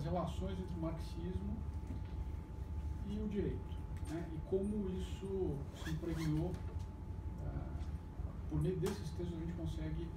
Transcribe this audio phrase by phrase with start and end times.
[0.00, 1.56] as relações entre o marxismo
[3.08, 3.76] e o direito,
[4.08, 4.26] né?
[4.34, 6.48] e como isso se impregnou.
[6.48, 7.80] Uh,
[8.48, 10.08] por meio desses textos a gente consegue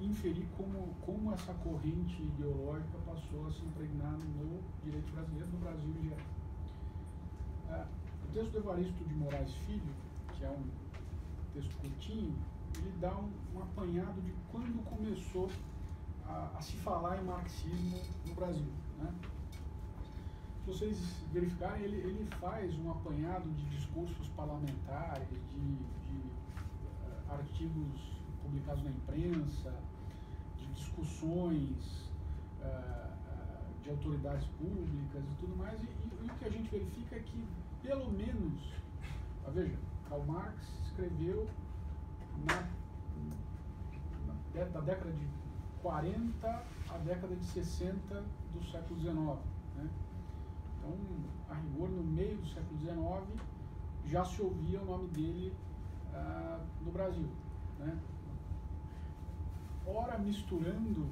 [0.00, 5.94] inferir como, como essa corrente ideológica passou a se impregnar no direito brasileiro, no Brasil
[6.00, 6.26] em geral.
[7.68, 9.94] Uh, o texto do Evaristo de Moraes Filho,
[10.34, 10.64] que é um
[11.54, 12.36] texto curtinho,
[12.76, 15.50] ele dá um, um apanhado de quando começou
[16.26, 18.72] a, a, se falar em marxismo no Brasil.
[19.00, 19.12] Né?
[20.64, 20.98] Se vocês
[21.32, 28.90] verificarem, ele, ele faz um apanhado de discursos parlamentares, de, de uh, artigos publicados na
[28.90, 29.74] imprensa,
[30.58, 32.10] de discussões
[32.60, 37.20] uh, de autoridades públicas e tudo mais, e, e, o que a gente verifica é
[37.20, 37.44] que,
[37.82, 38.72] pelo menos,
[39.54, 40.54] veja, Karl Marx
[40.86, 41.48] escreveu
[42.46, 42.68] na,
[44.54, 45.26] na, da década de
[45.82, 49.16] 40 à década de 60 do século XIX.
[49.76, 49.88] Né?
[50.78, 50.94] Então,
[51.48, 53.40] a rigor, no meio do século XIX,
[54.06, 55.54] já se ouvia o nome dele
[56.12, 57.28] ah, no Brasil.
[57.78, 57.98] Né?
[59.86, 61.06] Ora misturando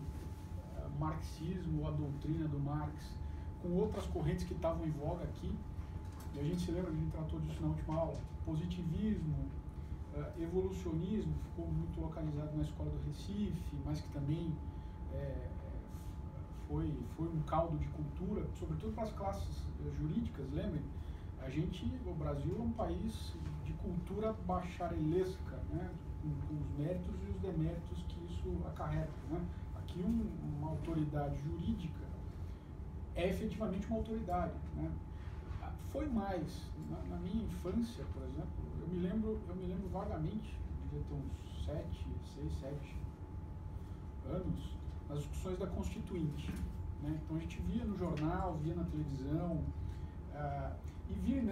[0.77, 3.17] ah, marxismo, a doutrina do Marx,
[3.63, 5.53] com outras correntes que estavam em voga aqui,
[6.35, 9.35] e a gente se lembra, a gente tratou disso na última aula, positivismo,
[10.15, 14.53] uh, evolucionismo, ficou muito localizado na escola do Recife, mas que também
[15.13, 15.49] é,
[16.69, 19.67] foi, foi um caldo de cultura, sobretudo para as classes
[19.99, 20.85] jurídicas, lembrem,
[21.41, 23.33] a gente, o Brasil é um país
[23.65, 25.91] de cultura bacharelesca, né?
[26.23, 29.13] com, com os méritos e os deméritos que isso acarreta.
[29.31, 29.41] Né?
[29.77, 32.05] Aqui um, uma autoridade jurídica
[33.15, 34.55] é efetivamente uma autoridade.
[34.77, 34.91] Né?
[35.91, 36.69] Foi mais.
[36.91, 41.15] Na, na, minha infância, por exemplo, eu me lembro, eu me lembro vagamente, devia ter
[41.15, 42.97] uns sete, seis, sete
[44.27, 44.78] anos,
[45.09, 46.53] nas discussões da Constituinte.
[47.03, 47.19] Né?
[47.23, 49.65] Então a gente via no jornal, via na televisão,
[50.35, 50.75] uh,
[51.11, 51.43] e via e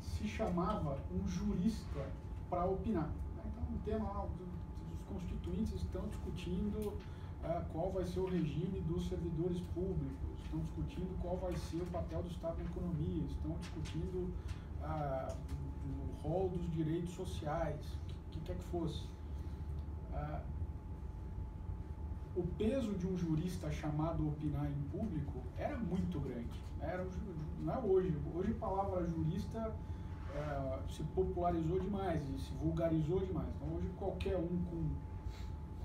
[0.00, 2.08] se chamava um jurista
[2.50, 3.08] para opinar.
[3.36, 3.42] Né?
[3.46, 6.98] Então um tema lá, os constituintes estão discutindo
[7.44, 11.86] ah, qual vai ser o regime dos servidores públicos, estão discutindo qual vai ser o
[11.86, 14.32] papel do Estado na economia, estão discutindo
[14.82, 15.34] ah,
[15.84, 19.04] o rol dos direitos sociais, o que, que quer que fosse.
[20.12, 20.42] Ah,
[22.36, 26.62] o peso de um jurista chamado opinar em público era muito grande.
[26.80, 27.06] Era,
[27.60, 28.14] não é hoje.
[28.34, 29.74] Hoje a palavra jurista
[30.34, 33.48] é, se popularizou demais e se vulgarizou demais.
[33.56, 34.90] Então hoje qualquer um com,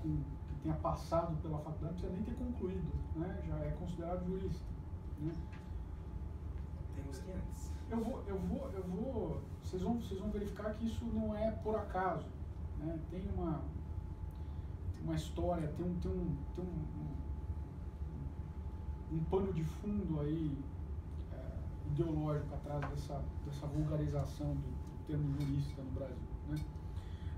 [0.02, 0.22] com
[0.62, 3.42] tenha passado pela faculdade, não precisa nem ter concluído, né?
[3.46, 4.64] já é considerado jurista.
[5.18, 5.32] Né?
[6.94, 7.72] Temos que antes.
[7.90, 9.42] Eu vou, eu vou, eu vou.
[9.62, 12.26] Vocês vão, vocês vão verificar que isso não é por acaso.
[12.78, 12.98] Né?
[13.10, 13.62] Tem uma,
[15.04, 16.84] uma história, tem um, tem um, tem um,
[19.14, 20.56] um, um pano de fundo aí
[21.32, 21.58] é,
[21.90, 26.16] ideológico atrás dessa, dessa vulgarização do, do termo jurista no Brasil.
[26.48, 26.56] Né?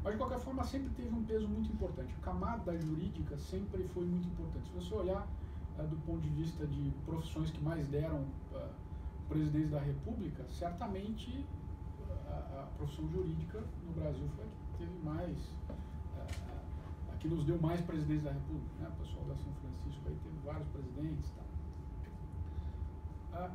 [0.04, 2.14] Mas, de qualquer forma, sempre teve um peso muito importante.
[2.20, 4.68] A camada jurídica sempre foi muito importante.
[4.68, 5.26] Se você olhar
[5.78, 8.20] uh, do ponto de vista de profissões que mais deram
[8.52, 8.68] uh,
[9.30, 11.46] presidentes da República, certamente
[12.10, 15.38] uh, a, profissão jurídica no Brasil foi a que teve mais,
[15.70, 15.72] a
[17.24, 18.68] que nos deu mais presidentes da República.
[18.80, 18.86] Né?
[18.86, 21.30] O pessoal da São Francisco aí teve vários presidentes.
[23.32, 23.50] Tá?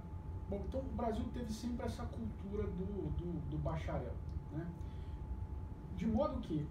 [0.49, 4.15] bom, então o Brasil teve sempre essa cultura do, do, do bacharel.
[4.51, 4.67] Né?
[5.97, 6.67] De modo que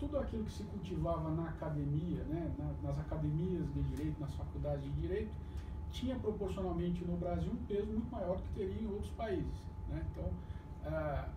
[0.00, 5.00] tudo aquilo que se cultivava na academia, né, nas academias de direito, nas faculdades de
[5.00, 5.32] direito,
[5.92, 9.66] tinha proporcionalmente no Brasil um peso muito maior do que teria em outros países.
[9.88, 10.04] Né?
[10.10, 10.30] Então,
[10.86, 11.28] ah,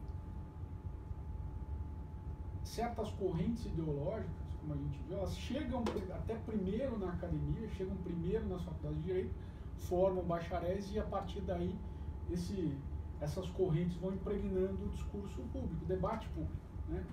[2.63, 8.47] certas correntes ideológicas, como a gente viu, elas chegam até primeiro na academia, chegam primeiro
[8.47, 9.33] nas faculdades de direito,
[9.77, 11.75] formam bacharéis e a partir daí
[12.31, 12.75] esse,
[13.19, 16.55] essas correntes vão impregnando o discurso público, o debate público.
[16.87, 17.03] Né?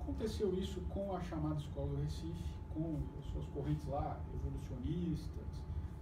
[0.00, 5.46] Aconteceu isso com a chamada Escola do Recife, com as suas correntes lá, evolucionistas,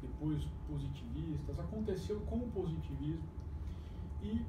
[0.00, 3.22] depois positivistas, aconteceu com o positivismo
[4.20, 4.44] e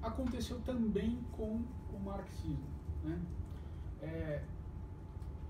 [0.00, 1.62] aconteceu também com
[1.92, 2.70] o marxismo.
[3.02, 3.20] Né?
[4.00, 4.42] É,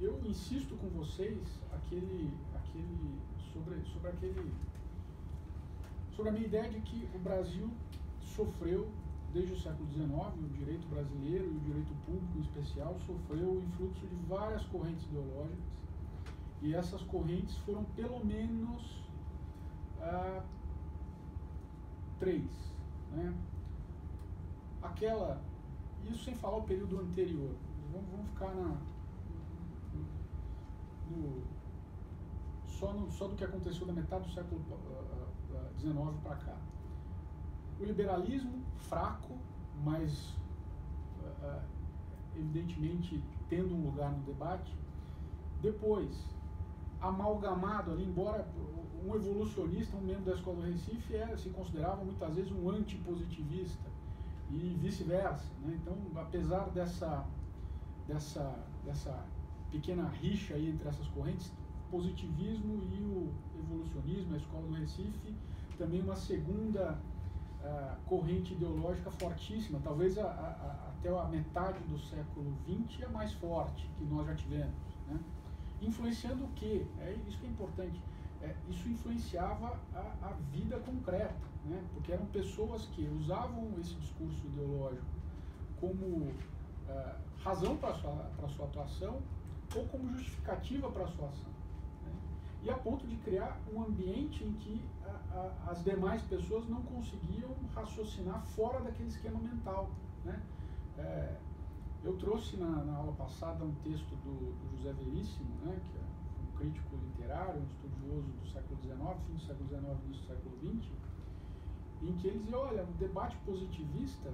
[0.03, 1.39] eu insisto com vocês
[1.73, 3.21] aquele, aquele,
[3.53, 4.53] sobre, sobre aquele
[6.17, 7.71] sobre a minha ideia de que o Brasil
[8.21, 8.89] sofreu
[9.33, 13.63] desde o século XIX, o direito brasileiro e o direito público em especial sofreu o
[13.63, 15.59] influxo de várias correntes ideológicas
[16.61, 19.03] e essas correntes foram pelo menos
[20.01, 20.43] ah,
[22.19, 22.51] três.
[23.13, 23.33] Né?
[24.83, 25.41] Aquela,
[26.11, 27.55] isso sem falar o período anterior,
[27.93, 28.77] vamos, vamos ficar na,
[31.11, 31.43] no,
[32.67, 36.57] só, no, só do que aconteceu na metade do século uh, uh, XIX para cá.
[37.81, 39.37] O liberalismo fraco,
[39.85, 40.35] mas
[42.37, 44.75] evidentemente tendo um lugar no debate.
[45.61, 46.11] Depois,
[47.01, 48.47] amalgamado ali, embora
[49.05, 53.91] um evolucionista, um membro da escola do Recife, era, se considerava muitas vezes um antipositivista
[54.51, 55.47] e vice-versa.
[55.63, 55.79] Né?
[55.81, 57.27] Então, apesar dessa,
[58.07, 58.55] dessa,
[58.85, 59.25] dessa
[59.73, 61.51] pequena rixa aí entre essas correntes,
[61.91, 65.35] positivismo e o evolucionismo, a escola do Recife,
[65.79, 66.99] também uma segunda
[67.63, 73.33] uh, corrente ideológica fortíssima, talvez a, a, até a metade do século XX a mais
[73.33, 74.75] forte que nós já tivemos.
[75.09, 75.19] Né?
[75.81, 76.87] Influenciando o quê?
[77.01, 78.01] É isso que é importante.
[78.43, 81.83] É, isso influenciava a, a vida concreta, né?
[81.95, 85.07] porque eram pessoas que usavam esse discurso ideológico
[85.81, 86.33] como uh,
[87.43, 89.21] razão para a sua, sua atuação
[89.77, 91.51] ou como justificativa para a sua ação.
[92.05, 92.13] Né?
[92.65, 96.83] E a ponto de criar um ambiente em que a, a, as demais pessoas não
[96.83, 99.91] conseguiam raciocinar fora daquele esquema mental.
[100.25, 100.43] Né?
[100.99, 101.37] É,
[102.05, 106.03] eu trouxe na, na, aula passada um texto do, do, José Veríssimo, né, que é
[106.43, 110.57] um crítico literário, um estudioso do século XIX, fim do século XIX, início do século
[110.59, 110.91] XX,
[112.03, 114.31] em que ele dizia, olha, o debate positivista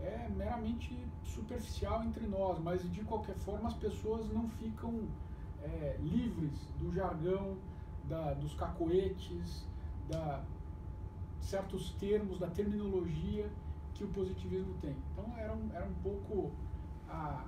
[0.00, 5.08] é meramente superficial entre nós, mas de qualquer forma as pessoas não ficam
[5.62, 7.56] é, livres do jargão,
[8.04, 9.66] da, dos cacoetes,
[10.08, 10.42] da
[11.40, 13.50] certos termos, da terminologia
[13.94, 14.94] que o positivismo tem.
[15.12, 16.52] Então era um, era um pouco
[17.08, 17.44] a,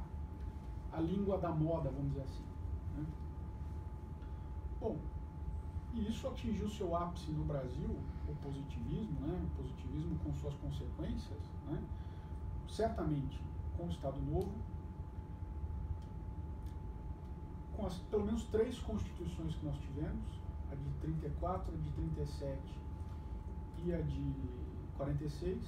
[0.93, 2.45] a língua da moda, vamos dizer assim.
[2.97, 3.07] Né?
[4.81, 4.97] Bom,
[5.93, 7.91] e isso atingiu seu ápice no Brasil,
[8.29, 9.41] o positivismo, né?
[9.45, 11.83] o positivismo com suas consequências, né?
[12.71, 13.41] Certamente
[13.77, 14.53] com o Estado Novo,
[17.77, 20.25] com as pelo menos três constituições que nós tivemos,
[20.71, 22.59] a de 34, a de 37
[23.85, 24.35] e a de
[24.97, 25.59] 46,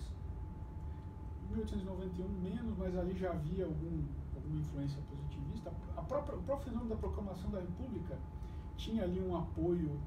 [1.49, 4.05] 1891 menos, mas ali já havia algum,
[4.35, 5.73] alguma influência positivista.
[5.97, 8.19] A própria, o próprio fenômeno da proclamação da República
[8.77, 9.99] tinha ali um apoio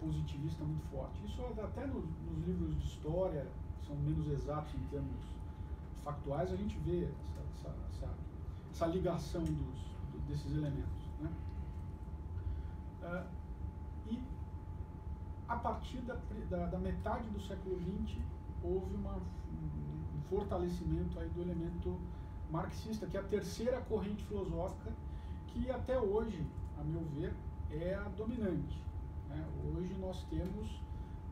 [0.00, 1.24] positivista muito forte.
[1.24, 3.46] Isso até nos, nos livros de história,
[3.86, 5.33] são menos exatos em termos
[6.04, 8.14] factuais, a gente vê essa, essa, essa,
[8.70, 9.84] essa ligação dos,
[10.28, 11.04] desses elementos.
[11.20, 11.32] Né?
[13.02, 13.26] Uh,
[14.12, 14.22] e
[15.48, 16.16] a partir da,
[16.50, 18.18] da, da metade do século XX
[18.62, 21.98] houve uma, um fortalecimento aí do elemento
[22.50, 24.92] marxista, que é a terceira corrente filosófica
[25.48, 26.44] que até hoje,
[26.78, 27.32] a meu ver,
[27.70, 28.82] é a dominante.
[29.28, 29.46] Né?
[29.72, 30.82] Hoje nós temos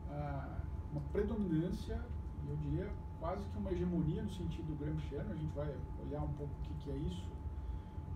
[0.09, 0.59] ah,
[0.91, 1.99] uma predominância,
[2.47, 2.89] eu diria
[3.23, 5.73] quase que uma hegemonia no sentido gramsciano, a gente vai
[6.05, 7.25] olhar um pouco o que, que é isso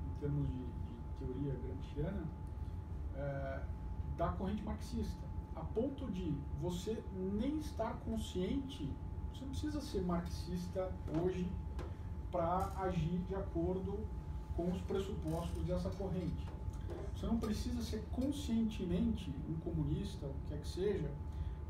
[0.06, 2.24] em termos de, de teoria gramsciana,
[3.16, 3.64] ah,
[4.18, 5.26] da corrente marxista,
[5.56, 7.02] a ponto de você
[7.40, 8.92] nem estar consciente
[9.38, 11.48] você não precisa ser marxista hoje
[12.32, 14.00] para agir de acordo
[14.56, 16.46] com os pressupostos dessa corrente.
[17.16, 21.12] Você não precisa ser conscientemente um comunista, o que quer que seja,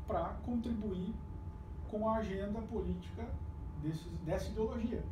[0.06, 1.14] para contribuir
[1.90, 3.28] com a agenda política
[3.82, 5.02] desses, dessa ideologia.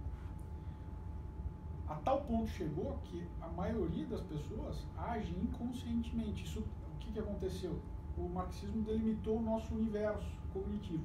[1.88, 6.44] A tal ponto chegou que a maioria das pessoas age inconscientemente.
[6.44, 7.78] Isso, o que, que aconteceu?
[8.16, 11.04] O marxismo delimitou o nosso universo cognitivo.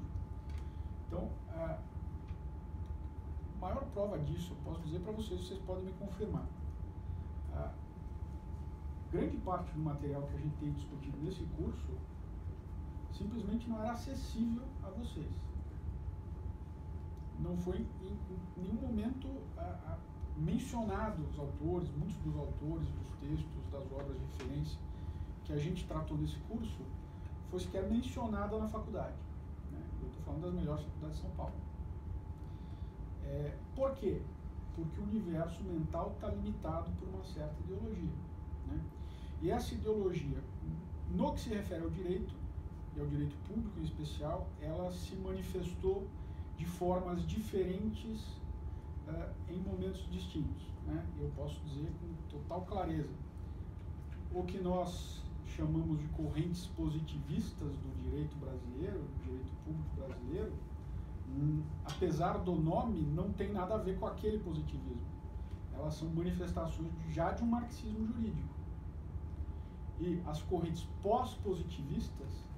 [1.06, 1.78] Então, a
[3.60, 6.46] maior prova disso, eu posso dizer para vocês, vocês podem me confirmar.
[7.54, 7.70] A
[9.12, 11.92] grande parte do material que a gente tem discutido nesse curso
[13.12, 15.30] simplesmente não era acessível a vocês.
[17.42, 18.18] Não foi em,
[18.56, 19.98] nenhum momento a, a,
[20.36, 24.78] mencionado os autores, muitos dos autores, dos textos, das obras de referência
[25.44, 26.80] que a gente tratou nesse curso,
[27.50, 29.16] foi sequer mencionado na faculdade
[30.24, 31.54] falando das melhores faculdades de São Paulo.
[33.24, 34.22] É, por quê?
[34.74, 38.12] Porque o universo mental está limitado por uma certa ideologia.
[38.68, 38.80] Né?
[39.42, 40.38] E essa ideologia,
[41.10, 42.34] no que se refere ao direito,
[42.94, 46.06] e ao direito público em especial, ela se manifestou
[46.56, 48.20] de formas diferentes
[49.08, 50.62] uh, em momentos distintos.
[50.86, 51.04] Né?
[51.20, 53.14] Eu posso dizer com total clareza.
[54.32, 55.22] O que nós
[55.56, 60.52] chamamos de correntes positivistas do direito brasileiro, do direito público brasileiro,
[61.28, 65.12] hum, apesar do nome, não tem nada a ver com aquele positivismo.
[65.74, 68.54] Elas são manifestações já de um marxismo jurídico.
[70.00, 72.48] E as correntes pós-positivistas,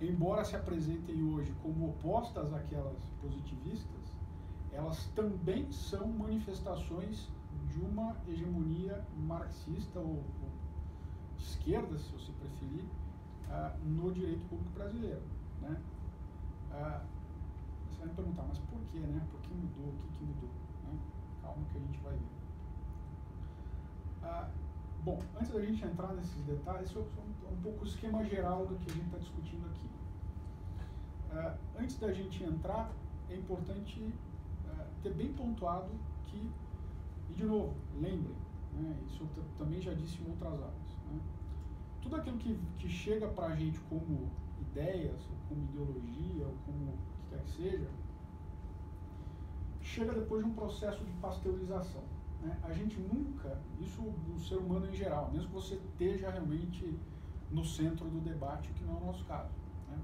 [0.00, 4.00] embora se apresentem hoje como opostas àquelas positivistas,
[4.72, 7.28] elas também são manifestações
[7.68, 10.50] de uma hegemonia marxista ou, ou
[11.36, 12.84] de esquerda, se você preferir,
[13.48, 15.22] uh, no direito público brasileiro.
[15.60, 15.80] Né?
[16.72, 17.02] Ah,
[17.88, 19.26] você vai me perguntar, mas por quê, né?
[19.30, 19.92] Por que mudou?
[19.92, 20.50] O que, que mudou?
[20.84, 20.98] Né?
[21.42, 22.20] Calma que a gente vai ver.
[24.22, 24.48] Ah,
[25.04, 28.74] bom, antes da gente entrar nesses detalhes, isso é um, pouco o esquema geral do
[28.76, 29.88] que a gente está discutindo aqui.
[31.30, 32.90] Ah, antes da gente entrar,
[33.28, 34.12] é importante
[34.70, 35.90] ah, ter bem pontuado
[36.24, 36.50] que,
[37.30, 38.36] e de novo, lembrem,
[38.72, 41.20] né, isso eu também já disse em outras aulas, né,
[42.02, 44.30] tudo aquilo que, que chega para a gente como
[44.60, 47.90] ideias, ou como ideologia, ou como o que quer que seja,
[49.82, 52.02] chega depois de um processo de pasteurização.
[52.44, 52.56] Né?
[52.62, 56.94] A gente nunca, isso do ser humano em geral, mesmo que você esteja realmente
[57.50, 59.50] no centro do debate, o que não é o nosso caso.
[59.88, 59.98] Né?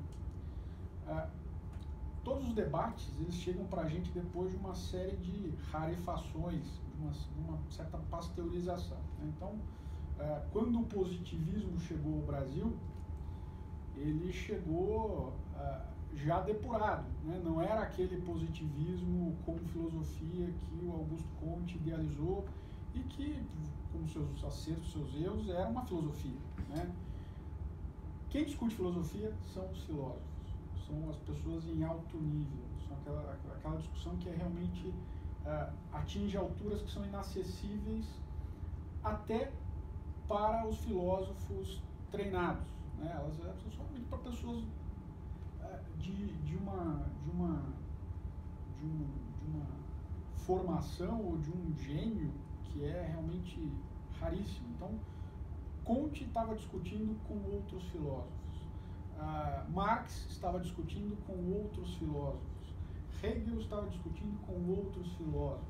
[1.07, 1.29] Ah,
[2.25, 7.03] todos os debates eles chegam para a gente depois de uma série de rarefações, de
[7.03, 8.99] uma, de uma certa pasteurização.
[9.19, 9.33] Né?
[9.37, 9.59] Então,
[10.19, 12.75] ah, quando o positivismo chegou ao Brasil,
[13.97, 15.85] ele chegou ah,
[16.17, 17.41] já depurado, né?
[17.45, 22.45] não era aquele positivismo como filosofia que o Augusto Comte idealizou
[22.95, 23.43] e que,
[23.93, 26.37] com seus acertos, seus erros, era uma filosofia.
[26.69, 26.91] Né?
[28.29, 30.23] Quem discute filosofia são os filósofos,
[30.87, 36.37] são as pessoas em alto nível, são aquela, aquela discussão que é realmente uh, atinge
[36.37, 38.07] alturas que são inacessíveis
[39.03, 39.53] até
[40.29, 42.67] para os filósofos treinados.
[42.99, 43.11] Né?
[43.13, 44.65] Elas, elas são para pessoas
[45.99, 47.63] de, de, uma, de, uma,
[48.79, 49.07] de, um,
[49.39, 49.67] de uma
[50.37, 52.33] formação ou de um gênio
[52.65, 53.73] que é realmente
[54.21, 54.69] raríssimo.
[54.77, 54.91] Então,
[55.85, 58.31] Conte estava discutindo com outros filósofos.
[59.17, 62.51] Uh, Marx estava discutindo com outros filósofos.
[63.23, 65.69] Hegel estava discutindo com outros filósofos.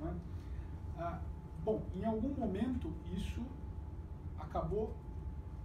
[0.00, 0.14] Né?
[0.98, 1.18] Uh,
[1.64, 3.42] bom, em algum momento isso
[4.38, 4.92] acabou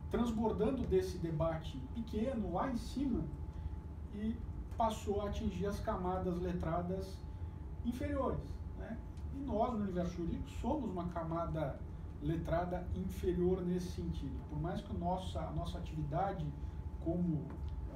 [0.10, 3.24] transbordando desse debate pequeno lá em cima
[4.18, 4.36] e
[4.78, 7.18] passou a atingir as camadas letradas
[7.86, 8.44] inferiores.
[8.78, 8.98] Né?
[9.34, 11.80] E nós, no universo jurídico, somos uma camada
[12.22, 14.38] letrada inferior nesse sentido.
[14.50, 16.46] Por mais que nossa, a nossa atividade
[17.04, 17.48] como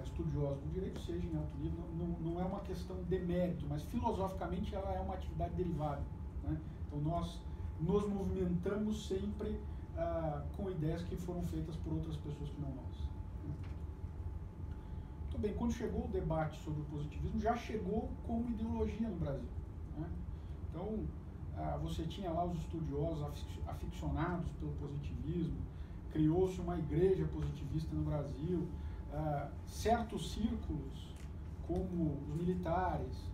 [0.03, 3.83] estudiosos do direito seja em alto nível, não, não é uma questão de mérito, mas
[3.83, 6.01] filosoficamente ela é uma atividade derivada.
[6.43, 6.59] Né?
[6.87, 7.39] Então nós
[7.79, 9.59] nos movimentamos sempre
[9.97, 12.90] ah, com ideias que foram feitas por outras pessoas que não nós.
[15.41, 19.49] Bem, quando chegou o debate sobre o positivismo, já chegou como ideologia no Brasil.
[19.97, 20.07] Né?
[20.69, 20.99] Então,
[21.57, 23.23] ah, você tinha lá os estudiosos
[23.65, 25.57] aficionados pelo positivismo,
[26.11, 28.67] criou-se uma igreja positivista no Brasil,
[29.11, 31.15] ah, certos círculos,
[31.65, 33.31] como os militares,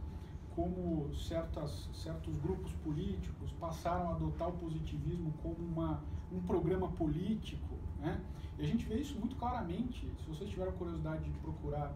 [0.56, 7.76] como certas, certos grupos políticos passaram a adotar o positivismo como uma, um programa político.
[8.00, 8.24] Né?
[8.58, 10.12] E a gente vê isso muito claramente.
[10.20, 11.94] Se vocês tiveram curiosidade de procurar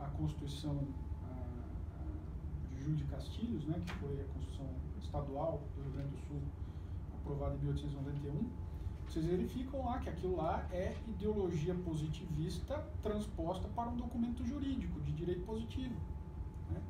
[0.00, 0.76] a Constituição
[2.70, 4.66] de Júlio de Castilhos, né, que foi a Constituição
[5.00, 6.42] Estadual do Rio Grande do Sul,
[7.14, 8.50] aprovada em 1891,
[9.06, 15.12] vocês verificam lá que aquilo lá é ideologia positivista transposta para um documento jurídico de
[15.12, 15.94] direito positivo.
[16.70, 16.80] Né?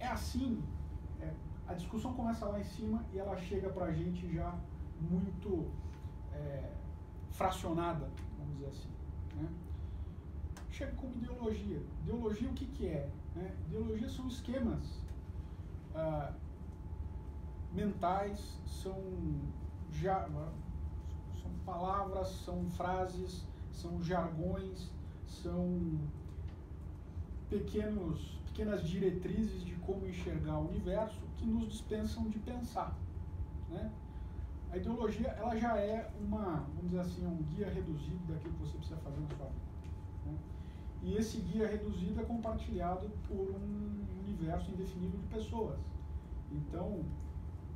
[0.00, 0.62] É, é assim,
[1.20, 1.32] é,
[1.66, 4.54] a discussão começa lá em cima e ela chega para a gente já
[5.00, 5.66] muito
[6.32, 6.72] é,
[7.34, 8.88] fracionada, vamos dizer assim.
[9.36, 9.48] Né?
[10.70, 11.82] Chega como ideologia.
[12.02, 13.10] Ideologia o que, que é?
[13.34, 13.54] Né?
[13.66, 15.02] Ideologia são esquemas
[15.94, 16.32] ah,
[17.72, 19.02] mentais, são,
[21.42, 24.90] são palavras, são frases, são jargões,
[25.26, 25.98] são
[27.50, 32.96] pequenos, pequenas diretrizes de como enxergar o universo que nos dispensam de pensar.
[33.68, 33.92] Né?
[34.74, 38.76] A ideologia ela já é uma, vamos dizer assim, um guia reduzido daquilo que você
[38.76, 39.60] precisa fazer na sua vida.
[40.26, 40.36] Né?
[41.04, 45.78] E esse guia reduzido é compartilhado por um universo indefinido de pessoas.
[46.50, 47.04] Então,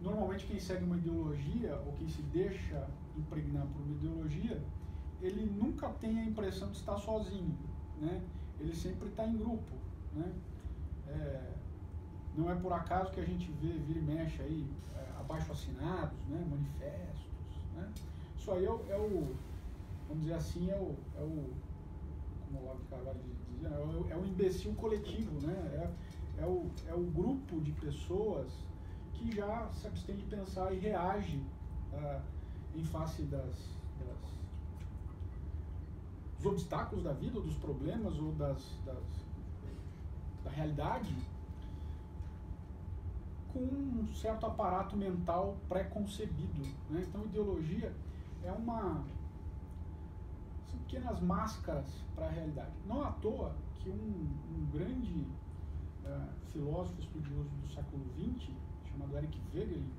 [0.03, 4.61] normalmente quem segue uma ideologia ou quem se deixa impregnar por uma ideologia,
[5.23, 7.57] ele nunca tem a impressão de estar sozinho,
[8.01, 8.21] né?
[8.59, 9.73] Ele sempre está em grupo,
[10.17, 10.33] né?
[11.07, 11.53] É,
[12.37, 14.69] não é por acaso que a gente vê, vira e mexe aí,
[15.29, 17.27] abaixo assinados, né, manifestos.
[17.75, 17.93] Né?
[18.37, 19.37] Isso aí é o, é o,
[20.09, 21.51] vamos dizer assim, é o, é o
[22.47, 23.21] como o Olavo de Carvalho
[23.51, 25.55] dizia, é o, é o imbecil coletivo, né?
[25.75, 28.51] É, é, o, é o grupo de pessoas
[29.13, 31.43] que já se abstém de pensar e reage
[31.93, 32.23] ah,
[32.75, 34.19] em face das, das,
[36.39, 39.29] dos obstáculos da vida, ou dos problemas, ou das, das
[40.45, 41.15] da realidade
[43.53, 46.63] com um certo aparato mental pré-concebido.
[46.91, 47.05] Né?
[47.09, 47.95] Então, ideologia
[48.45, 49.05] é uma.
[50.71, 52.73] pequenas máscaras para a realidade.
[52.87, 55.27] Não à toa que um, um grande
[56.05, 58.51] uh, filósofo estudioso do século XX,
[58.91, 59.91] chamado Eric Wegelin,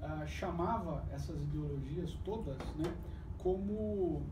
[0.00, 2.94] uh, chamava essas ideologias todas né,
[3.38, 4.22] como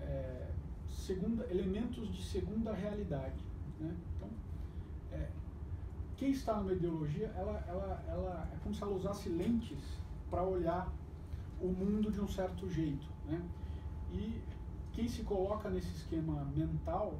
[0.00, 0.50] é,
[0.88, 3.42] segunda, elementos de segunda realidade.
[3.80, 3.94] Né?
[4.16, 4.28] Então,
[5.12, 5.28] é,
[6.16, 10.90] quem está numa ideologia, ela, ela, ela é como se ela usasse lentes para olhar
[11.60, 13.06] o mundo de um certo jeito.
[13.26, 13.42] Né?
[14.10, 14.42] E
[14.92, 17.18] quem se coloca nesse esquema mental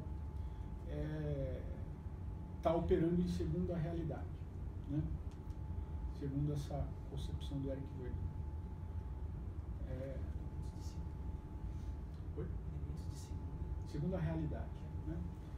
[0.85, 1.61] está é,
[2.61, 4.25] tá operando em segunda realidade,
[4.89, 5.01] né?
[6.19, 8.13] segundo essa concepção do Eric Weber.
[9.89, 10.17] É,
[13.91, 14.69] segunda realidade.
[15.07, 15.17] Né?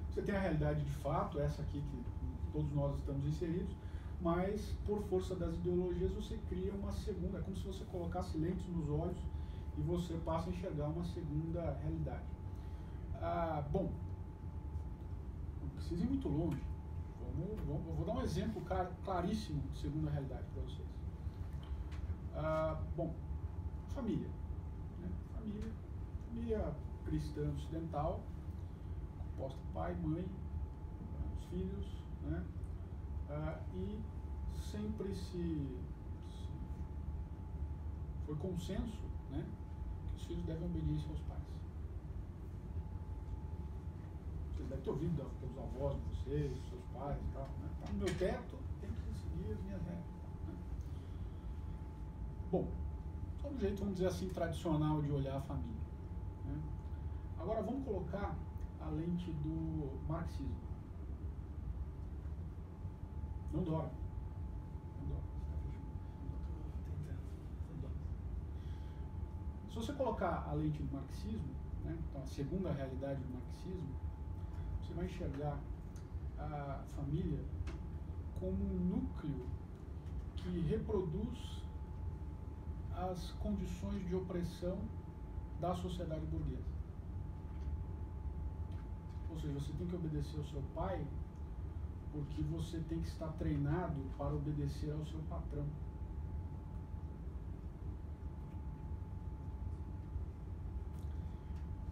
[0.09, 2.18] Você tem a realidade de fato, essa aqui que
[2.59, 3.73] todos nós estamos inseridos,
[4.19, 8.67] mas por força das ideologias você cria uma segunda, é como se você colocasse lentes
[8.67, 9.17] nos olhos
[9.77, 12.25] e você passa a enxergar uma segunda realidade.
[13.21, 13.89] Ah, bom,
[15.61, 16.61] não precisa ir muito longe.
[17.37, 18.61] Vamos, vamos, vou dar um exemplo
[19.05, 20.89] claríssimo de segunda realidade para vocês.
[22.35, 23.15] Ah, bom,
[23.89, 24.27] família.
[24.99, 25.09] Né?
[25.33, 25.71] Família.
[26.27, 26.75] Família
[27.05, 28.21] cristã ocidental,
[29.17, 30.25] composta pai, mãe,
[31.37, 31.99] os filhos,
[32.29, 32.45] né?
[33.29, 34.01] Ah, e
[34.71, 35.77] sempre se,
[36.29, 36.49] se
[38.25, 39.45] foi consenso né,
[40.07, 41.39] que os filhos devem obediência aos pais.
[44.53, 47.47] Vocês devem ter ouvido pelos avós de vocês, dos seus pais e tal.
[47.59, 47.69] Né?
[47.81, 50.05] Tá no meu teto, tem que seguir as minhas regras.
[50.47, 50.55] Né?
[52.51, 52.67] Bom,
[53.43, 55.81] é um jeito, vamos dizer assim, tradicional de olhar a família.
[56.45, 56.61] Né?
[57.39, 58.35] Agora vamos colocar
[58.81, 60.68] a lente do marxismo.
[63.51, 63.91] Não dorme.
[64.99, 65.07] Não
[67.79, 67.97] dorme.
[69.69, 71.53] Se você colocar a lente do marxismo,
[71.83, 73.95] né, então a segunda realidade do marxismo,
[74.81, 75.59] você vai enxergar
[76.37, 77.43] a família
[78.39, 79.45] como um núcleo
[80.35, 81.63] que reproduz
[82.95, 84.77] as condições de opressão
[85.59, 86.79] da sociedade burguesa.
[89.29, 91.05] Ou seja, você tem que obedecer ao seu pai
[92.11, 95.65] porque você tem que estar treinado para obedecer ao seu patrão.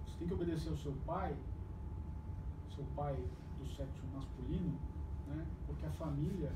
[0.05, 1.35] Você tem que obedecer ao seu pai,
[2.75, 3.15] seu pai
[3.59, 4.79] do sexo masculino,
[5.27, 5.45] né?
[5.67, 6.51] porque a família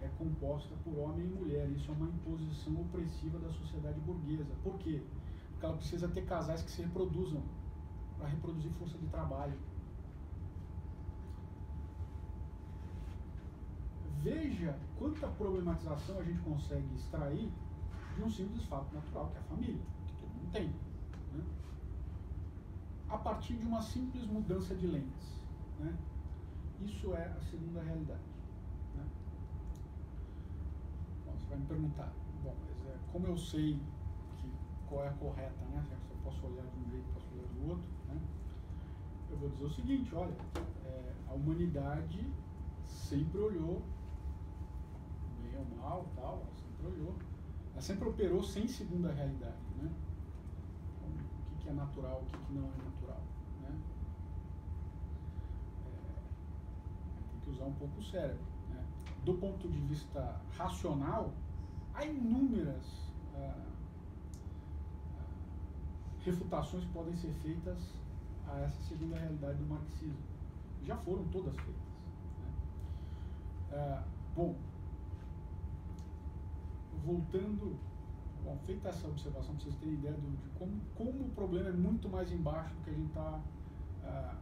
[0.00, 1.68] é composta por homem e mulher.
[1.70, 4.52] Isso é uma imposição opressiva da sociedade burguesa.
[4.62, 5.02] Por quê?
[5.50, 7.42] Porque ela precisa ter casais que se reproduzam
[8.16, 9.58] para reproduzir força de trabalho.
[14.22, 17.50] Veja quanta problematização a gente consegue extrair
[18.16, 20.68] de um simples fato natural, que é a família, que todo mundo tem.
[21.32, 21.44] Né?
[23.08, 25.42] A partir de uma simples mudança de lentes.
[25.78, 25.96] Né?
[26.80, 28.20] Isso é a segunda realidade.
[28.96, 29.06] Né?
[31.24, 33.80] Bom, você vai me perguntar, bom, mas é, como eu sei
[34.36, 34.52] que,
[34.88, 35.84] qual é a correta, né?
[35.86, 38.20] Se eu posso olhar de um jeito, posso olhar do outro, né?
[39.30, 40.36] Eu vou dizer o seguinte, olha,
[40.84, 42.26] é, a humanidade
[42.86, 43.82] sempre olhou
[45.64, 47.14] mal, tal, ela sempre olhou.
[47.72, 49.90] Ela sempre operou sem segunda realidade, né?
[50.96, 53.22] Então, o que, que é natural, o que, que não é natural,
[53.62, 53.78] né?
[55.86, 58.84] É, tem que usar um pouco o cérebro, né?
[59.24, 61.32] Do ponto de vista racional,
[61.94, 63.66] há inúmeras ah,
[65.18, 65.24] ah,
[66.24, 67.78] refutações que podem ser feitas
[68.46, 70.16] a essa segunda realidade do marxismo.
[70.84, 71.74] Já foram todas feitas.
[72.40, 72.52] Né?
[73.72, 74.56] Ah, bom,
[77.04, 77.78] voltando,
[78.44, 81.72] bom, feita essa observação, para vocês terem ideia de, de como, como o problema é
[81.72, 83.40] muito mais embaixo do que a gente está
[84.04, 84.36] ah,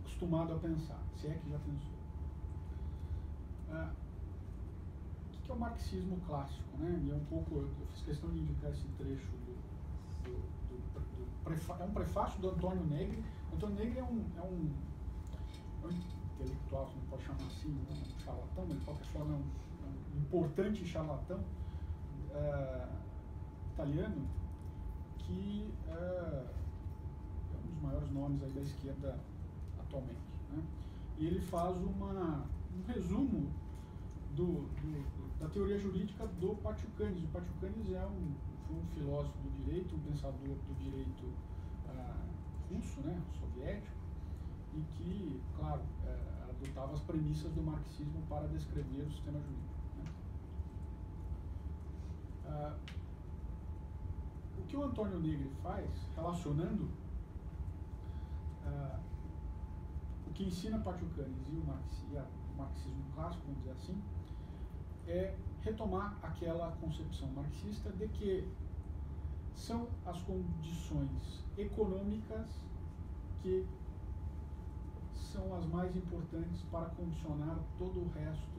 [0.00, 1.98] acostumado a pensar, se é que já pensou.
[3.70, 3.92] Ah,
[5.26, 6.76] o que é o marxismo clássico?
[6.78, 7.02] Né?
[7.04, 9.54] E é um pouco, eu fiz questão de indicar esse trecho do,
[10.24, 10.36] do,
[10.68, 13.24] do, do é um prefácio do Antônio Negri.
[13.54, 14.70] Antônio Negri é um, é um,
[15.82, 19.67] é um intelectual, não pode chamar assim, um charlatão, mas de qualquer forma é um
[20.18, 21.40] importante charlatão
[22.30, 22.88] uh,
[23.72, 24.28] italiano
[25.18, 29.18] que uh, é um dos maiores nomes aí da esquerda
[29.78, 30.20] atualmente.
[30.50, 30.62] Né?
[31.18, 33.50] E ele faz uma, um resumo
[34.34, 37.22] do, do, da teoria jurídica do Pachucanes.
[37.24, 38.34] O Pachucanes é um,
[38.66, 41.24] foi um filósofo do direito, um pensador do direito
[41.88, 43.96] uh, russo, né, soviético,
[44.74, 45.82] e que, claro,
[46.58, 49.77] adotava as premissas do marxismo para descrever o sistema jurídico.
[52.48, 52.76] Ah,
[54.58, 56.90] o que o Antônio Negri faz, relacionando
[58.66, 58.98] ah,
[60.26, 61.64] o que ensina Pachucanes e o,
[62.56, 64.02] marxismo clássico, vamos dizer assim,
[65.06, 68.48] é retomar aquela concepção marxista de que
[69.54, 72.46] são as condições econômicas
[73.42, 73.66] que
[75.14, 78.58] são as mais importantes para condicionar todo o resto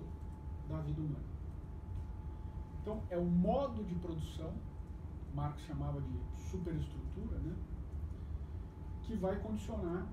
[0.68, 1.29] da vida humana.
[2.82, 4.54] Então, é o modo de produção,
[5.34, 7.56] Marx chamava de superestrutura, né,
[9.04, 10.08] que vai condicionar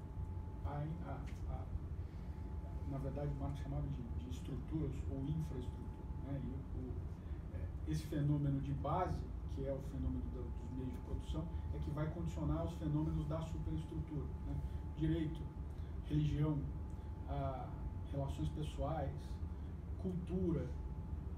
[0.64, 1.64] a, a, a
[2.90, 5.86] na verdade, Marx chamava de, de estruturas ou infraestrutura.
[6.24, 6.92] Né, e o,
[7.54, 9.20] é, esse fenômeno de base,
[9.54, 13.26] que é o fenômeno do, dos meios de produção, é que vai condicionar os fenômenos
[13.26, 14.26] da superestrutura.
[14.46, 14.56] Né,
[14.96, 15.40] direito,
[16.08, 16.58] religião,
[18.10, 19.12] relações pessoais,
[20.00, 20.66] cultura,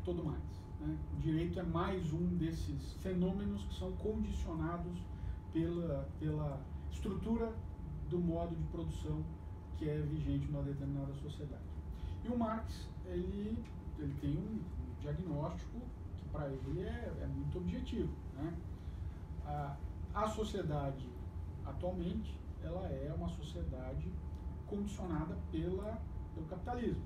[0.05, 0.58] tudo mais.
[0.81, 0.97] Né?
[1.13, 4.99] O direito é mais um desses fenômenos que são condicionados
[5.53, 6.61] pela, pela
[6.91, 7.53] estrutura
[8.09, 9.25] do modo de produção
[9.77, 11.63] que é vigente numa determinada sociedade.
[12.25, 13.63] E o Marx, ele,
[13.99, 14.61] ele tem um
[15.01, 15.81] diagnóstico
[16.17, 18.13] que para ele é, é, muito objetivo.
[18.35, 18.55] Né?
[19.45, 19.77] A,
[20.15, 21.09] a sociedade
[21.65, 24.11] atualmente, ela é uma sociedade
[24.67, 26.01] condicionada pela,
[26.35, 27.05] pelo capitalismo,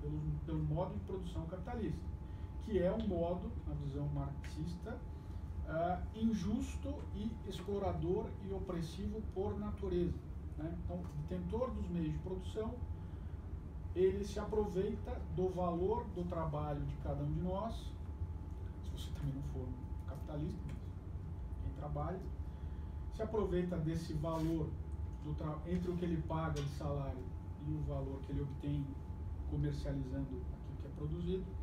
[0.00, 2.08] pelo, pelo modo de produção capitalista
[2.68, 4.98] que é um modo, na visão marxista,
[5.66, 10.18] uh, injusto e explorador e opressivo por natureza.
[10.58, 10.76] Né?
[10.84, 12.74] Então, o detentor dos meios de produção,
[13.96, 17.74] ele se aproveita do valor do trabalho de cada um de nós,
[18.84, 19.66] se você também não for
[20.06, 20.74] capitalista,
[21.62, 22.20] quem trabalha,
[23.14, 24.68] se aproveita desse valor
[25.66, 27.24] entre o que ele paga de salário
[27.66, 28.86] e o valor que ele obtém
[29.50, 31.57] comercializando aquilo que é produzido,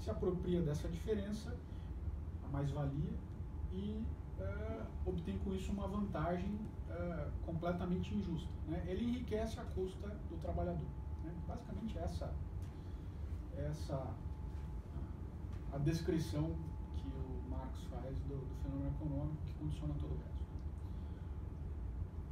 [0.00, 1.56] se apropria dessa diferença,
[2.44, 3.14] a mais-valia,
[3.72, 4.04] e
[4.38, 6.54] uh, obtém com isso uma vantagem
[6.90, 8.50] uh, completamente injusta.
[8.68, 8.84] Né?
[8.86, 10.88] Ele enriquece a custa do trabalhador.
[11.24, 11.32] Né?
[11.46, 12.32] Basicamente essa
[13.56, 14.14] essa
[15.72, 16.54] a descrição
[16.96, 20.46] que o Marx faz do, do fenômeno econômico que condiciona todo o resto.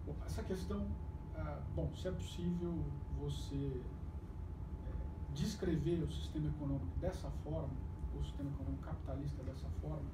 [0.06, 2.84] Bom, essa questão, uh, bom, se é possível
[3.18, 3.80] você
[5.34, 7.74] descrever o sistema econômico dessa forma,
[8.18, 10.08] o sistema econômico capitalista dessa forma,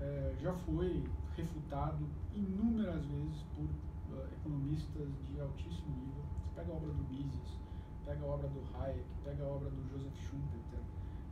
[0.00, 6.24] é, já foi refutado inúmeras vezes por uh, economistas de altíssimo nível.
[6.42, 7.58] Você pega a obra do Mises,
[8.04, 10.80] pega a obra do Hayek, pega a obra do Joseph Schumpeter,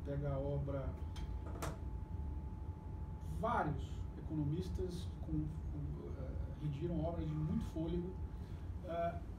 [0.05, 0.89] pega a obra.
[3.41, 8.11] Vários economistas com, com, uh, obras de muito fôlego.
[8.85, 9.34] Uh,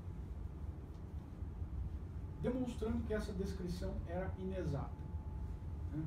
[2.45, 4.91] demonstrando que essa descrição era inexata.
[5.91, 6.05] Né?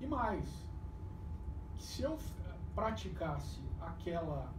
[0.00, 0.48] E mais,
[1.78, 2.18] se eu
[2.74, 4.50] praticasse aquela,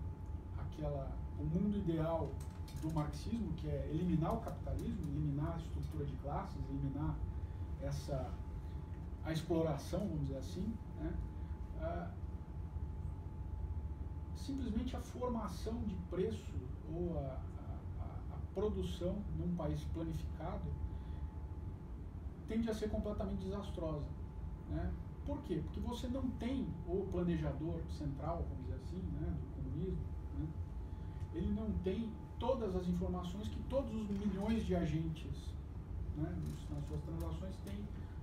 [0.59, 2.29] aquela, o mundo ideal
[2.83, 7.15] do marxismo, que é eliminar o capitalismo, eliminar a estrutura de classes, eliminar
[7.81, 8.31] essa
[9.23, 11.13] a exploração, vamos dizer assim, né?
[11.79, 12.09] ah,
[14.35, 16.53] simplesmente a formação de preço
[16.91, 17.39] ou a,
[18.53, 20.65] produção num país planificado
[22.47, 24.05] tende a ser completamente desastrosa.
[24.69, 24.91] Né?
[25.25, 25.61] Por quê?
[25.63, 30.03] Porque você não tem o planejador central, vamos dizer assim, né, do comunismo,
[30.37, 30.47] né?
[31.33, 35.53] ele não tem todas as informações que todos os milhões de agentes
[36.17, 36.35] né,
[36.69, 37.77] nas suas transações têm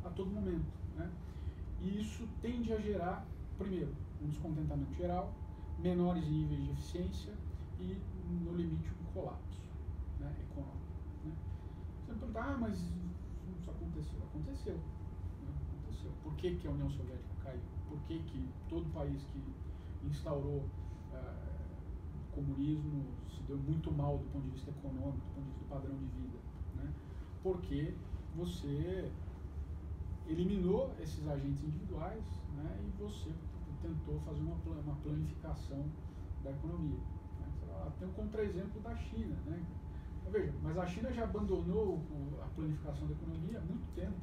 [0.05, 0.67] a todo momento.
[0.97, 1.11] Né?
[1.81, 3.25] E isso tende a gerar,
[3.57, 5.33] primeiro, um descontentamento geral,
[5.79, 7.33] menores níveis de eficiência
[7.81, 7.97] e,
[8.45, 9.48] no limite, um colapso?
[12.29, 14.19] Você me pergunta, ah, mas isso aconteceu.
[14.23, 14.75] Aconteceu.
[14.75, 15.55] Né?
[15.69, 16.11] aconteceu.
[16.23, 17.61] Por que, que a União Soviética caiu?
[17.89, 19.43] Por que, que todo país que
[20.07, 20.65] instaurou
[21.13, 25.65] uh, comunismo se deu muito mal do ponto de vista econômico, do ponto de vista
[25.65, 26.39] do padrão de vida?
[26.77, 26.93] Né?
[27.43, 27.95] Porque
[28.37, 29.11] você
[30.27, 32.25] eliminou esses agentes individuais
[32.57, 33.33] né, e você
[33.81, 35.87] tentou fazer uma, uma planificação
[36.45, 37.01] da economia.
[37.41, 37.93] Né?
[37.99, 39.65] Tem um contra-exemplo da China, né?
[40.31, 42.03] Veja, mas a China já abandonou
[42.43, 44.17] a planificação da economia há muito tempo.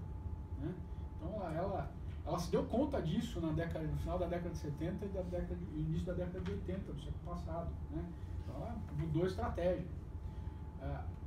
[0.60, 0.74] Né?
[1.18, 1.92] Então ela, ela,
[2.26, 5.22] ela, se deu conta disso na década, no final da década de 70 e da
[5.22, 7.72] década, início da década de 80 do século passado.
[7.92, 8.06] Né?
[8.44, 9.86] Então ela mudou a estratégia.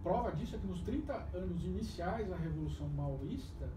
[0.02, 3.68] Prova disso é que nos 30 anos iniciais da Revolução Maoísta,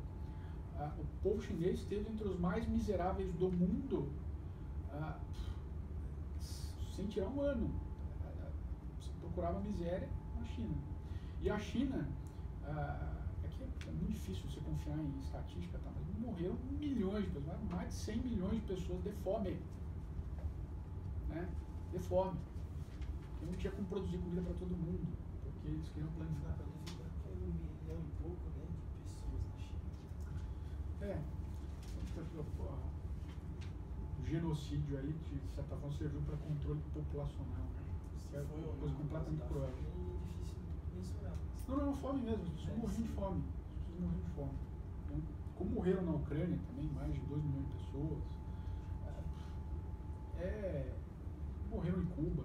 [0.98, 4.12] o povo chinês esteve entre os mais miseráveis do mundo
[6.96, 7.72] sem tirar um ano.
[9.00, 10.76] Se procurava miséria na China.
[11.44, 12.08] E a China,
[12.64, 15.90] ah, aqui é, é muito difícil você confiar em estatística, tá?
[15.96, 19.60] mas morreram milhões de pessoas, mais de 100 milhões de pessoas de fome.
[21.30, 21.50] né,
[21.92, 22.38] de fome.
[23.32, 25.08] Porque não tinha como produzir comida para todo mundo,
[25.44, 26.54] porque eles queriam planificar.
[26.58, 29.82] Planificar que um milhão e pouco né, de pessoas na China.
[31.02, 31.18] É,
[34.22, 37.66] o genocídio aí, de certa forma, serviu para controle populacional.
[37.66, 37.82] Né?
[38.30, 39.91] Que é uma coisa completamente tá cruel.
[41.78, 43.44] Não, fome mesmo, as pessoas É, morriam de fome.
[43.80, 44.52] As pessoas de fome.
[45.10, 45.22] né?
[45.56, 48.24] Como morreram na Ucrânia também, mais de 2 milhões de pessoas.
[50.40, 50.92] É,
[51.70, 52.44] morreram em Cuba.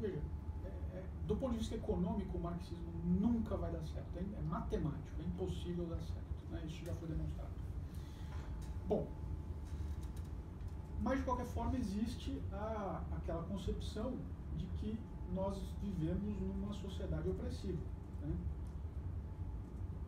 [0.00, 0.20] Veja,
[0.64, 4.16] é- é- do ponto de vista econômico, o marxismo nunca vai dar certo.
[4.16, 6.26] É, é matemático, é impossível dar certo.
[6.50, 6.62] Né?
[6.66, 7.50] Isso já foi demonstrado.
[8.86, 9.06] Bom,
[11.02, 14.12] mas de qualquer forma existe a, aquela concepção
[14.56, 14.98] de que
[15.34, 17.82] nós vivemos numa sociedade opressiva.
[18.22, 18.36] né?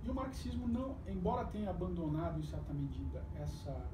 [0.04, 3.86] E o marxismo não, embora tenha abandonado em certa medida essa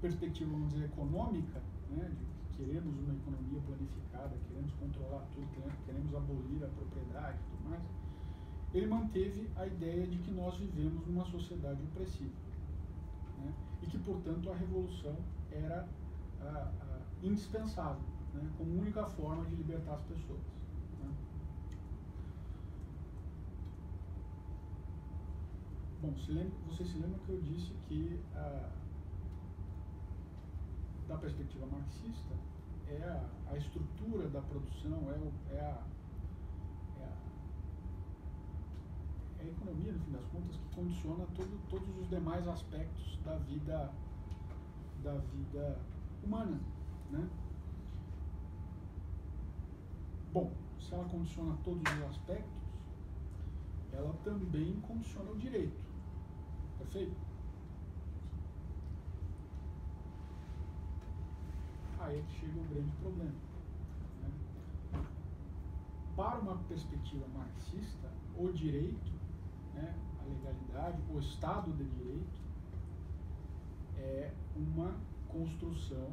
[0.00, 5.46] perspectiva, vamos dizer, econômica, né, de que queremos uma economia planificada, queremos controlar tudo,
[5.86, 7.82] queremos, abolir a propriedade e tudo mais,
[8.74, 12.34] ele manteve a ideia de que nós vivemos numa sociedade opressiva.
[13.38, 13.52] né,
[13.82, 15.16] e que, portanto, a revolução
[15.50, 15.88] era
[16.40, 18.02] ah, ah, indispensável,
[18.34, 20.40] né, como única forma de libertar as pessoas.
[21.00, 21.10] né.
[26.00, 28.70] Bom, se lembra, vocês se lembram que eu disse que, ah,
[31.08, 32.34] da perspectiva marxista,
[32.88, 35.82] é a, a estrutura da produção, é, o, é, a,
[37.00, 37.12] é, a,
[39.40, 43.36] é a economia, no fim das contas, que condiciona todo, todos os demais aspectos da
[43.36, 43.92] vida,
[45.02, 45.78] da vida
[46.24, 46.58] humana.
[47.10, 47.28] Né?
[50.32, 52.62] Bom, se ela condiciona todos os aspectos,
[53.92, 55.78] ela também condiciona o direito.
[56.78, 57.14] Perfeito?
[62.00, 63.34] Aí é chega o grande problema.
[64.22, 65.04] né?
[66.16, 69.12] Para uma perspectiva marxista, o direito,
[69.74, 72.40] né, a legalidade, o Estado de Direito,
[73.98, 74.96] é uma
[75.28, 76.10] construção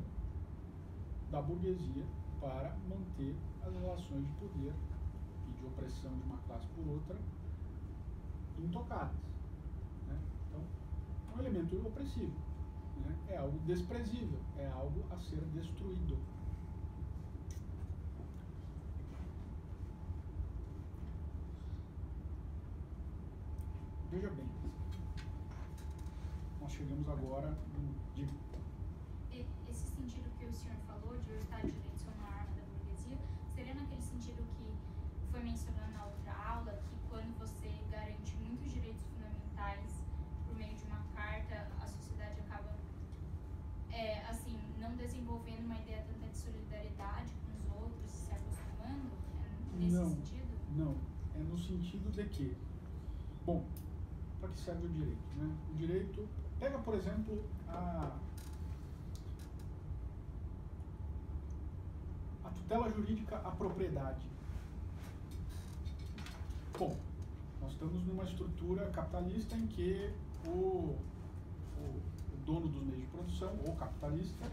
[1.32, 2.06] da burguesia
[2.40, 4.74] para manter as relações de poder
[5.48, 7.18] e de opressão de uma classe por outra
[8.58, 9.16] intocadas.
[10.08, 10.20] né?
[10.48, 10.62] Então,
[11.32, 12.34] é um elemento opressivo.
[13.06, 13.16] né?
[13.30, 16.18] É algo desprezível, é algo a ser destruído.
[24.12, 24.50] Veja bem,
[26.60, 28.10] nós chegamos agora no.
[29.70, 31.89] Esse sentido que o senhor falou de de Direito
[33.74, 34.74] naquele sentido que
[35.32, 40.04] foi mencionado na outra aula, que quando você garante muitos direitos fundamentais
[40.46, 42.76] por meio de uma carta, a sociedade acaba,
[43.92, 49.12] é, assim, não desenvolvendo uma ideia tanta de solidariedade com os outros, se acostumando?
[49.74, 50.10] É nesse Não.
[50.10, 50.50] sentido?
[50.76, 50.96] Não,
[51.36, 52.56] é no sentido de que,
[53.46, 53.66] bom,
[54.40, 55.36] para que serve o direito?
[55.38, 55.56] Né?
[55.72, 56.28] O direito,
[56.60, 58.18] pega por exemplo a,
[62.44, 64.26] a tutela jurídica à propriedade.
[66.78, 66.96] Bom,
[67.62, 70.14] nós estamos numa estrutura capitalista em que
[70.46, 71.84] o, o,
[72.34, 74.46] o dono dos meios de produção, ou capitalista,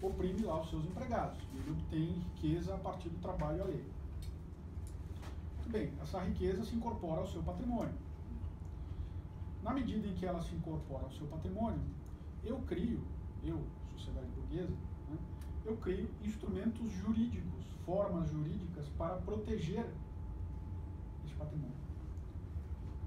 [0.00, 1.38] oprime lá os seus empregados.
[1.54, 3.84] Ele obtém riqueza a partir do trabalho alheio.
[5.56, 7.94] Muito bem, essa riqueza se incorpora ao seu patrimônio.
[9.62, 11.80] Na medida em que ela se incorpora ao seu patrimônio,
[12.44, 13.02] eu crio,
[13.42, 13.60] eu,
[13.96, 14.72] sociedade burguesa,
[15.66, 19.84] eu crio instrumentos jurídicos, formas jurídicas para proteger
[21.24, 21.74] esse patrimônio.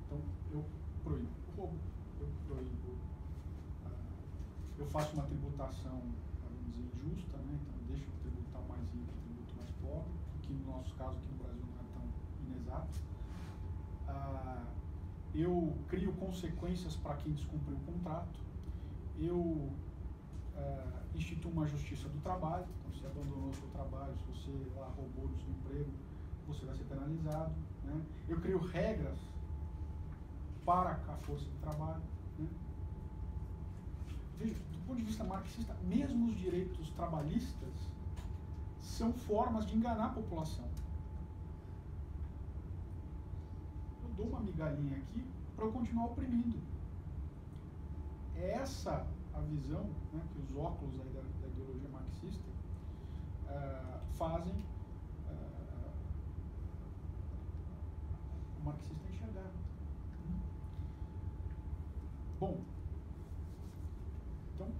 [0.06, 0.20] Então,
[0.52, 0.66] eu
[1.04, 1.80] proíbo o roubo,
[2.20, 2.98] eu proíbo,
[3.86, 3.90] ah,
[4.78, 6.02] eu faço uma tributação,
[6.44, 10.72] vamos dizer, injusta, né, então deixo de tributar mais rico tributo mais pobre, que no
[10.72, 12.04] nosso caso aqui no Brasil não é tão
[12.46, 13.00] inexato.
[14.06, 14.66] Ah,
[15.34, 18.38] eu crio consequências para quem descumpriu o contrato,
[19.18, 19.72] eu
[20.60, 24.88] ah, instituo uma justiça do trabalho, então se abandonou o seu trabalho, se você lá
[24.88, 25.92] roubou do seu emprego,
[26.48, 27.54] você vai ser penalizado.
[27.84, 28.02] Né?
[28.28, 29.18] Eu crio regras
[30.66, 32.02] para a força de trabalho.
[32.38, 32.48] Né?
[34.38, 37.74] Veja, do ponto de vista marxista, mesmo os direitos trabalhistas
[38.82, 40.68] são formas de enganar a população.
[44.04, 45.24] Eu dou uma migalhinha aqui
[45.56, 46.60] para eu continuar oprimindo.
[48.36, 52.50] É essa a visão né, que os óculos da, da ideologia marxista
[53.48, 54.64] ah, fazem
[55.28, 55.92] ah,
[58.60, 59.52] o marxista enxergar.
[62.40, 62.58] Bom,
[64.56, 64.72] então,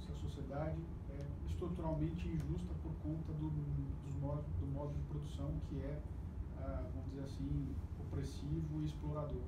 [0.00, 0.78] se a sociedade
[1.10, 6.00] é estruturalmente injusta por conta do, do modo de produção que é,
[6.58, 9.42] ah, vamos dizer assim, opressivo e explorador.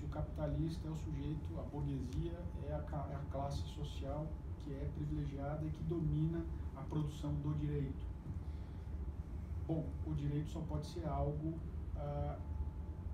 [0.00, 2.32] Se o capitalista é o sujeito, a burguesia
[2.66, 4.26] é a, é a classe social
[4.64, 6.42] que é privilegiada e que domina
[6.74, 8.02] a produção do direito.
[9.68, 11.52] Bom, o direito só pode ser algo
[11.96, 12.38] ah,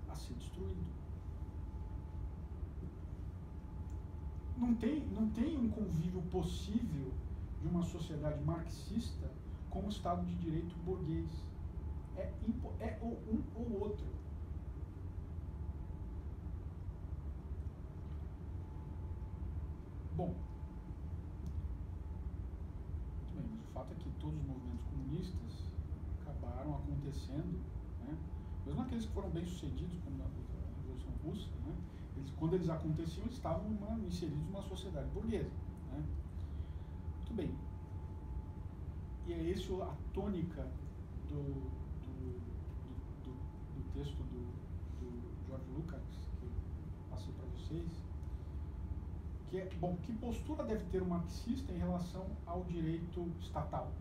[0.07, 0.87] a ser destruído.
[4.57, 7.11] Não tem, não tem um convívio possível
[7.61, 9.29] de uma sociedade marxista
[9.69, 11.29] com o Estado de Direito burguês.
[12.15, 12.31] É,
[12.79, 14.16] é ou um ou outro.
[20.17, 20.33] Bom,
[23.19, 25.69] muito bem, mas o fato é que todos os movimentos comunistas
[26.21, 27.61] acabaram acontecendo,
[28.03, 28.17] né?
[28.65, 30.27] mesmo aqueles que foram bem sucedidos, como a
[30.81, 31.75] Revolução Russa, né?
[32.15, 35.51] eles, quando eles aconteciam, eles estavam uma, inseridos numa sociedade burguesa.
[35.91, 36.03] Né?
[37.17, 37.55] Muito bem.
[39.27, 40.67] E é isso a tônica
[41.29, 41.43] do,
[42.01, 42.41] do,
[43.23, 43.31] do,
[43.75, 44.41] do texto do,
[44.99, 46.01] do George Lucas,
[46.39, 46.51] que eu
[47.11, 48.06] passei para vocês.
[49.49, 53.91] Que é, bom, que postura deve ter o marxista em relação ao direito estatal,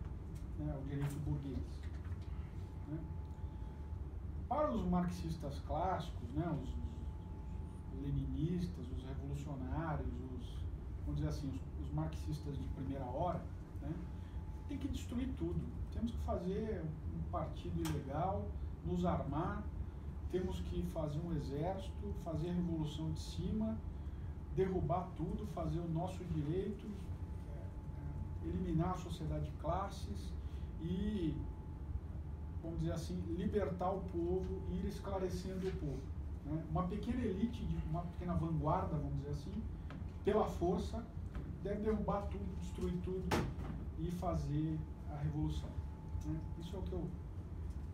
[0.59, 1.59] né, ao direito burguês?
[2.89, 2.99] Né?
[4.49, 6.69] Para os marxistas clássicos, né, os,
[7.95, 10.65] os leninistas, os revolucionários, os,
[11.05, 13.41] vamos dizer assim, os, os marxistas de primeira hora,
[13.81, 13.95] né,
[14.69, 15.61] tem que destruir tudo.
[15.93, 18.45] Temos que fazer um partido ilegal,
[18.85, 19.63] nos armar,
[20.31, 23.77] temos que fazer um exército, fazer a revolução de cima,
[24.57, 26.87] derrubar tudo, fazer o nosso direito,
[27.47, 30.33] é, é, eliminar a sociedade de classes
[30.81, 31.37] e,
[32.62, 36.01] vamos dizer assim, libertar o povo ir esclarecendo o povo.
[36.47, 36.64] Né?
[36.71, 39.62] Uma pequena elite, uma pequena vanguarda, vamos dizer assim,
[40.25, 41.05] pela força,
[41.62, 43.29] deve derrubar tudo, destruir tudo
[43.99, 44.79] e fazer
[45.11, 45.71] a revolução.
[46.25, 46.40] Né?
[46.59, 47.07] Isso é o que eu,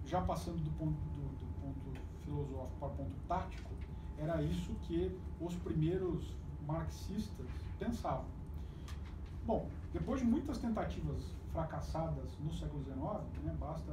[0.06, 3.70] já passando do ponto, do, do ponto filosófico para o ponto tático,
[4.18, 7.46] era isso que os primeiros marxistas
[7.78, 8.26] pensavam.
[9.44, 13.92] Bom, depois de muitas tentativas fracassadas no século XIX, né, basta,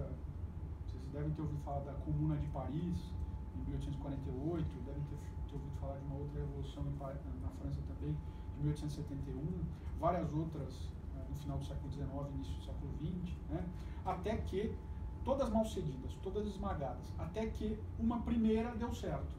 [0.85, 3.11] vocês devem ter ouvido falar da Comuna de Paris,
[3.55, 8.15] em 1848, devem ter, ter ouvido falar de uma outra revolução na França também,
[8.55, 9.63] de 1871,
[9.99, 10.89] várias outras
[11.29, 13.65] no final do século XIX, início do século XX, né?
[14.05, 14.75] até que,
[15.23, 19.35] todas mal cedidas, todas esmagadas, até que uma primeira deu certo,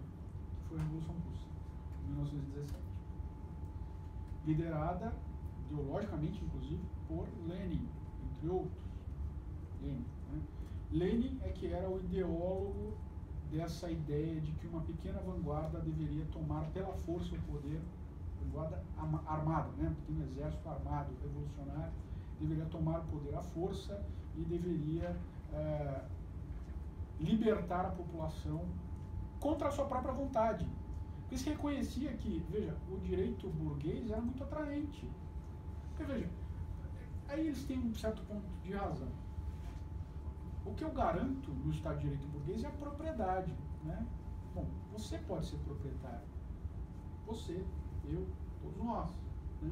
[0.63, 1.47] que foi a Revolução Russa,
[2.05, 2.90] em 1917.
[4.45, 5.15] Liderada,
[5.71, 7.89] ideologicamente inclusive, por Lenin,
[8.31, 8.83] entre outros.
[9.83, 10.43] Lenin, né?
[10.91, 12.97] Lenin é que era o ideólogo
[13.51, 17.81] dessa ideia de que uma pequena vanguarda deveria tomar pela força o poder
[18.41, 18.83] vanguarda
[19.27, 19.95] armada, né?
[20.09, 21.93] um exército armado revolucionário
[22.41, 24.03] deveria tomar o poder à força
[24.35, 25.15] e deveria
[25.53, 26.05] é,
[27.21, 28.65] libertar a população
[29.39, 30.67] contra a sua própria vontade.
[31.31, 35.09] Porque se reconhecia que, veja, o direito burguês era muito atraente.
[35.91, 36.29] Porque, veja,
[37.29, 39.13] aí eles têm um certo ponto de razão.
[40.67, 43.55] O que eu garanto no Estado de Direito burguês é a propriedade.
[43.85, 44.05] Né?
[44.57, 46.27] Bom, você pode ser proprietário.
[47.29, 47.65] Você,
[48.09, 48.27] eu,
[48.61, 49.11] todos nós.
[49.63, 49.71] Né?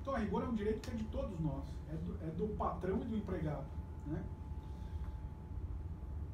[0.00, 2.56] Então, a rigor é um direito que é de todos nós, é do, é do
[2.56, 3.66] patrão e do empregado.
[4.06, 4.24] Né?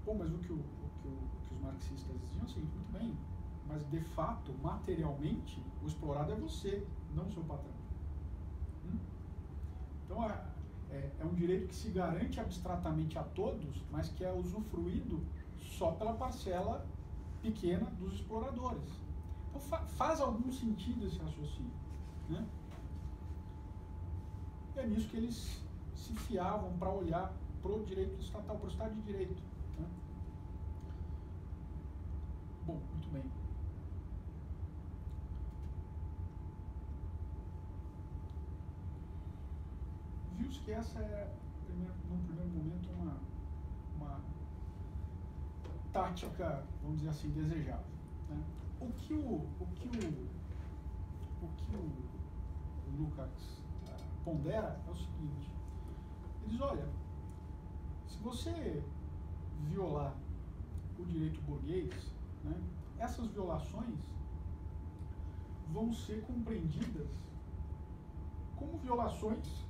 [0.06, 2.48] Bom, mas o que, o, o, que o, o que os marxistas diziam é o
[2.48, 3.18] seguinte, muito bem,
[3.68, 7.74] mas de fato, materialmente, o explorado é você, não o seu patrão.
[8.87, 8.98] Hum?
[10.04, 10.44] Então, é,
[10.90, 15.22] é, é, um direito que se garante abstratamente a todos, mas que é usufruído
[15.59, 16.87] só pela parcela
[17.42, 18.90] pequena dos exploradores.
[19.48, 21.72] Então fa faz algum sentido esse raciocínio.
[22.28, 22.46] Né?
[24.76, 25.62] É nisso que eles
[25.94, 29.42] se fiavam para olhar para o direito estatal, para o Estado de Direito.
[29.78, 29.87] Né?
[32.66, 33.24] Bom, muito bem.
[40.49, 41.31] Viu-se que essa é,
[41.67, 43.21] primeiro, num primeiro momento, uma,
[43.96, 44.21] uma
[45.92, 47.85] tática, vamos dizer assim, desejável.
[48.31, 48.42] Né?
[48.81, 52.09] o que o, o, que o, o, que o,
[52.99, 55.51] Lucas uh, pondera é o seguinte,
[56.42, 56.88] ele diz, olha,
[58.07, 58.83] se você
[59.69, 60.17] violar
[60.99, 62.11] o direito burguês,
[62.42, 62.59] né,
[62.99, 64.01] essas violações
[65.71, 67.11] vão ser compreendidas
[68.57, 69.67] como violações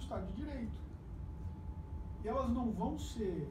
[0.00, 0.80] do Estado de Direito.
[2.24, 3.48] E elas não vão ser,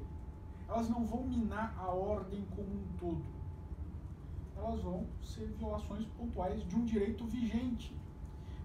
[0.68, 3.40] elas não vão minar a ordem como um todo
[4.60, 7.96] elas vão ser violações pontuais de um direito vigente.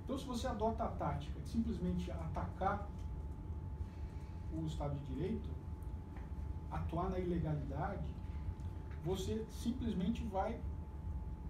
[0.03, 2.89] Então, se você adota a tática de simplesmente atacar
[4.53, 5.49] o Estado de Direito,
[6.71, 8.07] atuar na ilegalidade,
[9.05, 10.61] você simplesmente vai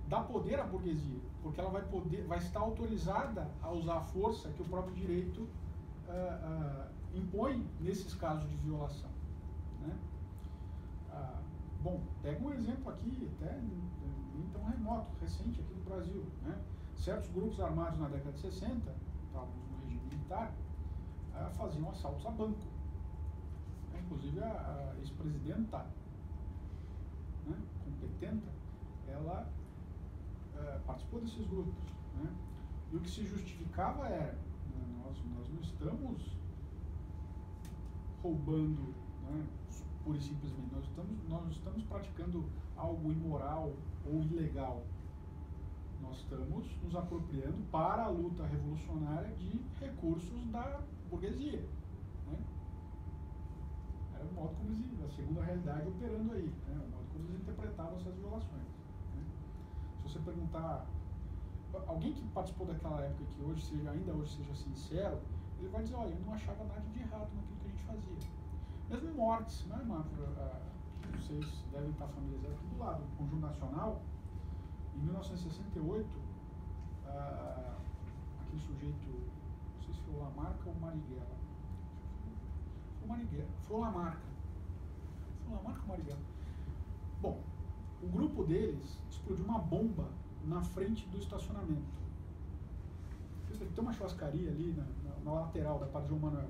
[0.08, 4.50] dar poder à burguesia, porque ela vai poder, vai estar autorizada a usar a força
[4.50, 5.48] que o próprio direito
[6.08, 9.10] uh, uh, impõe nesses casos de violação.
[9.80, 9.96] Né?
[11.12, 11.42] Uh,
[11.82, 13.60] bom, pega um exemplo aqui, até
[14.34, 16.24] nem tão remoto, recente aqui no Brasil.
[16.42, 16.58] Né?
[16.96, 18.94] Certos grupos armados na década de 60,
[19.26, 20.52] estávamos no regime militar,
[21.56, 22.60] faziam assaltos a banco.
[24.04, 25.86] Inclusive a, a ex-presidenta
[27.46, 28.48] né, competenta,
[29.08, 29.46] ela
[30.56, 31.74] é, participou desses grupos.
[32.14, 32.32] Né?
[32.92, 34.38] E o que se justificava era, né,
[35.04, 36.36] nós, nós não estamos
[38.22, 39.46] roubando né,
[40.02, 42.44] pura e simplesmente, nós estamos, nós estamos praticando
[42.76, 43.72] algo imoral
[44.06, 44.82] ou ilegal.
[46.00, 51.66] Nós estamos nos apropriando para a luta revolucionária de recursos da burguesia.
[52.26, 52.38] Né?
[54.14, 56.74] Era o modo como eles, a segunda realidade operando aí, né?
[56.74, 58.74] o modo como eles interpretavam essas violações.
[60.02, 60.86] Se você perguntar
[61.86, 65.20] alguém que participou daquela época que hoje seja, ainda hoje seja sincero,
[65.58, 68.30] ele vai dizer, olha, ele não achava nada de errado naquilo que a gente fazia.
[68.90, 69.86] Mesmo mortes, né?
[70.38, 70.60] Ah,
[71.18, 74.02] vocês devem estar familiarizados do lado, o Conjunto Nacional,
[74.94, 76.08] em 1968,
[77.06, 77.76] ah,
[78.42, 79.30] aquele sujeito,
[79.74, 81.36] não sei se foi o Lamarca ou Marighella.
[82.98, 84.28] Foi o Marighella, foi o Lamarca.
[85.44, 86.22] Foi o Lamarca ou Marighella?
[87.22, 87.40] Bom,
[88.02, 90.08] o grupo deles explodiu uma bomba
[90.46, 92.04] na frente do estacionamento.
[93.74, 96.48] Tem uma churrascaria ali na, na, na lateral da parte de João Manuel.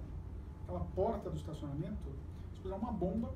[0.63, 2.11] Aquela porta do estacionamento,
[2.53, 3.31] explodiu uma bomba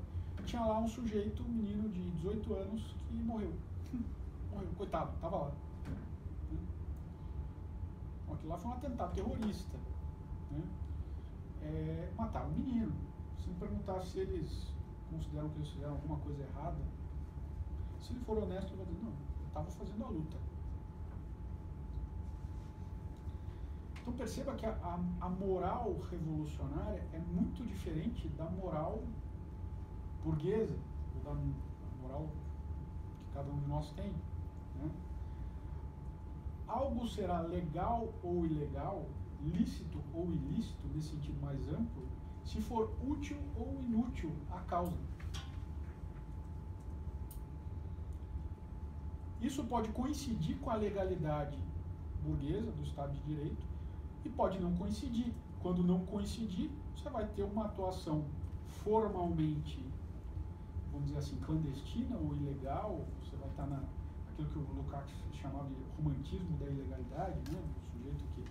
[0.48, 3.52] tinha lá um sujeito, um menino de 18 anos, que morreu.
[4.50, 5.52] morreu, coitado, estava lá.
[8.26, 9.76] Bom, aquilo lá foi um atentado terrorista.
[10.50, 10.62] Né?
[11.62, 12.92] É, mataram um menino.
[13.38, 14.72] Se me perguntar se eles
[15.11, 16.82] consideram que eles fizeram alguma coisa errada,
[18.00, 20.36] se ele for honesto, ele vai dizer, não, eu estava fazendo a luta.
[24.09, 29.02] Então perceba que a, a, a, moral revolucionária é muito diferente da moral
[30.24, 30.78] burguesa,
[31.14, 31.38] ou da
[32.00, 32.30] moral
[33.18, 34.11] que cada um de nós tem.
[34.76, 34.90] Né?
[36.66, 39.04] Algo será legal ou ilegal,
[39.42, 42.09] lícito ou ilícito, nesse sentido mais amplo,
[42.46, 44.96] se for útil ou inútil à causa.
[49.42, 51.59] Isso pode coincidir com a legalidade
[52.22, 53.67] burguesa do Estado de Direito
[54.24, 55.32] e pode não coincidir.
[55.60, 58.24] Quando não coincidir, você vai ter uma atuação
[58.68, 59.84] formalmente,
[60.92, 63.82] vamos dizer assim, clandestina ou ilegal, você vai estar na,
[64.30, 67.60] aquilo que o Lukács chamava de romantismo da ilegalidade, né?
[67.60, 68.44] o sujeito que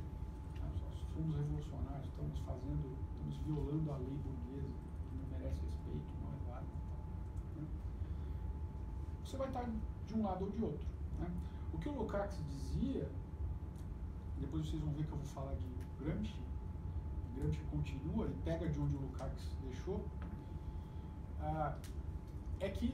[0.62, 0.70] ah,
[1.14, 4.74] somos revolucionários, estamos fazendo, estamos violando a lei burguesa,
[5.10, 6.72] que não merece respeito, não é válido.
[7.56, 7.68] Né?
[9.24, 9.70] Você vai estar
[10.08, 10.88] de um lado ou de outro.
[11.20, 11.32] Né?
[11.74, 13.10] O que o Lukács dizia,
[14.40, 15.66] depois vocês vão ver que eu vou falar de
[16.00, 16.40] Gramsci,
[17.36, 20.06] Gramsci continua, ele pega de onde o Lukács deixou,
[21.42, 21.76] ah,
[22.60, 22.94] é que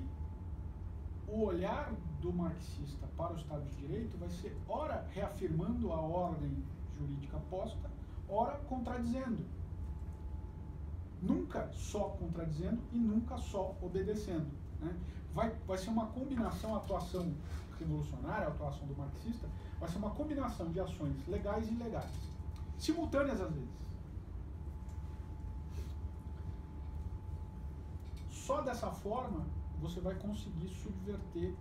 [1.28, 6.64] o olhar do marxista para o Estado de Direito vai ser, ora, reafirmando a ordem
[6.98, 7.89] jurídica posta,
[8.28, 9.46] ora, contradizendo.
[11.22, 14.52] Nunca só contradizendo e nunca só obedecendo.
[14.82, 14.94] Né?
[15.34, 17.34] vai, vai ser uma combinação, a atuação
[17.80, 19.48] revolucionária, a atuação do marxista,
[19.84, 22.10] vai ser uma combinação de ações legais e ilegais,
[22.78, 23.84] simultâneas às vezes.
[28.32, 29.46] Só dessa forma
[29.82, 31.54] você vai conseguir subverter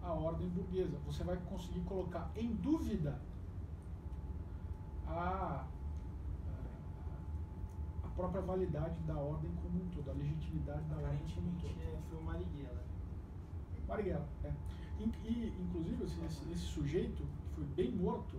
[0.00, 0.96] a ordem burguesa.
[1.06, 3.20] Você vai conseguir colocar em dúvida
[5.08, 5.66] a,
[8.04, 11.74] a própria validade da ordem como um todo, a legitimidade da ordem como um todo.
[11.82, 12.84] É, foi o Marighella.
[13.88, 14.52] Marighella, é.
[15.00, 18.36] E, inclusive, esse, esse, esse, sujeito, que foi bem morto,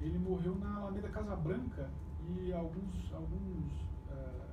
[0.00, 1.90] ele morreu na Alameda Casa Branca
[2.28, 3.72] e alguns, alguns
[4.08, 4.52] é,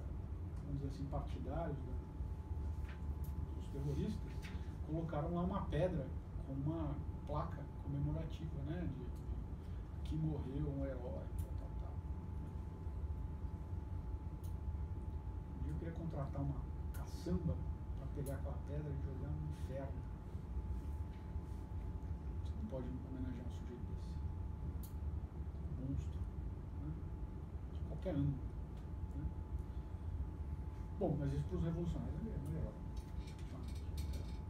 [0.65, 1.93] vamos dizer assim, partidários da,
[3.55, 4.31] dos terroristas
[4.87, 6.07] colocaram lá uma pedra
[6.47, 6.95] com uma
[7.27, 11.93] placa comemorativa, né, de, de que morreu um herói, tal, tal, tal.
[15.59, 16.59] Um dia eu queria contratar uma
[16.91, 17.55] caçamba
[17.99, 20.08] para pegar aquela pedra e jogar no inferno
[22.69, 24.09] pode homenagear um sujeito desse?
[25.81, 26.19] Monstro.
[26.81, 26.91] Né?
[27.73, 28.49] De qualquer ângulo.
[29.15, 29.25] Né?
[30.99, 32.73] Bom, mas isso para os revolucionários é melhor.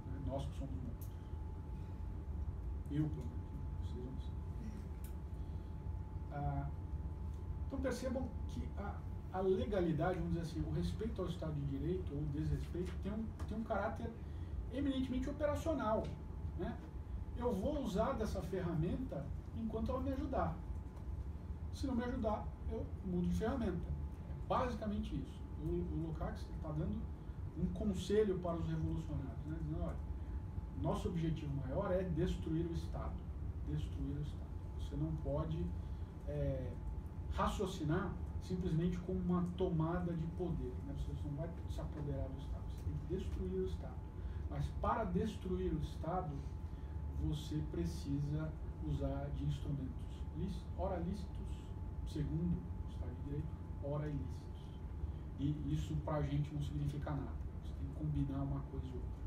[0.07, 0.21] Né?
[0.27, 1.09] Nós que somos monstros.
[2.91, 3.39] Eu, pelo menos.
[3.83, 4.33] Vocês não são.
[6.31, 6.69] Ah,
[7.67, 8.99] então percebam que a,
[9.31, 13.11] a legalidade, vamos dizer assim, o respeito ao Estado de Direito ou o desrespeito tem
[13.11, 14.11] um, tem um caráter
[14.73, 16.03] eminentemente operacional.
[16.57, 16.77] Né?
[17.39, 19.25] Eu vou usar dessa ferramenta
[19.55, 20.57] enquanto ela me ajudar.
[21.73, 23.87] Se não me ajudar, eu mudo de ferramenta.
[24.29, 25.41] É basicamente isso.
[25.61, 27.01] O, o Lukács está dando
[27.57, 29.57] um conselho para os revolucionários, né?
[29.61, 29.97] dizendo, olha,
[30.81, 33.15] nosso objetivo maior é destruir o Estado.
[33.67, 34.49] Destruir o Estado.
[34.79, 35.65] Você não pode
[36.27, 36.71] é,
[37.33, 38.13] raciocinar
[38.43, 40.73] simplesmente como uma tomada de poder.
[40.85, 40.95] Né?
[40.97, 43.99] Você não vai se apoderar do Estado, você tem que destruir o Estado.
[44.49, 46.31] Mas para destruir o Estado,
[47.27, 48.51] você precisa
[48.87, 49.99] usar de instrumentos
[50.77, 51.47] ora lícitos,
[52.07, 53.47] segundo o Estado de Direito,
[53.83, 54.39] ora ilícitos.
[55.39, 57.31] E isso para a gente não significa nada.
[57.63, 59.19] Você tem que combinar uma coisa e outra.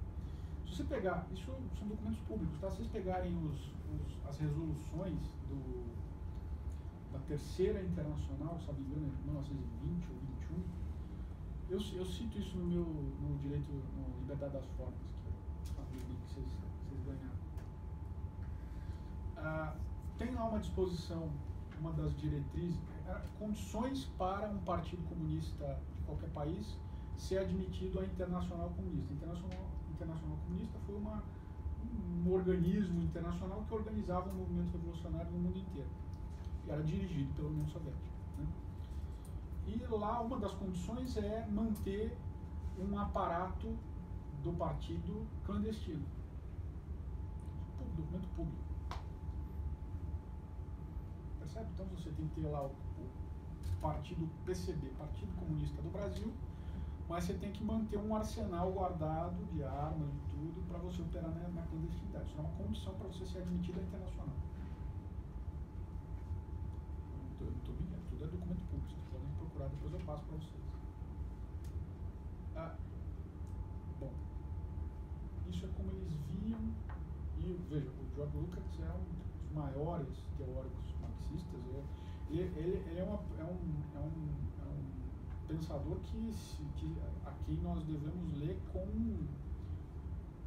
[0.67, 1.45] Se você pegar, isso
[1.79, 2.71] são documentos públicos, tá?
[2.71, 5.19] Se vocês pegarem os, os, as resoluções
[5.49, 5.85] do,
[7.13, 10.17] da Terceira Internacional, se não me engano, de 1920 ou
[10.49, 10.83] 21,
[11.69, 14.95] eu, eu cito isso no meu no direito, no Liberdade das Formas,
[15.63, 17.33] que é o livro que vocês, vocês ganharam.
[20.19, 21.29] Tem lá uma disposição,
[21.81, 22.79] uma das diretrizes,
[23.09, 26.79] é, condições para um partido comunista de qualquer país
[27.17, 29.13] ser admitido à Internacional Comunista.
[29.13, 31.25] Internacional, Internacional Comunista foi uma,
[32.25, 35.91] um organismo internacional que organizava o movimento revolucionário no mundo inteiro.
[36.67, 38.13] E era dirigido pela União Soviética.
[38.39, 38.47] Né?
[39.67, 42.17] E lá uma das condições é manter
[42.79, 43.77] um aparato
[44.43, 46.05] do partido clandestino.
[47.97, 48.72] Documento público.
[51.53, 51.71] Percebe?
[51.75, 53.11] Então você tem que ter lá o, o
[53.81, 56.33] partido PCB, Partido Comunista do Brasil,
[57.09, 61.31] mas você tem que manter um arsenal guardado de armas e tudo para você operar
[61.31, 62.31] na, na clandestinidade.
[62.31, 64.35] Isso é uma condição para você ser admitido à internacional.
[67.41, 70.37] Eu não estou mentindo, tudo é documento público, vocês podem procurar, depois eu passo para
[70.39, 70.63] vocês.
[72.57, 72.77] Ah,
[74.01, 74.13] bom,
[75.51, 76.61] isso é como eles viam,
[77.37, 80.92] e veja, o George Lucas é um dos maiores teóricos
[82.39, 84.29] ele, ele, ele é, uma, é, um, é, um,
[84.63, 86.35] é um pensador que,
[86.77, 88.87] que a quem nós devemos ler com,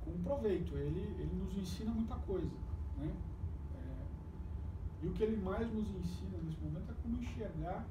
[0.04, 0.76] com proveito.
[0.76, 2.56] Ele, ele nos ensina muita coisa.
[2.98, 3.14] Né?
[3.76, 7.86] É, e o que ele mais nos ensina nesse momento é como enxergar,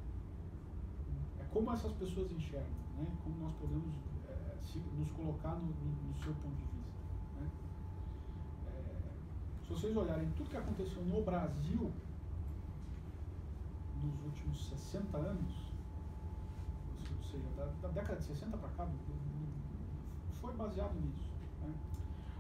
[1.38, 3.07] é como essas pessoas enxergam, né?
[3.22, 3.95] como nós podemos
[4.28, 7.01] é, se, nos colocar no, no, no, seu ponto de vista.
[7.40, 7.51] Né?
[8.66, 11.92] É, se vocês olharem tudo que aconteceu no Brasil
[14.05, 15.52] nos últimos 60 anos,
[17.16, 18.88] ou seja, da, da década de 60 para cá,
[20.40, 21.30] foi baseado nisso.
[21.61, 21.74] Né?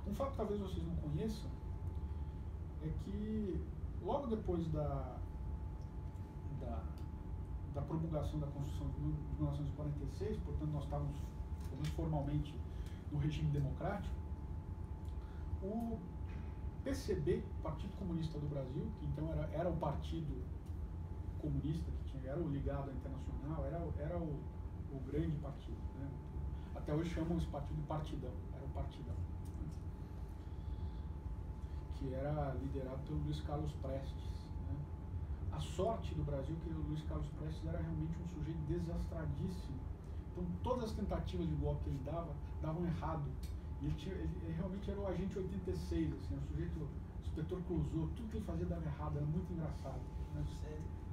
[0.06, 1.50] Um fato que talvez vocês não conheçam
[2.82, 3.60] é que
[4.02, 5.16] logo depois da,
[6.60, 6.82] da,
[7.74, 11.16] da promulgação da Constituição de 1946, portanto nós estávamos,
[11.96, 12.54] formalmente,
[13.10, 14.14] no regime democrático,
[15.62, 15.98] o
[16.84, 20.44] PCB, Partido Comunista do Brasil, que então era, era o partido
[21.44, 24.40] comunista que tinha, era o ligado internacional, era, era o,
[24.92, 25.76] o grande partido.
[26.00, 26.08] Né?
[26.74, 29.14] Até hoje chamam esse partido de partidão, era o partidão.
[29.14, 29.68] Né?
[31.96, 34.46] Que era liderado pelo Luiz Carlos Prestes.
[34.68, 34.76] Né?
[35.52, 39.78] A sorte do Brasil é que o Luiz Carlos Prestes era realmente um sujeito desastradíssimo.
[40.32, 43.24] Então todas as tentativas de golpe que ele dava, davam errado.
[43.82, 46.88] Ele, tinha, ele, ele realmente era o agente 86, assim, o sujeito, o
[47.20, 50.00] inspetor Clouseau, tudo que ele fazia dava errado, era muito engraçado.
[50.34, 50.42] Né?
[50.62, 51.03] Sério?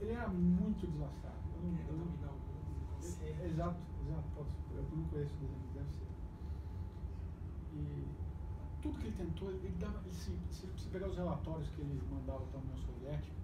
[0.00, 1.36] Ele era muito desastrado.
[1.54, 2.06] Eu não, eu não,
[3.22, 4.28] é, exato, exato.
[4.34, 6.06] Pode, eu não conheço o desenho, deve ser.
[7.74, 8.06] E
[8.82, 9.98] tudo que ele tentou, ele dava.
[10.04, 13.36] Ele, se, se você pegar os relatórios que ele mandava para a União Soviética,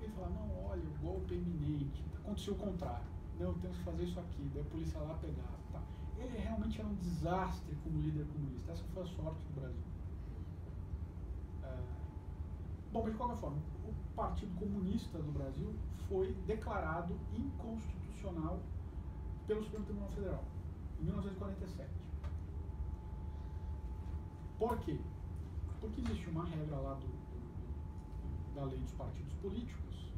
[0.00, 2.04] ele falava, não, olha, o golpe é iminente.
[2.16, 3.06] Aconteceu o contrário.
[3.38, 4.50] Não, temos que fazer isso aqui.
[4.52, 5.58] Daí a polícia lá pegava.
[5.72, 5.82] Tá.
[6.18, 8.72] Ele realmente era um desastre como líder comunista.
[8.72, 9.82] Essa foi a sorte do Brasil.
[11.62, 11.82] É,
[12.92, 15.72] bom, mas de qualquer forma, o Partido Comunista do Brasil
[16.08, 18.58] foi declarado inconstitucional
[19.46, 20.44] pelo Supremo Tribunal Federal,
[21.00, 21.88] em 1947.
[24.58, 24.98] Por quê?
[25.80, 30.10] Porque existe uma regra lá do, da lei dos partidos políticos,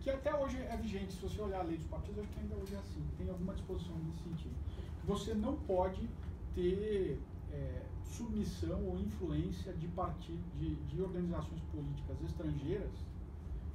[0.00, 1.12] que até hoje é vigente.
[1.12, 3.06] Se você olhar a lei dos partidos, acho que ainda hoje é assim.
[3.16, 4.56] Tem alguma disposição nesse sentido.
[5.04, 6.10] Você não pode
[6.56, 12.90] ter é, submissão ou influência de, partido, de, de organizações políticas estrangeiras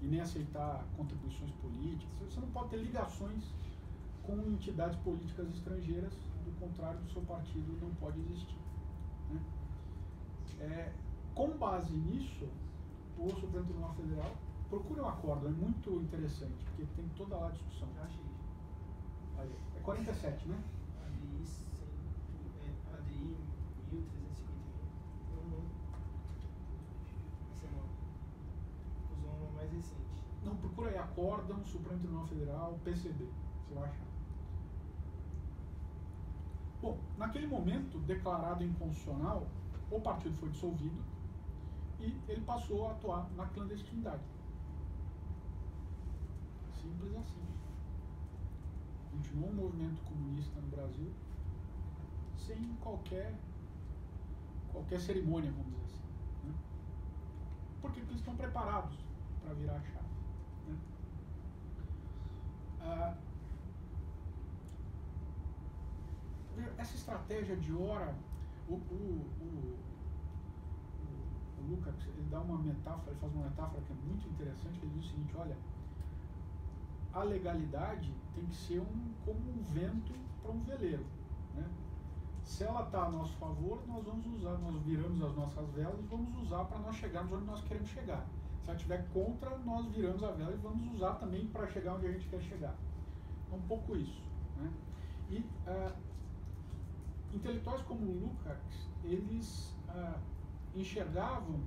[0.01, 2.33] e nem aceitar contribuições políticas.
[2.33, 3.43] Você não pode ter ligações
[4.23, 6.13] com entidades políticas estrangeiras,
[6.45, 8.57] do contrário, o seu partido não pode existir.
[9.29, 9.41] Né?
[10.61, 10.93] É,
[11.33, 12.47] com base nisso,
[13.17, 14.31] o Supremo Tribunal Federal
[14.69, 17.87] procure um acordo, é muito interessante, porque tem toda lá a discussão.
[19.37, 20.61] Aí, é 47, né?
[21.05, 21.65] ADI, 100,
[22.61, 23.37] é, ADI
[23.91, 24.51] 1351.
[25.33, 25.63] Não, não.
[27.53, 27.85] Essa é uma.
[29.15, 30.09] Usou uma mais recente.
[30.43, 33.25] Não, procura aí Acórdão, Supremo Tribunal Federal, PCB.
[33.67, 34.07] Você vai achar.
[36.81, 39.47] Bom, naquele momento, declarado inconstitucional,
[39.91, 41.03] o partido foi dissolvido
[41.99, 44.23] e ele passou a atuar na clandestinidade.
[46.81, 47.41] Simples assim.
[49.11, 51.11] Continuou um movimento comunista no Brasil
[52.37, 53.35] sem qualquer
[54.71, 56.47] qualquer cerimônia, vamos dizer assim.
[56.47, 56.53] Né?
[57.81, 59.08] Porque eles estão preparados
[59.43, 60.07] para virar a chave.
[60.67, 60.77] Né?
[62.81, 63.15] Ah,
[66.77, 68.13] essa estratégia de hora,
[68.67, 69.79] o, o, o,
[71.57, 74.91] o, Lucas, ele dá uma metáfora, ele faz uma metáfora que é muito interessante, ele
[74.95, 75.57] diz o seguinte, olha,
[77.13, 81.05] a legalidade tem que ser um, como um vento para um veleiro.
[81.55, 81.67] Né?
[82.43, 86.03] Se ela está a nosso favor, nós vamos usar, nós viramos as nossas velas e
[86.03, 88.25] vamos usar para nós chegarmos onde nós queremos chegar.
[88.69, 92.11] Ela estiver contra, nós viramos a vela e vamos usar também para chegar onde a
[92.11, 92.75] gente quer chegar.
[93.51, 94.21] É um pouco isso.
[94.57, 94.71] Né?
[95.31, 95.95] E uh,
[97.33, 100.19] intelectuais como Lukács, eles uh,
[100.75, 101.59] enxergavam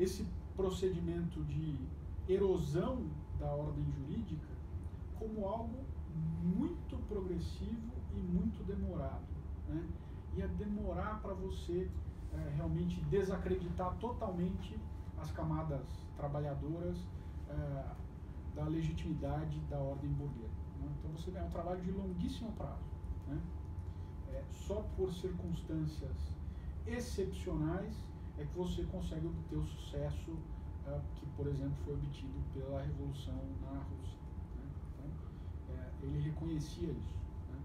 [0.00, 0.26] esse
[0.56, 1.76] procedimento de
[2.26, 3.06] erosão
[3.38, 4.48] da ordem jurídica
[5.18, 5.84] como algo
[6.42, 9.26] muito progressivo e muito demorado.
[9.68, 9.86] Né?
[10.38, 11.90] Ia demorar para você
[12.32, 14.80] é, realmente desacreditar totalmente
[15.22, 16.98] as camadas trabalhadoras
[17.48, 17.84] é,
[18.54, 20.62] da legitimidade da ordem burguesa.
[20.80, 20.92] Né?
[20.98, 22.84] Então você é um trabalho de longuíssimo prazo.
[23.28, 23.40] Né?
[24.32, 26.32] É, só por circunstâncias
[26.86, 27.94] excepcionais
[28.38, 33.38] é que você consegue obter o sucesso uh, que, por exemplo, foi obtido pela Revolução
[33.60, 34.18] na Rússia.
[34.56, 34.70] Né?
[34.98, 37.14] Então, é, ele reconhecia isso.
[37.50, 37.60] Né?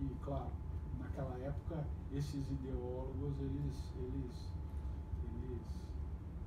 [0.00, 0.50] E, claro,
[0.98, 4.52] naquela época, esses ideólogos, eles, eles,
[5.24, 5.60] eles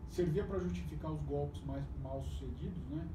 [0.09, 3.07] servia para justificar os golpes mais mal sucedidos, né?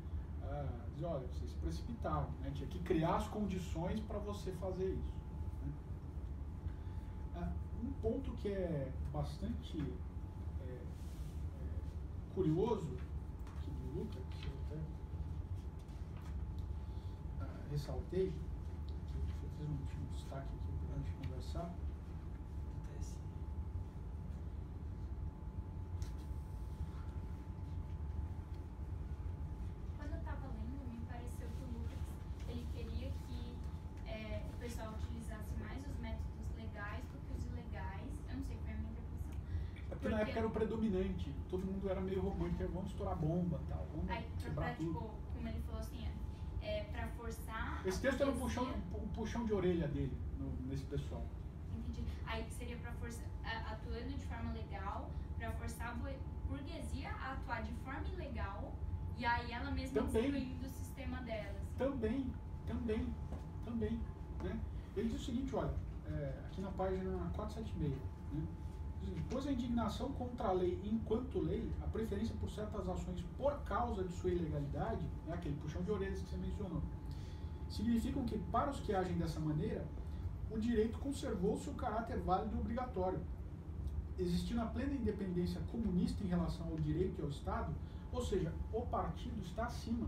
[0.42, 2.50] Ah, olha, vocês se precipitaram, né?
[2.54, 5.14] tinha que criar as condições para você fazer isso.
[5.62, 5.72] Né?
[7.36, 9.78] Ah, um ponto que é bastante
[12.34, 12.88] curioso
[13.58, 14.78] aqui do Lucas, que eu até
[17.42, 21.74] ah, ressaltei, que eu fiz um, um destaque aqui para a gente conversar.
[29.98, 31.98] Quando eu estava lendo, me pareceu que o Lucas
[32.48, 33.56] ele queria que
[34.06, 38.10] é, o pessoal utilizasse mais os métodos legais do que os ilegais.
[38.30, 39.32] Eu não sei, foi a minha interpretação.
[39.90, 40.40] É porque, na época
[40.92, 44.24] predominante, todo mundo era meio romântico, vamos estourar bomba tal, vamos Aí,
[44.54, 44.86] pra, tudo.
[44.92, 46.04] tipo, como ele falou assim,
[46.60, 47.82] é, é pra forçar.
[47.86, 48.64] Esse texto era um puxão,
[48.94, 51.24] um puxão de orelha dele, no- nesse pessoal.
[51.74, 52.04] Entendi.
[52.26, 53.24] Aí seria pra forçar,
[53.70, 56.12] atuando de forma legal, pra forçar a bur-
[56.48, 58.72] burguesia a atuar de forma ilegal
[59.16, 61.56] e aí ela mesma destruindo o sistema dela.
[61.58, 61.78] assim.
[61.78, 62.32] Também,
[62.66, 63.14] também,
[63.64, 64.00] também.
[64.44, 64.60] Né?
[64.96, 65.72] Ele diz o seguinte, olha,
[66.06, 67.92] é, aqui na página 476,
[68.32, 68.46] né?
[69.30, 74.04] Pois a indignação contra a lei enquanto lei, a preferência por certas ações por causa
[74.04, 76.82] de sua ilegalidade, é aquele puxão de orelhas que você mencionou,
[77.70, 79.86] significam que, para os que agem dessa maneira,
[80.50, 83.20] o direito conservou seu caráter válido e obrigatório.
[84.18, 87.74] Existindo a plena independência comunista em relação ao direito e ao Estado,
[88.12, 90.06] ou seja, o partido está acima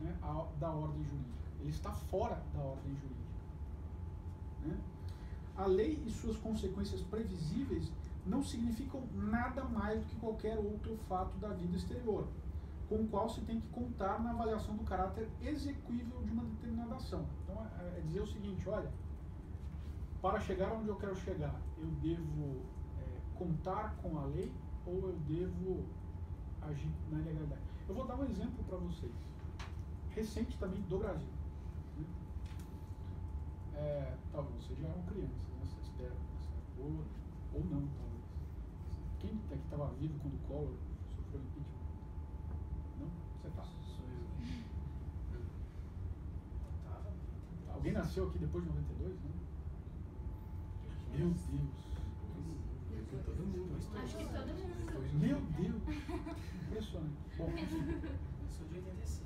[0.00, 0.12] né,
[0.58, 1.34] da ordem jurídica.
[1.60, 3.30] Ele está fora da ordem jurídica.
[4.64, 4.76] né?
[5.56, 7.92] A lei e suas consequências previsíveis
[8.26, 12.26] não significam nada mais do que qualquer outro fato da vida exterior,
[12.88, 16.96] com o qual se tem que contar na avaliação do caráter execuível de uma determinada
[16.96, 17.26] ação.
[17.42, 18.90] Então, é, é dizer o seguinte: olha,
[20.20, 22.62] para chegar onde eu quero chegar, eu devo
[22.98, 24.52] é, contar com a lei
[24.86, 25.84] ou eu devo
[26.62, 27.62] agir na ilegalidade?
[27.88, 29.12] Eu vou dar um exemplo para vocês,
[30.10, 31.28] recente também do Brasil.
[33.76, 35.60] É, talvez vocês já eram crianças, né?
[35.62, 36.14] Vocês espero,
[36.78, 37.04] ou,
[37.54, 38.24] ou não, talvez.
[39.20, 40.76] Quem aqui estava vivo quando o Collor
[41.14, 41.84] sofreu impeachment?
[43.00, 43.08] Não?
[43.40, 43.64] Você tá.
[46.84, 47.12] Tava.
[47.74, 49.30] Alguém nasceu aqui depois de 92, né?
[51.16, 51.84] Meu Deus.
[53.24, 53.76] Todo mundo.
[54.02, 54.74] Acho que todo mundo.
[55.20, 55.82] Meu Deus.
[56.66, 57.16] Impressionante.
[57.38, 57.46] Bom,
[58.44, 59.22] Eu sou de 86.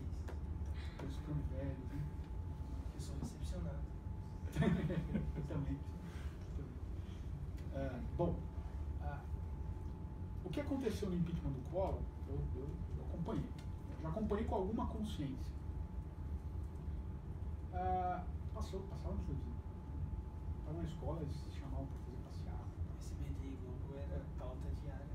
[1.03, 2.01] eu ficando velho, né?
[2.95, 3.79] Eu sou recepcionado.
[4.47, 4.48] Eu
[5.49, 5.79] também.
[7.75, 8.35] Ah, bom,
[9.03, 9.21] ah,
[10.45, 13.45] o que aconteceu no impeachment do Collor Eu, eu, eu acompanhei.
[13.91, 15.59] Eu já acompanhei com alguma consciência.
[17.73, 19.53] Ah, passou, no televisão.
[20.59, 22.67] Estava na escola, eles se chamavam para fazer passeata.
[22.99, 25.07] SBT e Globo era pauta diária.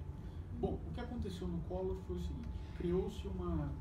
[0.54, 3.72] Bom, o que aconteceu no Collor foi o seguinte: criou-se uma.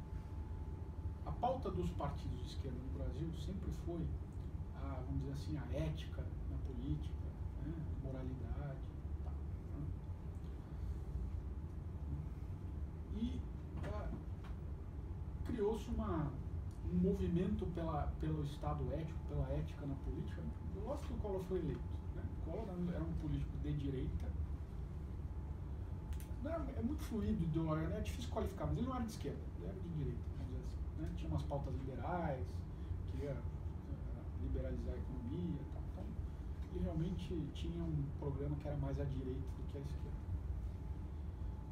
[1.25, 4.05] A pauta dos partidos de esquerda no Brasil sempre foi,
[4.93, 7.27] a, vamos dizer assim, a ética na política,
[7.65, 7.73] né,
[8.03, 8.79] moralidade.
[9.25, 9.31] Tá?
[13.17, 13.41] E
[15.47, 16.31] criou-se uma,
[16.93, 20.43] um movimento pela, pelo Estado ético, pela ética na política.
[20.85, 21.81] Lógico que o Collor foi eleito.
[22.17, 22.23] Né?
[22.41, 24.27] O Collor era um- político de direita,
[26.43, 27.99] não é muito fluido, ideológico, né?
[27.99, 31.03] é difícil qualificar, mas ele não era de esquerda, ele era de direita, assim.
[31.03, 31.13] Né?
[31.17, 32.47] Tinha umas pautas liberais,
[33.13, 33.37] queria
[34.43, 35.83] liberalizar a economia e tal.
[35.93, 36.05] Então,
[36.73, 40.23] ele realmente tinha um programa que era mais à direita do que à esquerda.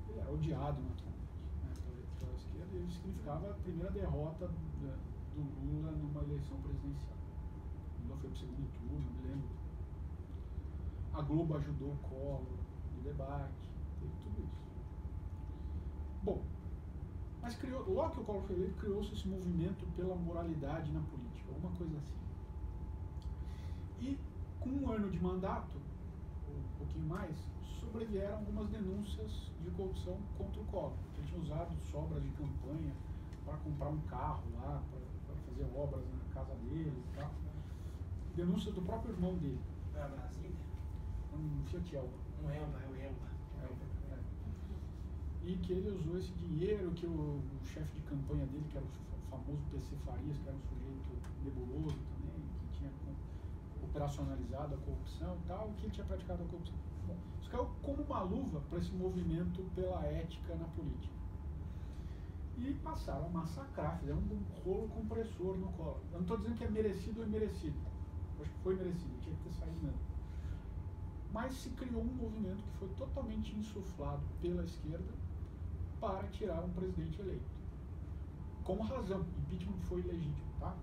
[0.08, 1.20] Ele era odiado naturalmente
[1.64, 7.16] né, pela, pela esquerda e isso significava a primeira derrota do Lula numa eleição presidencial.
[7.98, 9.48] O Lula foi para o segundo turno, me lembro.
[11.12, 12.42] A Globo ajudou o Collor
[12.94, 13.54] no debate,
[14.00, 14.70] teve tudo isso.
[16.22, 16.42] Bom,
[17.42, 21.50] mas criou, logo que o Collor foi eleito, criou-se esse movimento pela moralidade na política,
[21.52, 22.19] alguma coisa assim.
[24.00, 24.16] E
[24.58, 25.78] com um ano de mandato,
[26.48, 27.36] um pouquinho mais,
[27.80, 30.92] sobrevieram algumas denúncias de corrupção contra o Collor.
[31.16, 32.92] Ele tinha usado sobras de campanha
[33.44, 34.82] para comprar um carro lá,
[35.26, 37.30] para fazer obras na casa dele e tal.
[38.34, 39.60] Denúncias do próprio irmão dele,
[39.92, 40.50] Pra Brasília?
[41.32, 42.18] um Fiat Elba.
[42.42, 43.26] Um Elba, é o Elba.
[43.54, 43.64] É,
[44.14, 44.40] é.
[45.42, 48.84] E que ele usou esse dinheiro, que o, o chefe de campanha dele, que era
[48.86, 51.08] o fa- famoso PC Farias, que era um sujeito
[51.42, 52.19] nebuloso com-
[53.90, 56.78] operacionalizado a corrupção e tal, que ele tinha praticado a corrupção.
[57.02, 61.18] Bom, isso caiu como uma luva para esse movimento pela ética na política.
[62.54, 66.06] E passaram a massacrar, fizeram um rolo compressor no colo.
[66.12, 67.84] Eu não estou dizendo que é merecido ou imerecido.
[68.38, 70.00] Acho que foi merecido, tinha que ter saído mesmo
[71.30, 75.18] mas se criou um movimento que foi totalmente insuflado pela esquerda
[76.00, 77.54] para tirar um presidente eleito.
[78.62, 80.78] Com razão, impeachment foi ilegítimo, tá?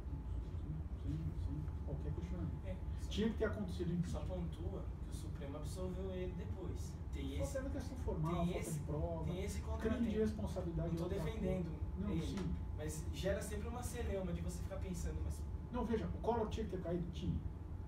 [0.61, 2.65] Sem, sem, sem qualquer questionamento.
[2.65, 4.27] É, só- Tinha que ter acontecido Só impeachment.
[4.27, 6.93] pontua que o Supremo absolveu ele depois.
[7.11, 10.17] Tem Só esse, teve questão formal, tem falta esse- de prova, tem esse crime de
[10.19, 10.89] responsabilidade.
[10.89, 11.71] Não tô é defendendo.
[11.97, 12.55] Não, ele, sim.
[12.77, 15.41] mas gera sempre uma celeuma de você ficar pensando, mas
[15.71, 17.11] Não, veja, o Collor tinha que ter caído?
[17.11, 17.35] Tinha.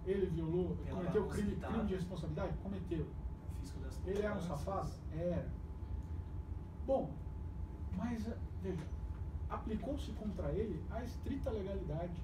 [0.04, 1.74] Ele violou, Pela cometeu crime, tava.
[1.74, 2.58] crime de responsabilidade?
[2.58, 3.08] Cometeu.
[4.08, 4.90] Ele era um safado?
[5.14, 5.48] Era.
[6.88, 7.14] Bom,
[7.96, 8.28] mas
[8.64, 8.84] veja,
[9.48, 12.20] aplicou-se contra ele a estrita legalidade.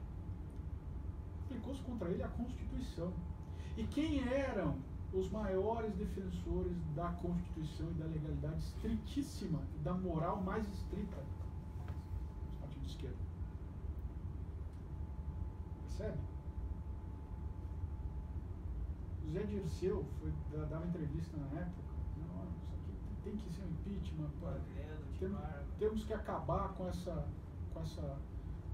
[1.46, 3.14] Aplicou-se contra ele a Constituição.
[3.78, 4.76] E quem eram
[5.14, 11.18] os maiores defensores da Constituição e da legalidade estritíssima e da moral mais estrita?
[12.54, 13.18] Os partidos de esquerda.
[15.84, 16.18] Percebe?
[19.32, 21.82] Zé Dirceu foi, da- dava entrevista na época.
[22.18, 24.30] Não, isso aqui tem que ser um impeachment.
[24.42, 24.52] pá.
[24.52, 25.66] Magrelo, de Tem- barba.
[25.80, 27.28] temos que acabar com essa,
[27.74, 28.20] com essa,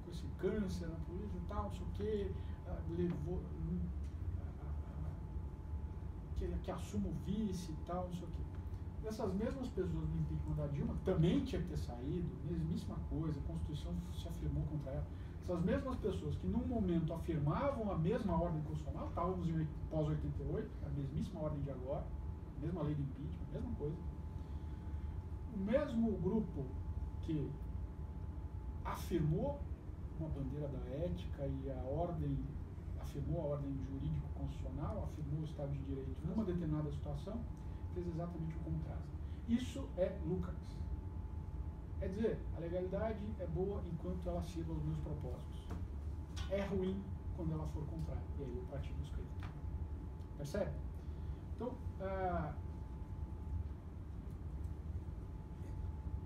[0.03, 2.31] com esse câncer na política e tal, não sei o quê.
[2.89, 3.41] Levou,
[6.37, 8.41] que, que assuma o vice e tal, não sei o quê.
[9.03, 13.43] Essas mesmas pessoas no impeachment da Dilma também tinha que ter saído, mesmíssima coisa, a
[13.43, 15.07] Constituição se afirmou contra ela.
[15.43, 20.69] Essas mesmas pessoas que num momento afirmavam a mesma ordem constitucional, estávamos em oit- pós-88,
[20.85, 22.05] a mesmíssima ordem de agora,
[22.59, 23.97] mesma lei do impeachment, mesma coisa.
[25.53, 26.65] O mesmo grupo
[27.21, 27.51] que
[28.85, 29.59] afirmou
[30.19, 32.37] uma bandeira da ética e a ordem,
[33.11, 37.41] afirmou a ordem jurídico-constitucional, afirmou o Estado de Direito numa determinada situação,
[37.93, 39.03] fez exatamente o contrário.
[39.49, 40.55] Isso é Lucas.
[41.99, 45.67] É dizer, a legalidade é boa enquanto ela sirva aos meus propósitos.
[46.49, 47.03] É ruim
[47.35, 48.23] quando ela for contrária.
[48.39, 49.31] E aí eu pratico os crimes.
[50.37, 50.71] Percebe?
[51.55, 52.53] Então, ah,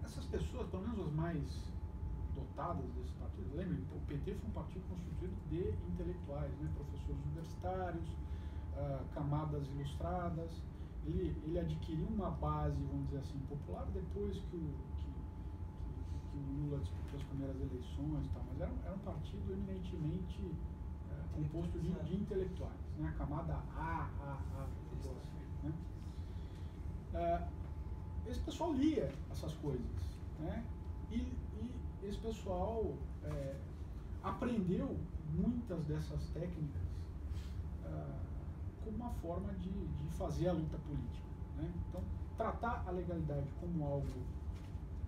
[0.04, 1.75] essas pessoas, pelo menos as mais
[2.36, 5.62] dotadas desse partido, lembrem, o PT foi um partido constituído de
[5.92, 8.10] intelectuais, né, professores universitários,
[8.74, 10.52] ah, camadas ilustradas.
[11.04, 15.12] Ele, ele adquiriu uma base, vamos dizer assim, popular depois que o, que,
[15.84, 19.00] que, que o Lula disputou as primeiras eleições e tal, mas era, um- era um
[19.00, 20.42] partido eminentemente
[21.10, 25.74] ah, composto de, de intelectuais, né, a camada A, A, A, população, né.
[27.14, 27.52] Ah,
[28.26, 30.66] esse pessoal lia essas coisas, né?
[31.10, 31.45] E
[32.08, 32.94] esse pessoal
[33.24, 33.56] é,
[34.24, 34.98] aprendeu
[35.34, 36.82] muitas dessas técnicas
[37.86, 38.20] ah,
[38.84, 41.28] como uma forma de, de fazer a luta política,
[41.58, 41.72] né?
[41.90, 42.02] Então,
[42.38, 44.24] tratar a legalidade como algo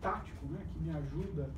[0.01, 1.49] tático, né, que me ajuda,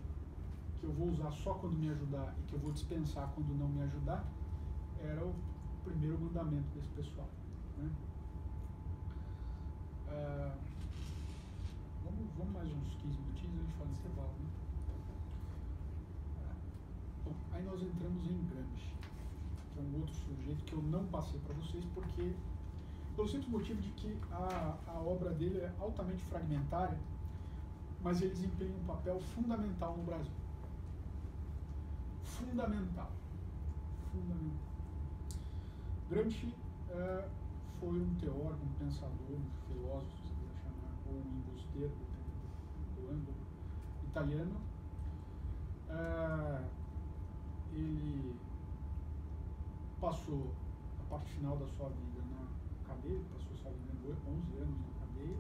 [0.80, 3.68] que eu vou usar só quando me ajudar e que eu vou dispensar quando não
[3.68, 4.26] me ajudar,
[5.02, 5.36] era o
[5.84, 7.28] primeiro mandamento desse pessoal.
[7.78, 7.90] Né?
[10.08, 10.56] Ah,
[12.04, 14.34] vamos, vamos mais uns 15 minutinhos e a gente fala intervalo.
[14.40, 14.59] Né?
[17.30, 18.96] Bom, aí nós entramos em Gramsci,
[19.72, 22.34] que é um outro sujeito que eu não passei para vocês porque
[23.16, 26.98] pelo simples motivo de que a, a obra dele é altamente fragmentária,
[28.02, 30.32] mas ele desempenha um papel fundamental no Brasil.
[32.24, 33.12] Fundamental.
[34.12, 34.70] Fundamental.
[36.10, 37.30] Gramsci uh,
[37.80, 41.94] foi um teórico, um pensador, um filósofo, se quiser chamar, ou um embusteiro,
[42.96, 43.38] do ângulo,
[44.08, 44.56] italiano.
[45.90, 46.79] Uh,
[47.74, 48.36] ele
[50.00, 50.54] passou
[51.00, 52.48] a parte final da sua vida na
[52.88, 55.38] cadeia, passou, salvo engano, 11 anos na cadeia,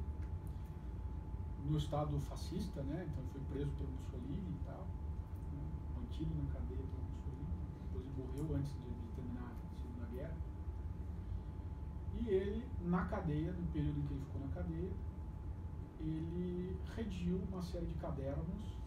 [1.69, 3.07] no estado fascista, né?
[3.09, 4.87] Então foi preso pelo Mussolini e tal,
[5.53, 5.63] né?
[5.95, 10.37] mantido na cadeia pelo Mussolini, depois ele morreu antes de, de terminar a Segunda Guerra.
[12.19, 14.91] E ele, na cadeia, no período em que ele ficou na cadeia,
[15.99, 18.77] ele redigiu uma série de cadernos,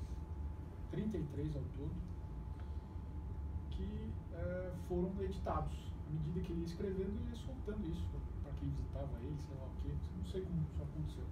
[0.91, 2.12] 33 ao todo,
[3.87, 5.93] que eh, foram editados.
[6.09, 8.05] À medida que ele ia escrevendo, ele ia soltando isso
[8.43, 11.25] para quem visitava ele, sei lá o quê, não sei como isso aconteceu.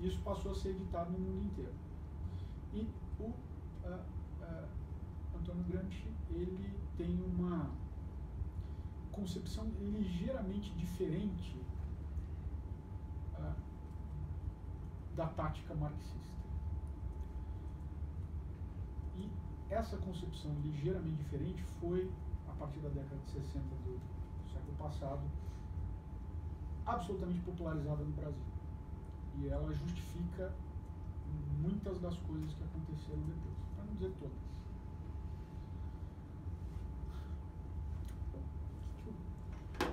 [0.00, 1.72] Isso passou a ser editado no mundo inteiro.
[2.74, 2.88] E
[3.20, 3.34] o uh,
[3.86, 4.68] uh,
[5.38, 7.70] Antônio Gramsci, ele tem uma
[9.12, 11.56] concepção ligeiramente diferente
[13.38, 13.54] uh,
[15.16, 16.34] da tática marxista.
[19.16, 19.30] E
[19.74, 22.10] essa concepção ligeiramente diferente foi,
[22.48, 24.00] a partir da década de 60 do,
[24.52, 25.22] século passado,
[26.86, 28.42] absolutamente popularizada no Brasil.
[29.36, 30.52] E ela justifica
[31.60, 34.44] muitas das coisas que aconteceram depois, para não dizer todas.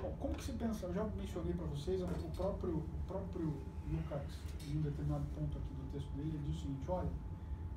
[0.00, 0.86] Bom, como que se pensa?
[0.86, 2.06] Eu já mencionei para vocês, o
[2.36, 3.52] próprio, o próprio
[3.90, 4.22] Lucas,
[4.68, 7.10] em um determinado ponto aqui do texto dele, ele diz o seguinte, olha,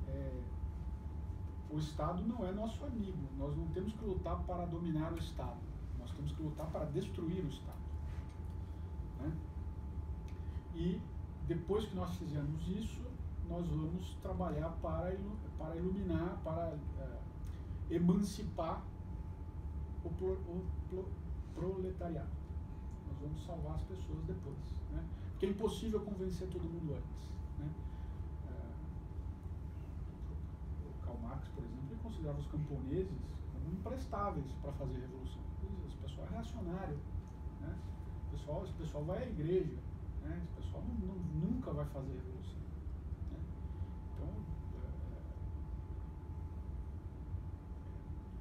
[0.08, 0.42] é,
[1.76, 5.58] o Estado não é nosso amigo, nós não temos que lutar para dominar o Estado,
[6.00, 7.84] nós temos que lutar para destruir o Estado.
[9.20, 9.34] Né?
[10.74, 11.02] E
[11.48, 13.04] depois que nós fizermos isso,
[13.50, 15.14] nós vamos trabalhar para,
[15.58, 18.82] para iluminar, para uh, emancipar
[20.04, 21.08] o, pro, o pro,
[21.54, 22.28] proletariado.
[23.08, 24.58] Nós vamos salvar as pessoas depois.
[24.92, 25.04] Né?
[25.32, 27.30] Porque é impossível convencer todo mundo antes.
[27.60, 27.70] Né?
[28.50, 28.74] Uh,
[30.90, 33.18] o Karl Marx, por exemplo, ele considerava os camponeses
[33.54, 35.42] como imprestáveis para fazer revolução.
[35.88, 37.00] Esse pessoal é reacionário.
[37.62, 37.78] Né?
[38.28, 39.78] O pessoal, esse pessoal vai à igreja.
[40.24, 40.42] Né?
[40.44, 42.60] Esse pessoal não, não, nunca vai fazer revolução.
[43.32, 43.40] Né?
[44.14, 44.28] Então,
[44.76, 44.88] é,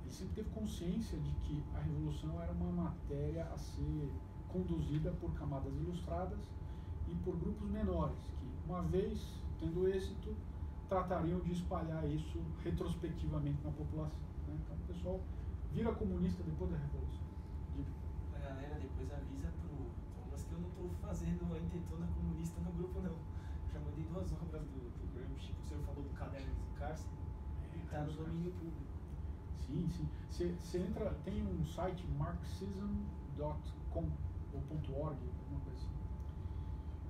[0.03, 4.11] ele sempre teve consciência de que a revolução era uma matéria a ser
[4.49, 6.41] conduzida por camadas ilustradas
[7.09, 10.35] e por grupos menores, que, uma vez tendo êxito,
[10.89, 14.19] tratariam de espalhar isso retrospectivamente na população.
[14.47, 14.59] Né?
[14.63, 15.21] Então, o pessoal
[15.73, 17.25] vira comunista depois da revolução.
[17.75, 17.91] Diga.
[18.35, 22.73] A galera depois avisa pro Thomas que eu não estou fazendo a intentona comunista no
[22.73, 23.17] grupo, não.
[23.73, 27.15] Já mandei duas obras do, do Gramsci, o senhor falou do caderno de cárcere,
[27.75, 28.95] e está no domínio público.
[29.67, 30.09] Sim, sim.
[30.31, 34.11] Você entra, tem um site marxism.com
[34.53, 34.61] ou
[35.01, 35.91] .org, alguma coisa assim,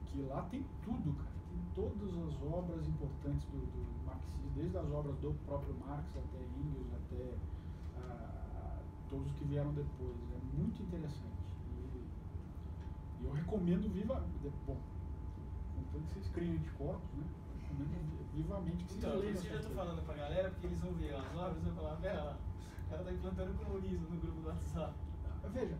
[0.06, 1.33] que lá tem tudo, cara.
[1.74, 6.86] Todas as obras importantes do, do marxismo, desde as obras do próprio Marx até Engels,
[6.94, 7.34] até
[7.98, 8.78] ah,
[9.10, 10.16] todos que vieram depois.
[10.32, 11.34] É muito interessante.
[11.70, 14.22] E, eu recomendo viva,
[14.66, 14.76] bom,
[15.74, 17.24] contanto que vocês criem anticorpos, né?
[17.68, 19.72] Recomendo vivamente que vocês Então, por leiam isso eu coisas.
[19.72, 22.38] falando pra galera, porque eles vão ver as obras e vão falar, pera lá,
[22.86, 24.94] o cara tá implantando comunismo no grupo do WhatsApp.
[25.52, 25.76] Veja,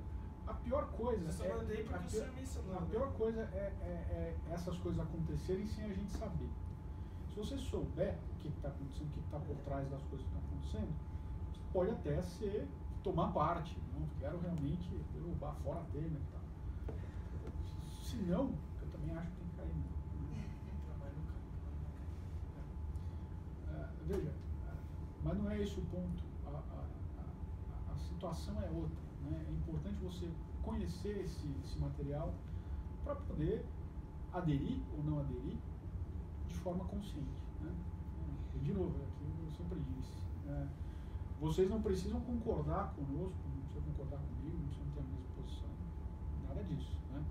[0.47, 2.87] a pior coisa Eu é, mandei porque a pior, mencionou, a né?
[2.91, 6.51] pior coisa é, é- é essas coisas acontecerem sem a gente saber.
[7.31, 10.35] Se você souber o que está acontecendo, o que está por trás das coisas que
[10.35, 10.95] estão acontecendo,
[11.53, 12.69] você pode até ser,
[13.03, 13.77] tomar parte.
[13.99, 16.41] Não quero realmente derrubar fora a Temer e tal.
[18.03, 19.75] Se não, eu também acho que tem que cair.
[19.75, 21.35] Nunca.
[23.69, 24.33] Ah, veja,
[25.23, 26.23] mas não é esse o ponto.
[26.47, 29.04] A- a- a situação é outra.
[29.25, 29.45] Né?
[29.49, 30.31] É importante você
[30.63, 32.33] conhecer esse, esse material
[33.05, 33.65] para poder
[34.33, 35.57] aderir ou não aderir
[36.49, 37.43] de forma consciente.
[37.61, 37.73] Né?
[38.63, 40.23] De novo, é que eu sempre disse.
[40.47, 40.69] né?
[41.41, 45.69] vocês não precisam concordar conosco, não precisam concordar comigo, não precisam ter a mesma posição.
[46.49, 46.97] Nada disso.
[47.13, 47.23] Né?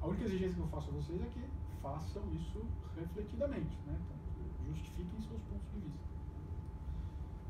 [0.00, 1.42] A única exigência que eu faço a vocês é que
[1.82, 2.64] façam isso
[2.96, 3.76] refletidamente.
[3.86, 3.98] Né?
[4.00, 4.20] Então,
[4.68, 6.10] justifiquem seus pontos de vista.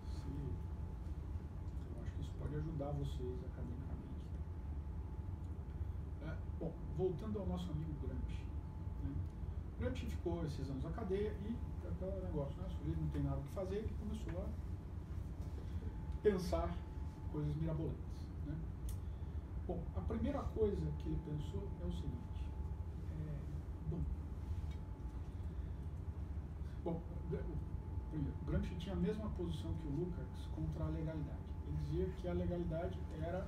[0.08, 0.30] Se,
[1.94, 4.00] eu acho que isso pode ajudar vocês academicamente.
[6.22, 8.44] É, bom, voltando ao nosso amigo Gramsci.
[9.02, 9.14] Né?
[9.80, 11.56] Gramsci ficou esses anos na cadeia e
[11.88, 12.68] aquele negócio, né?
[12.78, 14.48] Sujeito não tem nada o que fazer, ele começou a
[16.22, 16.74] pensar
[17.32, 18.00] coisas mirabolantes.
[18.46, 18.54] Né?
[19.66, 22.44] Bom, a primeira coisa que ele pensou é o seguinte.
[23.20, 23.38] É,
[23.90, 24.00] bom,
[26.84, 31.38] bom, primeiro, Gramsci tinha a mesma posição que o Lukács contra a legalidade.
[31.66, 33.46] Ele dizia que a legalidade era,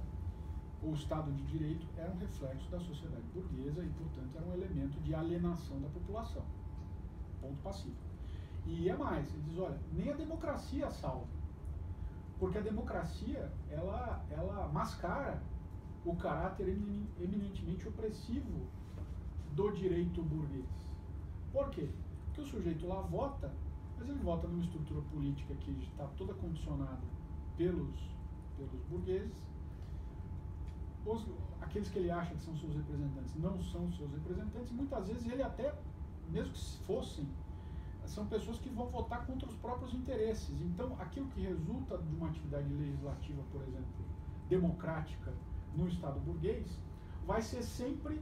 [0.83, 5.01] o Estado de Direito era um reflexo da sociedade burguesa e, portanto, era um elemento
[5.01, 6.45] de alienação da população.
[7.41, 8.13] Ponto pacífico.
[8.67, 11.27] E é mais, ele diz, olha, nem a democracia salva.
[12.39, 15.41] Porque a democracia, ela, ela mascara
[16.05, 18.67] o caráter eminentemente opressivo
[19.55, 20.67] do direito burguês.
[21.53, 21.89] Por quê?
[22.27, 23.53] Porque o sujeito lá vota,
[23.99, 27.03] mas ele vota numa estrutura política que está toda condicionada
[27.57, 27.97] pelos,
[28.57, 29.52] pelos burgueses.
[31.05, 31.27] Os,
[31.61, 35.43] aqueles que ele acha que são seus representantes não são seus representantes, muitas vezes ele
[35.43, 35.75] até,
[36.31, 37.27] mesmo que fossem
[38.07, 40.61] são pessoas que vão votar contra os próprios interesses.
[40.61, 44.05] Então, aquilo que resulta de uma atividade legislativa, por exemplo,
[44.49, 45.33] democrática
[45.75, 46.79] no Estado burguês,
[47.27, 48.21] vai ser sempre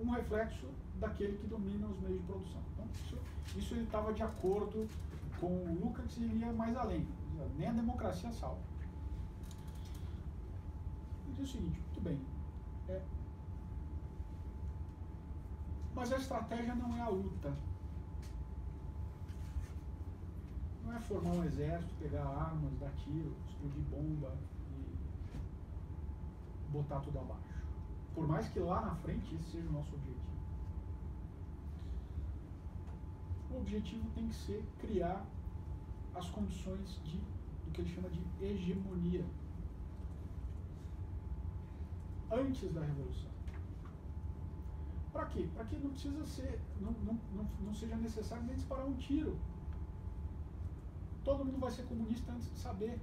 [0.00, 0.66] um reflexo
[0.98, 2.60] daquele que domina os meios de produção.
[2.72, 3.18] Então, isso,
[3.56, 4.88] isso ele estava de acordo
[5.40, 7.06] com o Lucas e iria mais além.
[7.56, 8.60] Nem a democracia salva.
[11.38, 12.20] Diz o seguinte, muito bem,
[12.88, 13.02] é,
[15.94, 17.56] mas a estratégia não é a luta,
[20.88, 24.34] Não é formar um exército, pegar armas, dar tiro, explodir bomba
[24.70, 24.96] e
[26.72, 27.62] botar tudo abaixo.
[28.14, 30.38] Por mais que lá na frente esse seja o nosso objetivo.
[33.50, 35.26] O objetivo tem que ser criar
[36.14, 39.26] as condições de, do que ele chama de hegemonia.
[42.30, 43.30] Antes da Revolução.
[45.12, 45.48] Para quê?
[45.54, 49.38] Para que não precisa ser, não, não, não, não seja necessário nem disparar um tiro
[51.28, 52.98] Todo mundo vai ser comunista antes de saber.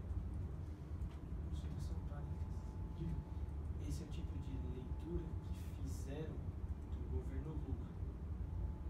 [3.88, 7.86] Esse é o tipo de leitura que fizeram do governo Lula.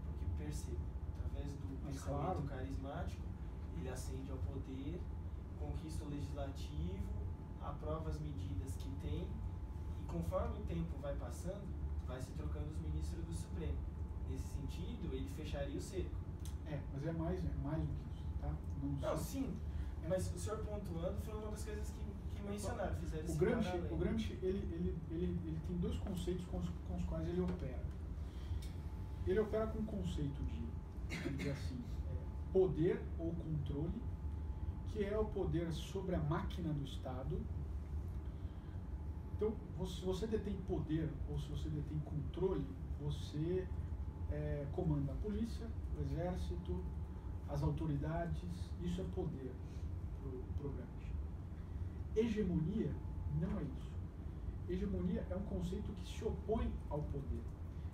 [0.06, 0.80] Porque perceba,
[1.18, 2.42] através do pensamento claro.
[2.44, 3.22] carismático,
[3.76, 5.02] ele ascende ao poder,
[5.60, 7.04] conquista o legislativo,
[7.60, 9.28] aprova as medidas que tem,
[10.06, 11.62] conforme o tempo vai passando,
[12.06, 13.78] vai se trocando os ministros do Supremo.
[14.30, 16.16] Nesse sentido, ele fecharia o cerco.
[16.66, 18.52] É, mas é mais, é mais do que Tá?
[18.82, 19.56] Não, não sim,
[20.08, 23.96] mas o senhor pontuando foi uma das coisas que, que mencionaram, fizeram o Gramsci, o
[23.96, 27.84] Gramsci ele, ele, ele, ele tem dois conceitos com os, com os quais ele opera.
[29.26, 34.02] Ele opera com o conceito de, dizer assim, é, poder ou controle,
[34.88, 37.40] que é o poder sobre a máquina do Estado.
[39.36, 39.54] Então,
[39.86, 42.64] se você detém poder ou se você detém controle,
[42.98, 43.68] você
[44.32, 45.66] é, comanda a polícia,
[45.96, 46.82] o exército,
[47.48, 49.52] as autoridades, isso é poder
[50.56, 51.14] para o Gramsci.
[52.16, 52.90] Hegemonia
[53.40, 53.92] não é isso.
[54.68, 57.42] Hegemonia é um conceito que se opõe ao poder.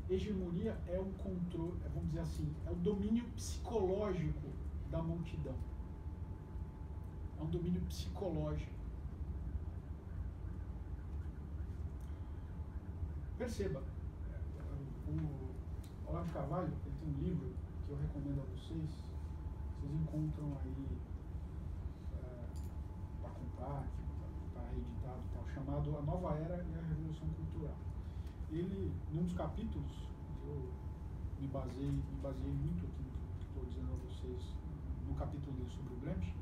[0.09, 4.49] Hegemonia é um controle, é, vamos dizer assim, é o domínio psicológico
[4.91, 5.57] da multidão.
[7.39, 8.82] É um domínio psicológico.
[13.43, 13.83] Perceba,
[15.09, 17.53] o Olavo Carvalho ele tem um livro
[17.85, 18.89] que eu recomendo a vocês,
[19.81, 20.87] vocês encontram aí
[22.15, 22.47] é,
[23.21, 23.85] para comprar,
[24.47, 27.75] está reeditado tal, chamado A Nova Era e a Revolução Cultural.
[28.49, 29.91] Ele, num dos capítulos,
[30.47, 30.73] eu
[31.41, 34.55] me baseei, me baseei muito aqui no que estou dizendo a vocês,
[35.05, 36.33] no capítulo dele sobre o Gramsci,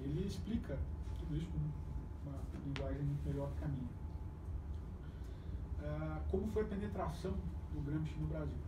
[0.00, 0.76] ele explica
[1.20, 3.95] tudo isso com uma linguagem muito melhor que a minha.
[5.86, 7.32] É, como foi a penetração
[7.72, 8.66] do Gramsci no Brasil.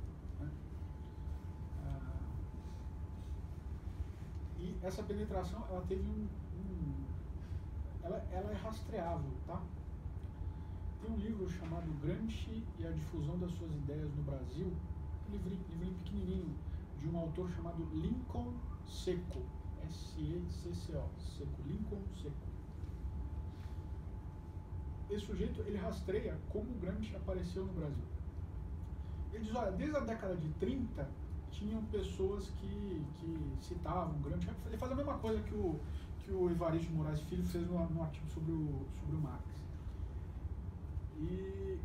[4.59, 6.27] E essa penetração, ela teve um.
[6.59, 7.05] um
[8.03, 9.63] ela, ela é rastreável, tá?
[11.01, 14.67] Tem um livro chamado Gramsci e a Difusão das Suas Ideias no Brasil,
[15.29, 16.57] um livrinho, livrinho pequenininho,
[17.01, 18.53] de um autor chamado Lincoln
[18.85, 19.43] Seco.
[19.89, 22.48] S-E-C-C-O, Seco, Lincoln Seco.
[25.11, 28.05] Esse sujeito, ele rastreia como o Gramsci apareceu no Brasil.
[29.33, 31.09] Ele diz, olha, desde a década de 30,
[31.51, 34.49] tinham pessoas que, que citavam Gramsci.
[34.67, 35.81] Ele faz a mesma coisa que o,
[36.21, 39.45] que o Evaristo Moraes Filho fez no, no artigo sobre o, sobre o Marx.
[41.19, 41.79] E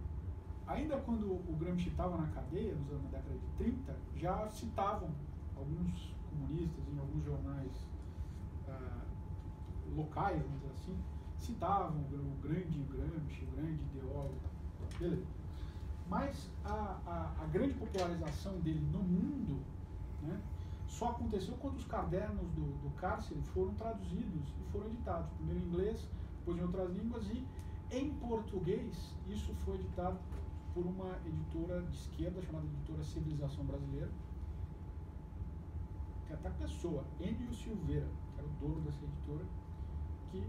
[0.68, 5.10] ainda quando o Gramsci estava na cadeia, nos anos, na década de 30, já citavam
[5.56, 7.88] alguns comunistas, em alguns jornais
[8.68, 9.02] ah,
[9.96, 10.98] locais, vamos dizer assim,
[11.44, 14.40] citavam o grande Gramsci, o grande ideólogo.
[15.00, 15.26] Beleza.
[16.10, 19.60] Mas a, a, a, grande popularização dele no mundo
[20.22, 20.40] né,
[20.88, 25.30] só aconteceu quando os cadernos do, do cárcere foram traduzidos e foram editados.
[25.38, 26.08] Primeiro em inglês,
[26.40, 27.46] depois em outras línguas e
[27.92, 30.18] em português isso foi editado
[30.74, 34.10] por uma editora de esquerda chamada Editora Civilização Brasileira,
[36.26, 39.46] que é a pessoa, Enio Silveira, que era o dono dessa editora,
[40.32, 40.44] que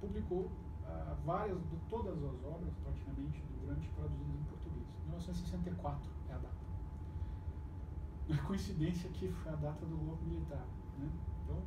[0.00, 0.50] publicou
[0.86, 4.86] ah, várias, de todas as obras praticamente do Gramsci traduzidas em português.
[5.06, 6.56] 1964 é a data.
[8.28, 10.66] É coincidência que foi a data do golpe militar.
[10.98, 11.08] Né?
[11.44, 11.62] Então,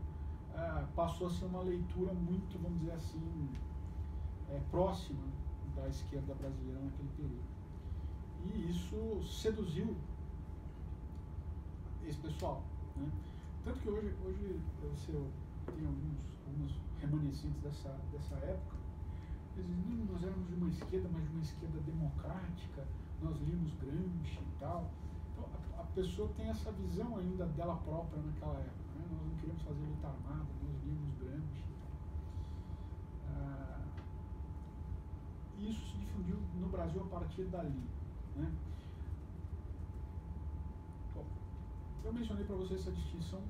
[0.56, 3.50] ah, passou a ser uma leitura muito, vamos dizer assim,
[4.50, 5.24] é, próxima
[5.76, 7.60] da esquerda brasileira naquele período.
[8.46, 9.96] E isso seduziu
[12.06, 12.64] esse pessoal.
[12.96, 13.10] Né?
[13.64, 15.12] Tanto que hoje, hoje você
[15.68, 18.78] tem alguns, alguns remanescentes dessa, dessa época,
[19.58, 22.88] eles dizem, nós éramos de uma esquerda, mas de uma esquerda democrática,
[23.22, 24.90] nós líamos Gramsci e tal.
[25.34, 25.46] Então
[25.78, 28.90] a, a pessoa tem essa visão ainda dela própria naquela época.
[28.96, 29.06] Né?
[29.12, 31.92] Nós não queríamos fazer luta armada, nós líamos Gramsci e tal.
[33.36, 33.82] Ah,
[35.60, 37.84] isso se difundiu no Brasil a partir dali.
[38.36, 38.52] Né?
[41.14, 41.26] Bom,
[42.06, 43.42] eu mencionei para vocês essa distinção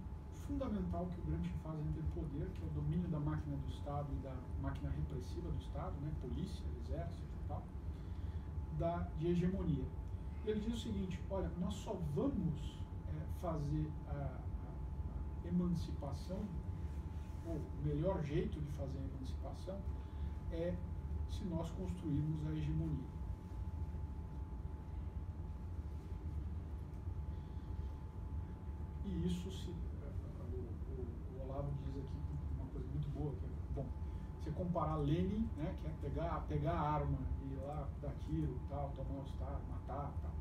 [0.50, 4.08] fundamental que o Gramsci faz entre poder, que é o domínio da máquina do Estado
[4.12, 7.64] e da máquina repressiva do Estado, né, polícia, exército e tal,
[8.80, 9.86] da, de hegemonia.
[10.46, 14.40] Ele diz o seguinte, olha, nós só vamos é, fazer a,
[15.44, 16.44] a, emancipação,
[17.46, 19.80] ou o melhor jeito de fazer a emancipação
[20.52, 20.76] é
[21.30, 23.08] se nós construirmos a hegemonia.
[29.06, 29.74] E isso se
[31.50, 32.16] Olavo diz aqui
[32.58, 33.86] uma coisa muito boa, que é, bom,
[34.40, 38.60] você comparar Lenin, né, que é pegar, pegar a arma e ir lá dar tiro,
[38.70, 40.32] tal, tomar o Estado, matar, tal,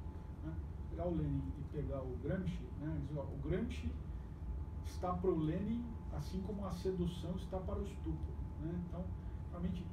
[0.45, 0.55] né,
[0.91, 3.93] pegar o Lenin e pegar o Gramsci, né, diz, ó, o Gramsci
[4.85, 9.05] está para o Lenin assim como a sedução está para o estupro, né, então,
[9.51, 9.87] realmente,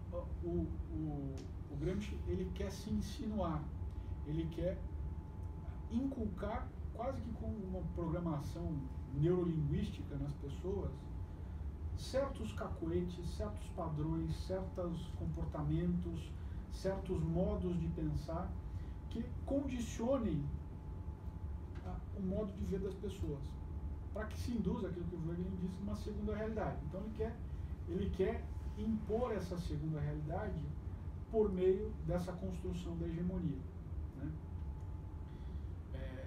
[0.43, 1.35] o, o,
[1.71, 3.63] o Gramsci, ele quer se insinuar,
[4.25, 4.79] ele quer
[5.91, 8.75] inculcar quase que com uma programação
[9.13, 10.91] neurolinguística nas pessoas,
[11.97, 16.31] certos cacoetes, certos padrões, certos comportamentos,
[16.71, 18.51] certos modos de pensar
[19.09, 20.43] que condicionem
[21.85, 23.41] ah, o modo de ver das pessoas,
[24.13, 26.77] para que se induza aquilo que o Wegener disse, uma segunda realidade.
[26.87, 27.35] Então ele quer,
[27.87, 28.43] ele quer
[28.77, 30.59] impor essa segunda realidade
[31.31, 33.59] por meio dessa construção da hegemonia.
[34.17, 34.31] Né?
[35.93, 36.25] É,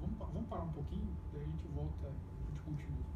[0.00, 3.13] vamos, vamos parar um pouquinho, daí a gente volta, a gente continua.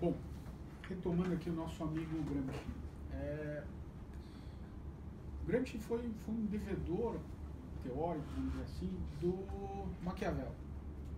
[0.00, 0.14] Bom,
[0.88, 2.66] retomando aqui o nosso amigo Gramsci.
[3.12, 3.64] É,
[5.46, 7.18] Gramsci foi, foi um devedor
[7.82, 8.90] teórico, vamos dizer assim,
[9.20, 10.52] do Maquiavel.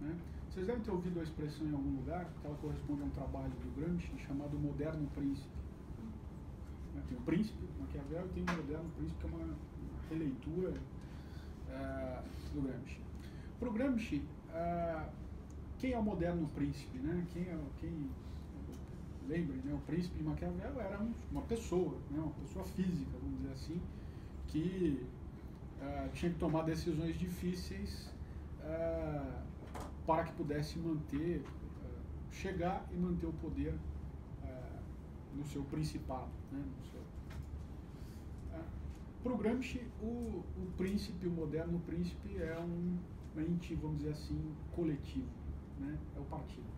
[0.00, 0.16] Né?
[0.50, 3.50] Vocês devem ter ouvido a expressão em algum lugar, que ela corresponde a um trabalho
[3.50, 5.48] do Gramsci chamado Moderno Príncipe.
[6.94, 7.02] Né?
[7.08, 9.56] Tem o Príncipe, Maquiavel, e tem o Moderno Príncipe, que é uma,
[10.08, 13.00] releitura uh, do Gramsci.
[13.58, 15.10] Para o Gramsci, uh,
[15.78, 16.98] quem é o Moderno Príncipe?
[16.98, 17.26] Né?
[17.32, 18.08] Quem, é, quem
[19.28, 23.38] lembrem, né, o príncipe de Maquiavel era um, uma pessoa, né, uma pessoa física, vamos
[23.38, 23.80] dizer assim,
[24.48, 25.06] que
[25.80, 28.10] uh, tinha que tomar decisões difíceis
[28.60, 29.42] uh,
[30.06, 33.74] para que pudesse manter, uh, chegar e manter o poder
[35.34, 36.30] no seu principado.
[36.50, 37.00] Né, seu,
[39.22, 42.96] para o Gramsci, o, o príncipe, o moderno príncipe, é um
[43.36, 44.40] ente, vamos dizer assim,
[44.72, 45.28] coletivo,
[45.80, 46.75] né, é o partido.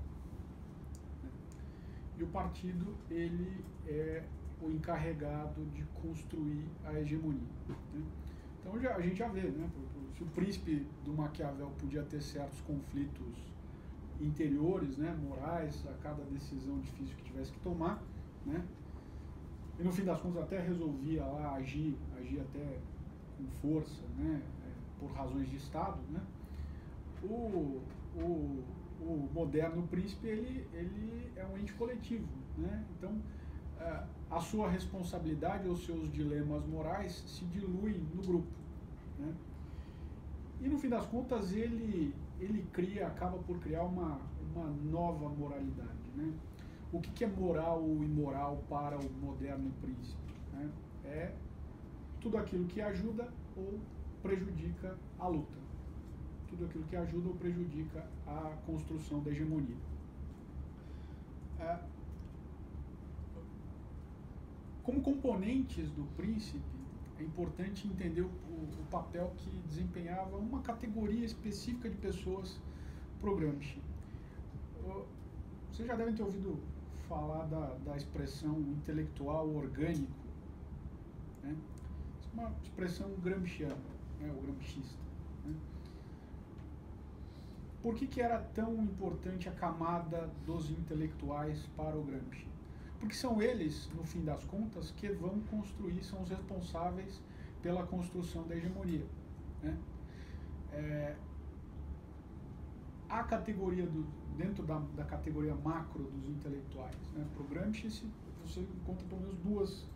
[2.19, 4.25] E o partido, ele é
[4.61, 7.41] o encarregado de construir a hegemonia.
[7.69, 8.03] Né?
[8.61, 9.71] Então já, a gente já vê, né?
[10.17, 13.37] Se o príncipe do Maquiavel podia ter certos conflitos
[14.21, 18.03] interiores, né, morais, a cada decisão difícil que tivesse que tomar,
[18.45, 18.65] né?
[19.79, 22.79] E no fim das contas até resolvia lá agir, agir até
[23.37, 26.21] com força, né, é, por razões de Estado, né?
[27.23, 27.81] O,
[28.17, 28.65] o,
[29.01, 32.85] o moderno príncipe ele, ele é um ente coletivo, né?
[32.97, 33.13] Então
[34.31, 38.49] a sua responsabilidade ou seus dilemas morais se diluem no grupo,
[39.19, 39.35] né?
[40.61, 44.21] E no fim das contas ele ele cria, acaba por criar uma,
[44.55, 46.33] uma nova moralidade, né?
[46.93, 50.33] O que, que é moral ou imoral para o moderno príncipe?
[50.53, 50.71] Né?
[51.05, 51.33] É
[52.21, 53.79] tudo aquilo que ajuda ou
[54.23, 55.59] prejudica a luta.
[56.49, 59.77] Tudo aquilo que ajuda ou prejudica a construção da hegemonia.
[61.61, 61.79] É,
[64.89, 66.65] como componentes do príncipe,
[67.19, 72.59] é importante entender o, o, papel que desempenhava uma categoria específica de pessoas
[73.21, 73.79] Gramsci.
[75.71, 76.59] Vocês já devem ter ouvido
[77.07, 80.11] falar da, da expressão intelectual orgânico.
[81.43, 81.55] Né?
[81.55, 83.77] É uma expressão gramsciana,
[84.21, 84.33] né?
[84.33, 85.08] o gramscista.
[87.83, 92.47] Por que, que era tão importante a camada dos intelectuais para o Gramsci?
[92.99, 97.23] Porque são eles, no fim das contas, que vão construir, são os responsáveis
[97.63, 99.07] pela construção da hegemonia.
[99.63, 99.79] Né?
[100.73, 101.17] É,
[103.09, 104.05] a categoria do,
[104.37, 106.97] dentro da, da categoria macro dos intelectuais.
[107.15, 107.25] Né?
[107.33, 108.11] Para o Gramsci,
[108.45, 109.87] você encontra pelo menos duas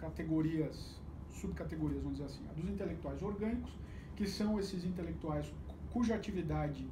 [0.00, 1.00] categorias,
[1.30, 2.44] subcategorias, vamos dizer assim.
[2.50, 3.72] A dos intelectuais orgânicos,
[4.16, 5.52] que são esses intelectuais
[5.92, 6.86] cuja atividade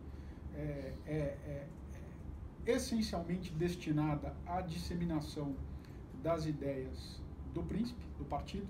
[0.57, 1.67] é, é, é,
[2.67, 5.55] é essencialmente destinada à disseminação
[6.23, 7.21] das ideias
[7.55, 8.69] do príncipe, do partido,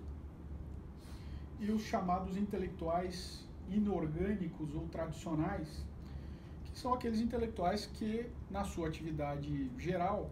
[1.59, 5.85] e os chamados intelectuais inorgânicos ou tradicionais,
[6.75, 10.31] são aqueles intelectuais que, na sua atividade geral,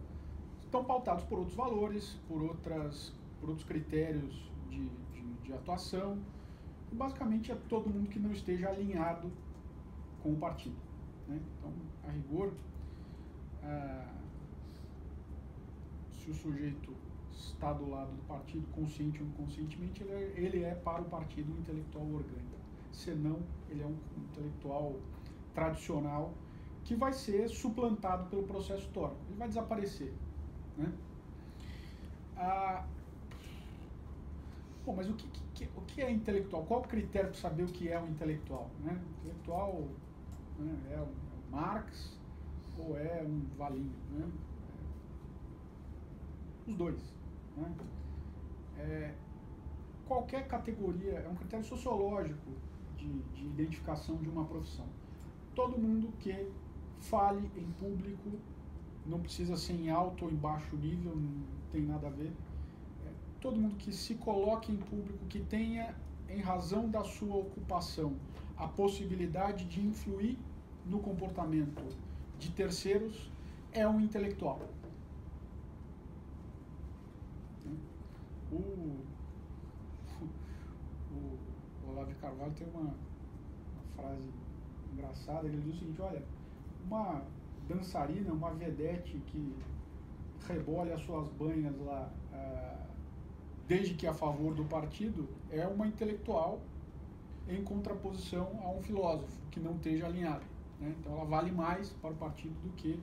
[0.61, 6.19] estão pautados por outros valores, por, outras, por outros critérios de, de, de atuação.
[6.91, 9.31] Basicamente é todo mundo que não esteja alinhado
[10.21, 10.84] com o partido.
[11.27, 11.39] Né?
[11.57, 11.71] Então,
[12.07, 12.53] a rigor,
[13.63, 14.13] ah,
[16.11, 16.93] se o sujeito
[17.31, 21.53] está do lado do partido, consciente ou inconscientemente, ele é, ele é para o partido
[21.53, 22.55] um intelectual orgânico.
[22.91, 23.39] Senão,
[23.69, 24.95] ele é um intelectual
[25.53, 26.33] tradicional
[26.83, 29.19] que vai ser suplantado pelo processo histórico.
[29.27, 30.13] Ele vai desaparecer.
[30.77, 30.91] Né?
[32.37, 32.85] Ah,
[34.85, 36.63] bom, mas o que, que, o que é intelectual?
[36.65, 38.69] Qual o critério para saber o que é um intelectual?
[38.83, 39.01] Né?
[39.19, 39.87] Intelectual
[40.59, 42.17] né, é um Marx
[42.77, 43.93] ou é um Valinho?
[44.11, 44.31] Né?
[46.67, 47.13] Os dois.
[47.57, 47.75] Né?
[48.77, 49.13] É,
[50.07, 52.51] qualquer categoria é um critério sociológico
[52.97, 54.85] de, de identificação de uma profissão
[55.55, 56.47] todo mundo que
[56.99, 58.31] fale em público,
[59.05, 62.31] não precisa ser em alto ou em baixo nível, não tem nada a ver.
[63.05, 63.09] É,
[63.39, 65.95] todo mundo que se coloque em público, que tenha,
[66.29, 68.13] em razão da sua ocupação,
[68.57, 70.37] a possibilidade de influir
[70.85, 71.83] no comportamento
[72.39, 73.31] de terceiros,
[73.71, 74.59] é um intelectual.
[78.51, 78.55] O,
[81.11, 81.39] o,
[81.89, 82.93] Olavo Carvalho tem uma, uma
[83.95, 84.29] frase
[84.93, 86.23] engraçada, ele diz o seguinte, olha,
[86.85, 87.23] uma
[87.67, 89.55] dançarina, uma vedete que
[90.47, 92.85] rebole as suas banhas lá, uh,
[93.67, 96.61] desde que a favor do partido, é uma intelectual
[97.47, 100.43] em contraposição a um filósofo que não esteja alinhado.
[100.79, 100.93] Né?
[100.99, 102.99] Então ela vale mais para o partido do que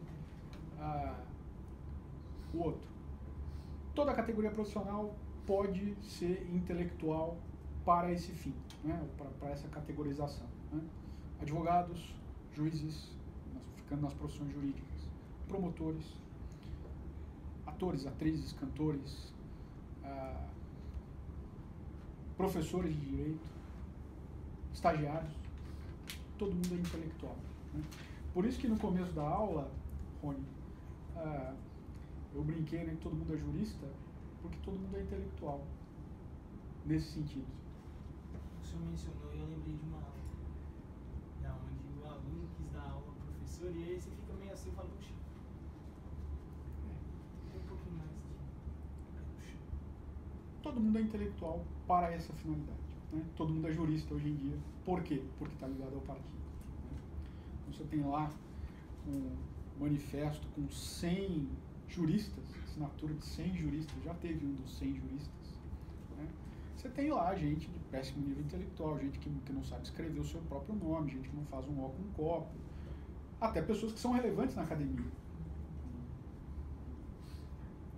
[0.79, 1.17] uh,
[2.55, 2.89] o outro.
[3.95, 5.15] Toda categoria profissional
[5.47, 7.37] pode ser intelectual
[7.85, 8.55] para esse fim,
[8.85, 9.07] né?
[9.17, 10.47] para, para essa categorização.
[10.73, 10.81] Né?
[11.43, 12.15] advogados,
[12.55, 13.11] juízes,
[13.77, 15.09] ficando nas profissões jurídicas,
[15.49, 16.05] promotores,
[17.67, 19.33] atores, atrizes, cantores,
[20.05, 20.49] ah,
[22.37, 23.52] professores de direito,
[24.73, 25.33] estagiários,
[26.39, 27.37] todo mundo é intelectual.
[27.75, 27.83] Né?
[28.33, 29.71] Por isso que no começo da aula,
[30.23, 30.45] Rony,
[31.17, 31.55] ah,
[32.35, 33.87] eu brinquei né, que todo mundo é jurista,
[34.41, 35.63] porque todo mundo é intelectual,
[36.87, 37.47] nesse sentido.
[38.63, 40.13] O senhor mencionou e eu lembrei de uma
[43.63, 45.11] professor, e aí você fica meio assim, fala, puxa,
[47.51, 48.17] tem um pouquinho mais de
[50.63, 52.82] Todo mundo é intelectual para essa finalidade.
[53.13, 53.23] Né?
[53.37, 54.59] Todo mundo é jurista hoje em dia.
[54.85, 55.23] Por quê?
[55.39, 56.29] Porque está ligado ao partido.
[56.91, 56.99] Né?
[57.61, 58.31] Então, você tem lá
[59.07, 59.31] um
[59.79, 61.49] manifesto com 100
[61.89, 65.61] juristas, assinatura de 100 juristas, já teve um dos 100 juristas.
[66.17, 66.27] Né?
[66.77, 70.25] Você tem lá gente de péssimo nível intelectual, gente que, que não sabe escrever o
[70.25, 72.51] seu próprio nome, gente que não faz um ó com um copo,
[73.41, 75.05] até pessoas que são relevantes na academia.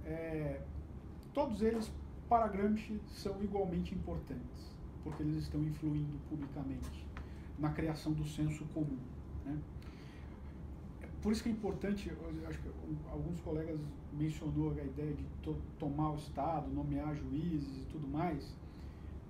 [0.04, 0.60] É,
[1.32, 1.90] todos eles,
[2.28, 4.73] para Gramsci, são igualmente importantes,
[5.04, 7.06] porque eles estão influindo publicamente
[7.58, 8.98] na criação do senso comum.
[9.44, 9.56] Né?
[11.22, 12.12] Por isso que é importante,
[12.48, 12.68] acho que
[13.10, 13.78] alguns colegas
[14.12, 18.54] mencionou a ideia de to tomar o Estado, nomear juízes e tudo mais.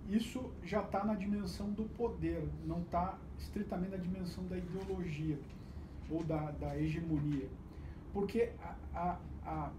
[0.08, 5.38] Isso já está na dimensão do poder, não está estritamente na dimensão da ideologia
[6.10, 7.48] ou da, da hegemonia.
[8.12, 9.72] Porque a, a, a,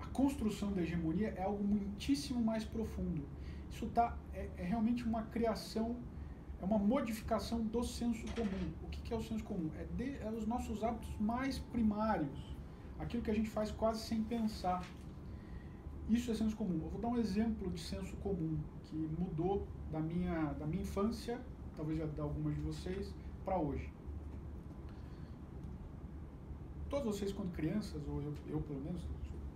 [0.00, 3.22] a, construção da hegemonia é algo muitíssimo mais profundo.
[3.70, 5.96] Isso tá, é, é realmente uma criação
[6.60, 8.72] é uma modificação do senso comum.
[8.82, 9.70] O que, que é o senso comum?
[9.78, 12.56] É, de, é os nossos hábitos mais primários,
[12.98, 14.84] aquilo que a gente faz quase sem pensar.
[16.08, 16.80] Isso é senso comum.
[16.82, 21.40] Eu vou dar um exemplo de senso comum que mudou da minha, da minha infância,
[21.76, 23.14] talvez já da algumas de vocês,
[23.44, 23.92] para hoje.
[26.88, 29.02] Todos vocês, quando crianças, ou eu, eu pelo menos,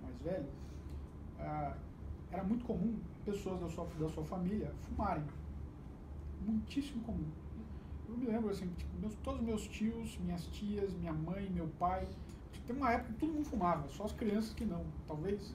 [0.03, 0.49] mais velho,
[1.39, 1.77] ah,
[2.31, 5.25] era muito comum pessoas da sua, da sua família fumarem.
[6.41, 7.27] Muitíssimo comum.
[8.09, 11.69] Eu me lembro, assim, tipo, meus, todos os meus tios, minhas tias, minha mãe, meu
[11.79, 12.09] pai.
[12.67, 14.85] Tem uma época que todo mundo fumava, só as crianças que não.
[15.07, 15.55] Talvez,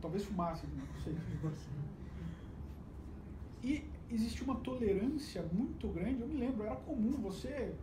[0.00, 1.16] talvez fumassem, não sei.
[3.62, 6.20] E existia uma tolerância muito grande.
[6.20, 7.74] Eu me lembro, era comum você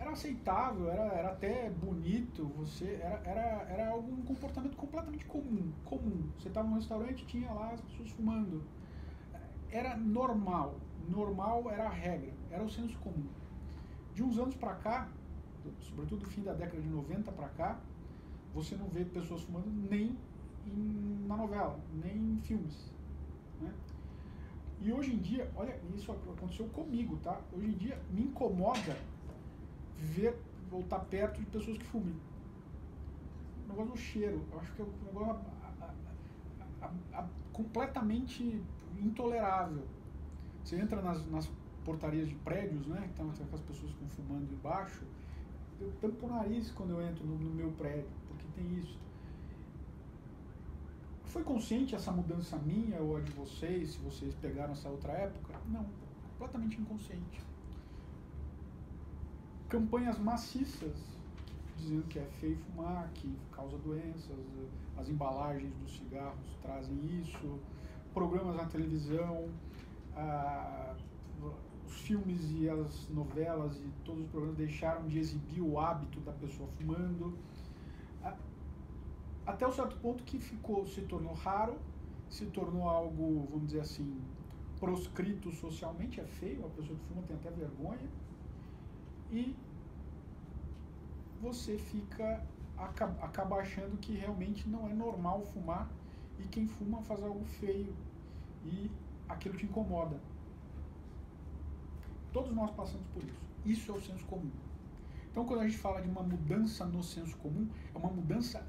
[0.00, 6.26] era aceitável, era, era até bonito, você era, era, era algum comportamento completamente comum, comum.
[6.38, 8.64] Você estava num restaurante tinha lá as pessoas fumando.
[9.70, 13.28] Era normal, normal era a regra, era o senso comum.
[14.14, 15.08] De uns anos para cá,
[15.80, 17.78] sobretudo do fim da década de 90 para cá,
[18.54, 20.16] você não vê pessoas fumando nem
[20.66, 22.90] em, na novela, nem em filmes.
[23.60, 23.70] Né?
[24.80, 27.38] E hoje em dia, olha, isso aconteceu comigo, tá?
[27.52, 28.96] Hoje em dia me incomoda
[30.00, 30.36] ver
[30.70, 32.14] ou estar perto de pessoas que fumem.
[33.64, 38.62] O negócio do cheiro, eu acho que é um negócio a, a, a, completamente
[38.98, 39.84] intolerável.
[40.64, 41.50] Você entra nas, nas
[41.84, 43.08] portarias de prédios, né?
[43.12, 45.04] Então, aquelas pessoas estão fumando embaixo.
[45.80, 48.98] Eu tampo o nariz quando eu entro no, no meu prédio, porque tem isso.
[51.24, 55.54] Foi consciente essa mudança minha ou a de vocês, se vocês pegaram essa outra época?
[55.68, 55.86] Não,
[56.32, 57.49] completamente inconsciente
[59.70, 60.92] campanhas maciças
[61.78, 64.36] dizendo que é feio fumar, que causa doenças,
[64.98, 67.58] as embalagens dos cigarros trazem isso,
[68.12, 69.48] programas na televisão,
[70.14, 70.94] ah,
[71.86, 76.32] os filmes e as novelas e todos os programas deixaram de exibir o hábito da
[76.32, 77.38] pessoa fumando,
[79.46, 81.76] até um certo ponto que ficou, se tornou raro,
[82.28, 84.20] se tornou algo, vamos dizer assim,
[84.78, 88.08] proscrito socialmente, é feio, a pessoa que fuma tem até vergonha,
[89.30, 89.54] e
[91.40, 92.44] você fica
[92.76, 95.88] acaba, acaba achando que realmente não é normal fumar
[96.38, 97.94] e quem fuma faz algo feio
[98.64, 98.90] e
[99.28, 100.18] aquilo te incomoda.
[102.32, 103.40] Todos nós passamos por isso.
[103.64, 104.50] Isso é o senso comum.
[105.30, 108.66] Então, quando a gente fala de uma mudança no senso comum, é uma mudança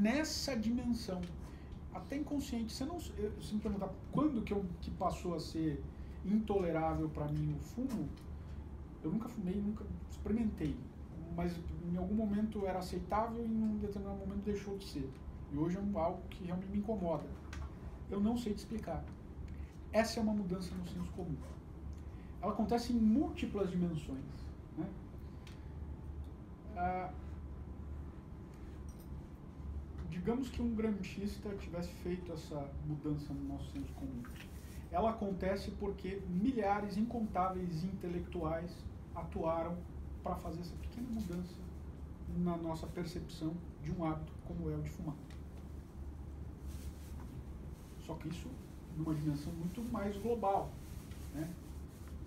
[0.00, 1.20] nessa dimensão,
[1.92, 2.72] até inconsciente.
[2.72, 3.12] Você não, se
[3.54, 5.82] me perguntar quando que, eu, que passou a ser
[6.24, 8.08] intolerável para mim o fumo,
[9.02, 10.76] eu nunca fumei, nunca experimentei,
[11.36, 11.54] mas
[11.92, 15.10] em algum momento era aceitável e em um determinado momento deixou de ser.
[15.52, 17.26] E hoje é algo que realmente me incomoda.
[18.10, 19.04] Eu não sei te explicar.
[19.92, 21.36] Essa é uma mudança no senso comum.
[22.42, 24.24] Ela acontece em múltiplas dimensões.
[24.76, 24.86] Né?
[26.76, 27.10] Ah,
[30.10, 34.22] digamos que um gramscista tivesse feito essa mudança no nosso senso comum.
[34.90, 38.74] Ela acontece porque milhares incontáveis intelectuais
[39.14, 39.76] atuaram
[40.22, 41.54] para fazer essa pequena mudança
[42.38, 45.16] na nossa percepção de um hábito como é o de fumar.
[48.00, 48.48] Só que isso
[48.96, 50.70] numa dimensão muito mais global.
[51.34, 51.48] Né?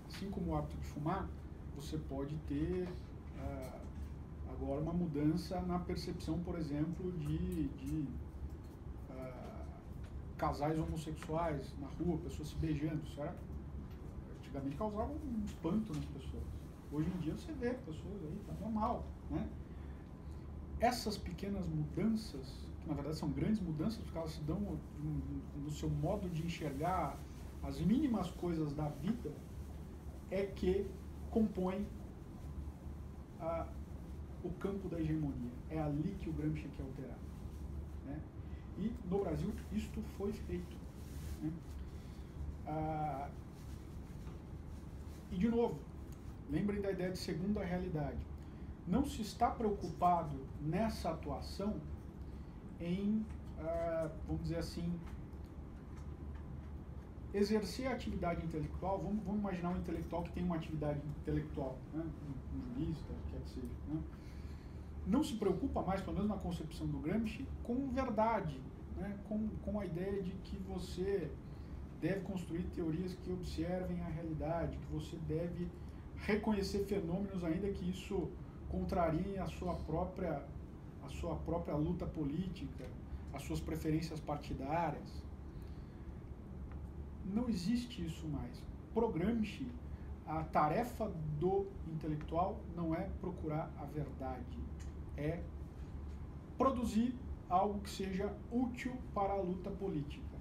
[0.08, 1.28] Assim como o hábito de fumar,
[1.76, 2.88] você pode ter
[3.38, 3.82] uh,
[4.52, 8.08] agora uma mudança na percepção, por exemplo, de, de
[10.42, 13.00] casais homossexuais na rua, pessoas se beijando.
[13.06, 13.36] Isso era,
[14.40, 16.44] antigamente causava um espanto nas pessoas.
[16.92, 19.06] Hoje em dia você vê pessoas aí, tá normal.
[19.30, 19.48] Né?
[20.80, 25.90] Essas pequenas mudanças, que na verdade são grandes mudanças, porque elas se dão no, seu
[25.90, 27.20] modo de enxergar
[27.62, 29.32] as mínimas coisas da vida,
[30.32, 30.88] é que
[31.30, 31.86] compõem
[33.40, 33.68] a,
[34.44, 35.52] o campo da hegemonia.
[35.70, 37.20] É ali que o Gramsci quer alterar.
[38.82, 40.76] E no Brasil isto foi feito.
[41.42, 41.52] Né?
[42.68, 43.30] Ah,
[45.32, 45.80] e de novo,
[46.50, 48.32] lembrem da ideia de segunda realidade
[48.88, 51.76] não se está preocupado nessa atuação
[52.80, 53.26] em,
[53.60, 54.92] uh, vamos dizer assim,
[57.34, 58.98] exercer a atividade intelectual.
[58.98, 62.04] Vamos, vamos, imaginar um intelectual que tem uma atividade intelectual, né?
[62.04, 63.68] um, um jurista, quer que seja.
[63.88, 64.02] Né?
[65.08, 68.60] Não se preocupa mais, pelo menos na concepção do Gramsci, com verdade,
[69.02, 69.18] né?
[69.28, 71.30] com, com a ideia de que você
[72.00, 75.68] deve construir teorias que observem a realidade, que você deve
[76.16, 78.30] reconhecer fenômenos, ainda que isso
[78.70, 80.44] contrariem a sua própria
[81.04, 82.86] a sua própria luta política,
[83.34, 85.10] as suas preferências partidárias.
[87.26, 88.62] Não existe isso mais.
[88.94, 89.68] pro Gramsci,
[90.28, 94.60] a tarefa do intelectual não é procurar a verdade,
[95.18, 95.42] é
[96.56, 97.16] produzir
[97.52, 100.38] algo que seja útil para a luta política.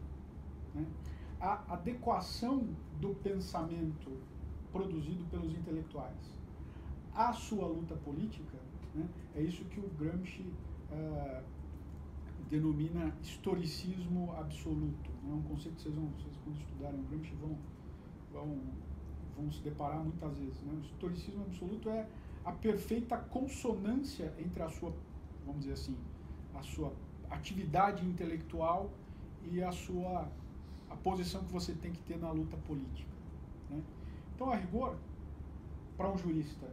[0.75, 0.87] Né?
[1.41, 2.69] A adequação
[3.01, 4.11] do pensamento
[4.73, 6.41] produzido pelos intelectuais
[7.13, 8.57] à sua luta política
[8.95, 9.09] né?
[9.35, 10.43] é isso que o Gramsci
[10.93, 11.43] uh,
[12.49, 15.11] denomina historicismo absoluto.
[15.25, 15.35] É né?
[15.35, 17.59] um conceito que vocês, vão, vocês quando estudarem o Gramsci vão,
[18.33, 18.61] vão,
[19.37, 20.63] vão se deparar muitas vezes.
[20.63, 20.73] Né?
[20.75, 22.09] O historicismo absoluto é
[22.45, 24.95] a perfeita consonância entre a sua,
[25.45, 25.97] vamos dizer assim,
[26.61, 26.93] a sua
[27.31, 28.91] atividade intelectual
[29.51, 30.29] e a sua
[30.91, 33.11] a posição que você tem que ter na luta política.
[33.71, 33.81] Né?
[34.35, 34.97] Então, a rigor,
[35.97, 36.67] para um jurista,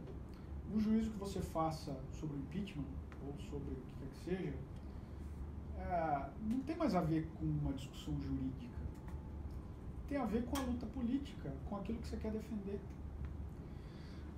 [0.72, 2.84] no juízo que você faça sobre o impeachment,
[3.24, 4.54] ou sobre o que quer que seja,
[5.78, 8.76] é, não tem mais a ver com uma discussão jurídica.
[10.08, 12.80] Tem a ver com a luta política, com aquilo que você quer defender.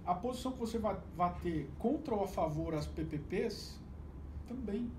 [0.05, 3.81] A posição que você vai, vai ter contra ou a favor as PPPs,
[4.51, 4.91] também.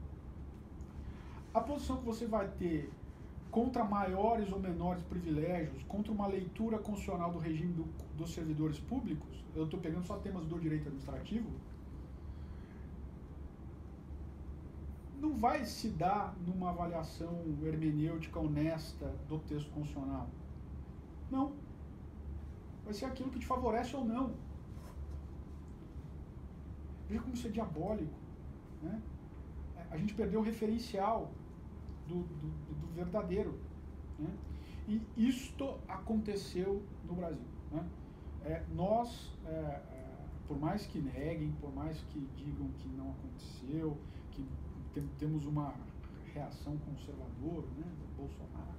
[1.53, 2.91] A posição que você vai ter
[3.49, 7.83] contra maiores ou menores privilégios, contra uma leitura constitucional do regime do,
[8.17, 11.49] dos servidores públicos, eu estou pegando só temas do direito administrativo,
[15.19, 20.27] não vai se dar numa avaliação hermenêutica honesta do texto constitucional.
[21.29, 21.53] Não.
[22.83, 24.33] Vai ser aquilo que te favorece ou não.
[27.07, 28.13] Veja como isso é diabólico.
[28.81, 28.99] Né?
[29.91, 31.29] A gente perdeu o referencial
[32.15, 33.59] do, do, do verdadeiro.
[34.19, 34.29] Né?
[34.87, 37.45] E isto aconteceu no Brasil.
[37.71, 37.85] Né?
[38.43, 40.17] É, nós, é, é,
[40.47, 43.97] por mais que neguem, por mais que digam que não aconteceu,
[44.31, 44.45] que
[44.93, 45.73] tem, temos uma
[46.33, 48.71] reação conservadora, né, do Bolsonaro,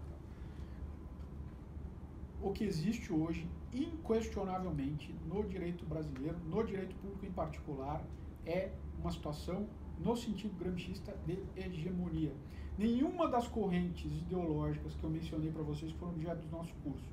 [2.42, 8.04] o que existe hoje, inquestionavelmente, no direito brasileiro, no direito público em particular,
[8.44, 9.66] é uma situação,
[9.98, 12.32] no sentido gramscista, de hegemonia.
[12.78, 17.04] Nenhuma das correntes ideológicas que eu mencionei para vocês foram objeto do nosso curso,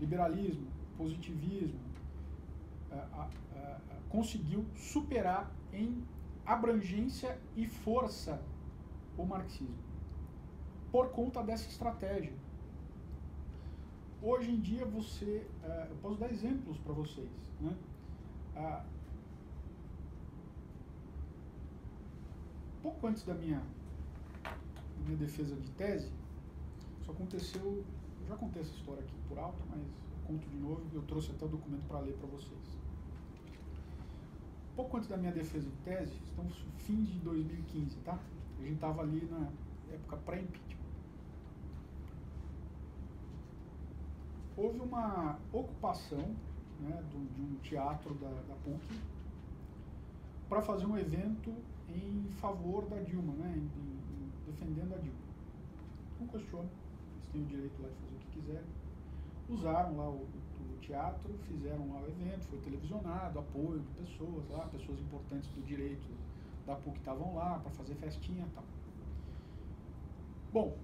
[0.00, 0.66] liberalismo,
[0.96, 1.80] positivismo,
[4.08, 6.02] conseguiu superar em
[6.44, 8.40] abrangência e força
[9.18, 9.76] o marxismo,
[10.90, 12.32] por conta dessa estratégia.
[14.22, 17.28] Hoje em dia você, uh, eu posso dar exemplos para vocês,
[17.60, 17.76] né?
[18.56, 18.96] Uh,
[22.86, 23.60] pouco antes da minha
[25.04, 26.10] minha defesa de tese,
[27.00, 27.84] isso aconteceu,
[28.20, 29.80] eu já contei essa história aqui por alto, mas
[30.26, 32.78] conto de novo, eu trouxe até o documento para ler para vocês.
[34.74, 38.18] Pouco antes da minha defesa de tese, estamos fins de 2015, tá?
[38.58, 39.48] A gente estava ali na
[39.92, 40.76] época pré-impeachment.
[44.56, 46.34] Houve uma ocupação
[46.80, 49.00] né, de um teatro da, da PUC
[50.48, 51.52] para fazer um evento
[51.88, 55.18] em favor da Dilma, né, em, em, defendendo a Dilma.
[56.20, 56.68] Não questiono,
[57.14, 58.68] eles têm o direito lá de fazer o que quiserem.
[59.48, 64.66] Usaram lá o, o teatro, fizeram lá o evento, foi televisionado, apoio de pessoas lá,
[64.66, 66.06] pessoas importantes do direito
[66.66, 68.64] da PUC estavam lá para fazer festinha e tal.
[70.52, 70.76] Bom,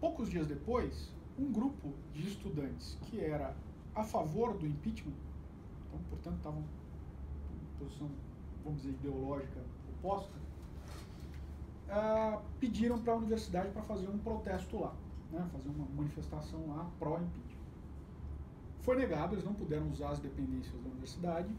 [0.00, 3.54] poucos dias depois, um grupo de estudantes que era
[3.94, 5.14] a favor do impeachment,
[5.86, 8.10] então, portanto, estavam em posição
[8.64, 9.60] vamos dizer, ideológica
[9.98, 10.32] oposta,
[11.88, 14.94] uh, pediram para a universidade para fazer um protesto lá,
[15.30, 17.60] né, fazer uma manifestação lá pró-impeachment.
[18.80, 21.54] Foi negado, eles não puderam usar as dependências da universidade.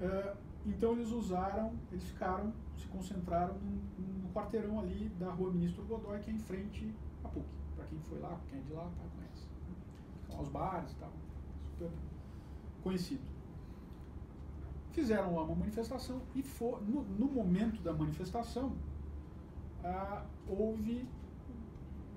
[0.00, 6.20] Uh, então eles usaram, eles ficaram, se concentraram no, quarteirão ali da rua Ministro Godoy,
[6.20, 6.94] que é em frente
[7.24, 7.46] à PUC.
[7.74, 9.48] Para quem foi lá, quem é de lá, tá, conhece.
[10.26, 11.10] Então, os bares e tal,
[11.70, 11.90] super
[12.82, 13.37] conhecido
[14.98, 18.76] fizeram lá uma manifestação e for, no, no momento da manifestação
[19.84, 21.08] ah, houve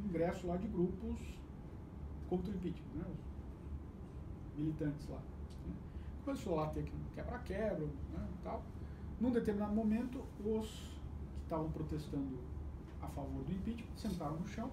[0.04, 1.20] ingresso lá de grupos
[2.28, 3.06] contra o impeachment, né,
[4.48, 5.20] os militantes lá.
[5.68, 5.76] Né.
[6.26, 8.64] Começou lá a ter quebra-quebra né, tal.
[9.20, 10.68] Num determinado momento, os
[11.36, 12.40] que estavam protestando
[13.00, 14.72] a favor do impeachment sentaram no chão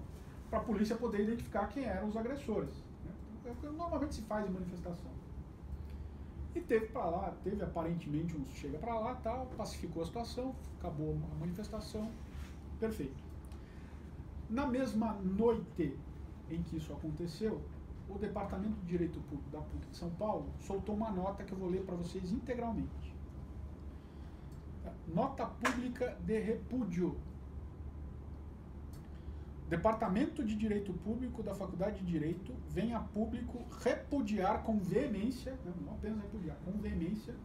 [0.49, 2.73] para a polícia poder identificar quem eram os agressores.
[3.05, 3.11] Né.
[3.45, 5.18] É o que normalmente se faz em manifestação.
[6.55, 11.15] E teve para lá, teve aparentemente um chega para lá, tal, pacificou a situação, acabou
[11.31, 12.09] a manifestação,
[12.79, 13.23] perfeito.
[14.49, 15.95] Na mesma noite
[16.49, 17.61] em que isso aconteceu,
[18.09, 21.57] o Departamento de Direito Público da PUC de São Paulo soltou uma nota que eu
[21.57, 23.15] vou ler para vocês integralmente.
[25.07, 27.15] Nota pública de repúdio.
[29.69, 35.71] Departamento de Direito Público da Faculdade de Direito vem a público repudiar com veemência, né,
[35.85, 37.35] não apenas repudiar, com veemência,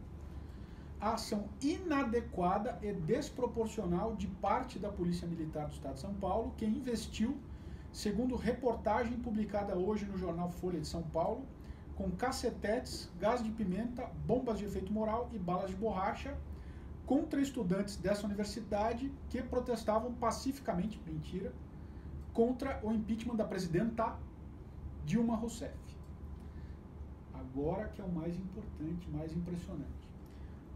[0.99, 6.51] a ação inadequada e desproporcional de parte da Polícia Militar do Estado de São Paulo,
[6.57, 7.37] que investiu,
[7.93, 11.45] segundo reportagem publicada hoje no jornal Folha de São Paulo,
[11.95, 16.35] com cacetetes, gás de pimenta, bombas de efeito moral e balas de borracha
[17.05, 21.53] contra estudantes dessa universidade que protestavam pacificamente, mentira,
[22.35, 24.13] contra o impeachment da presidenta
[25.05, 25.73] Dilma Rousseff.
[27.33, 30.05] Agora que é o mais importante, mais impressionante.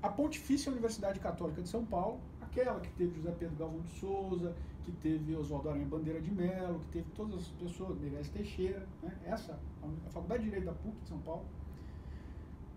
[0.01, 4.55] A Pontifícia Universidade Católica de São Paulo, aquela que teve José Pedro Galvão de Souza,
[4.85, 9.13] que teve Oswaldo Aranha Bandeira de Melo, que teve todas as pessoas, Meirelles Teixeira, né?
[9.25, 11.43] essa, a Faculdade de Direito da PUC de São Paulo,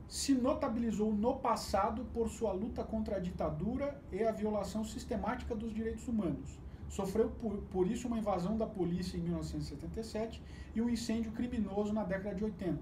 [0.09, 5.73] se notabilizou no passado por sua luta contra a ditadura e a violação sistemática dos
[5.73, 6.61] direitos humanos.
[6.97, 10.43] Sofreu por, por isso uma invasão da polícia em 1977
[10.75, 12.79] e um incêndio criminoso na década de 80.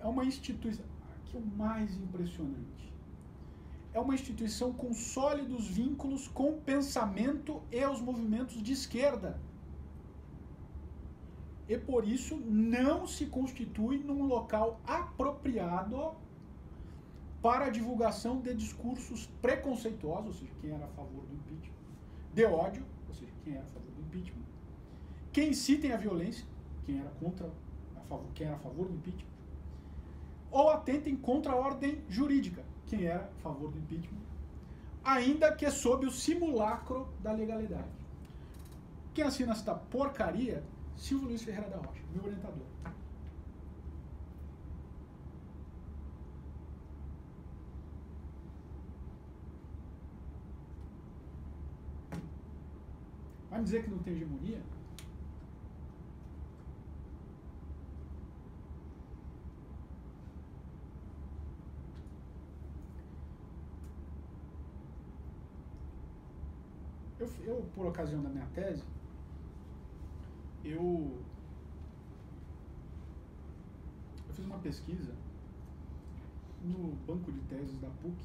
[0.00, 0.84] É uma instituição.
[1.14, 2.86] Aqui é o mais impressionante
[3.96, 9.40] é uma instituição com sólidos vínculos com o pensamento e os movimentos de esquerda.
[11.66, 16.12] E por isso não se constitui num local apropriado
[17.40, 21.74] para a divulgação de discursos preconceituosos, ou seja, quem era a favor do impeachment,
[22.34, 22.84] de ódio,
[23.46, 24.42] quem era a favor do impeachment,
[25.32, 26.44] quem incitem a violência,
[26.84, 27.48] quem era contra,
[27.96, 29.30] a favor, quem era a favor do impeachment,
[30.50, 34.20] ou atentem contra a ordem jurídica, quem era a favor do impeachment,
[35.04, 37.88] ainda que sob o simulacro da legalidade.
[39.14, 40.64] Quem assina esta porcaria?
[40.96, 42.66] Silvio Luiz Ferreira da Rocha, meu orientador.
[53.56, 54.60] Vai me dizer que não tem hegemonia?
[67.18, 68.84] Eu, eu, por ocasião da minha tese,
[70.62, 71.18] eu,
[74.28, 75.14] eu fiz uma pesquisa
[76.62, 78.18] no banco de teses da PUC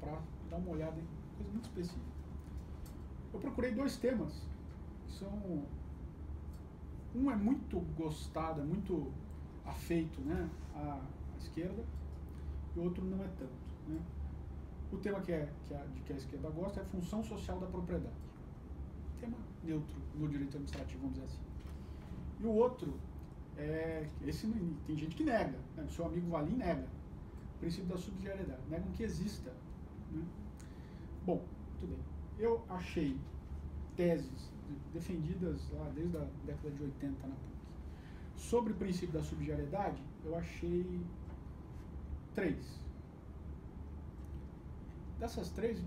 [0.00, 2.14] para dar uma olhada em coisa muito específica.
[3.34, 4.53] Eu procurei dois temas
[5.18, 5.64] são
[7.14, 9.12] um é muito gostado, é muito
[9.64, 11.00] afeito né, à,
[11.38, 11.84] esquerda,
[12.74, 13.52] e o outro não é tanto.
[13.88, 14.00] Né?
[14.92, 17.58] O tema que, é, que, a, de que a esquerda gosta é a função social
[17.58, 18.14] da propriedade.
[19.20, 21.42] Tema neutro no direito administrativo, vamos dizer assim.
[22.40, 22.94] E o outro,
[23.56, 24.46] é, esse
[24.86, 25.84] tem gente que nega, né?
[25.84, 26.86] o seu amigo Valim nega.
[27.56, 29.52] O princípio da subsidiariedade, negam que exista.
[30.10, 30.24] Né?
[31.24, 31.44] Bom,
[31.80, 32.04] tudo bem.
[32.38, 33.16] Eu achei
[33.96, 34.53] teses
[34.92, 37.54] defendidas lá desde a década de 80 na PUC.
[38.36, 41.00] Sobre o princípio da subsidiariedade, eu achei
[42.34, 42.84] três
[45.18, 45.78] Dessas três,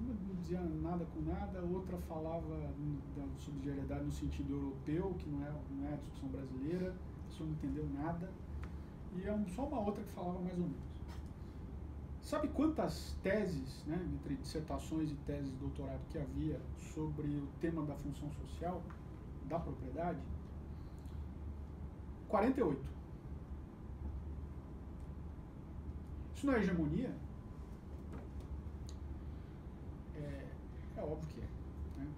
[0.00, 2.72] uma não dizia nada com nada, outra falava
[3.16, 7.48] da subsidiariedade no sentido europeu, que não é, não é a discussão brasileira, a pessoa
[7.48, 8.30] não entendeu nada,
[9.16, 10.95] e é só uma outra que falava mais ou menos.
[12.26, 16.60] Sabe quantas teses, né, entre dissertações e teses de doutorado que havia
[16.92, 18.82] sobre o tema da função social
[19.44, 20.18] da propriedade?
[22.26, 22.84] 48.
[26.34, 27.14] Isso não é hegemonia?
[30.96, 32.00] É óbvio que é.
[32.00, 32.08] Né?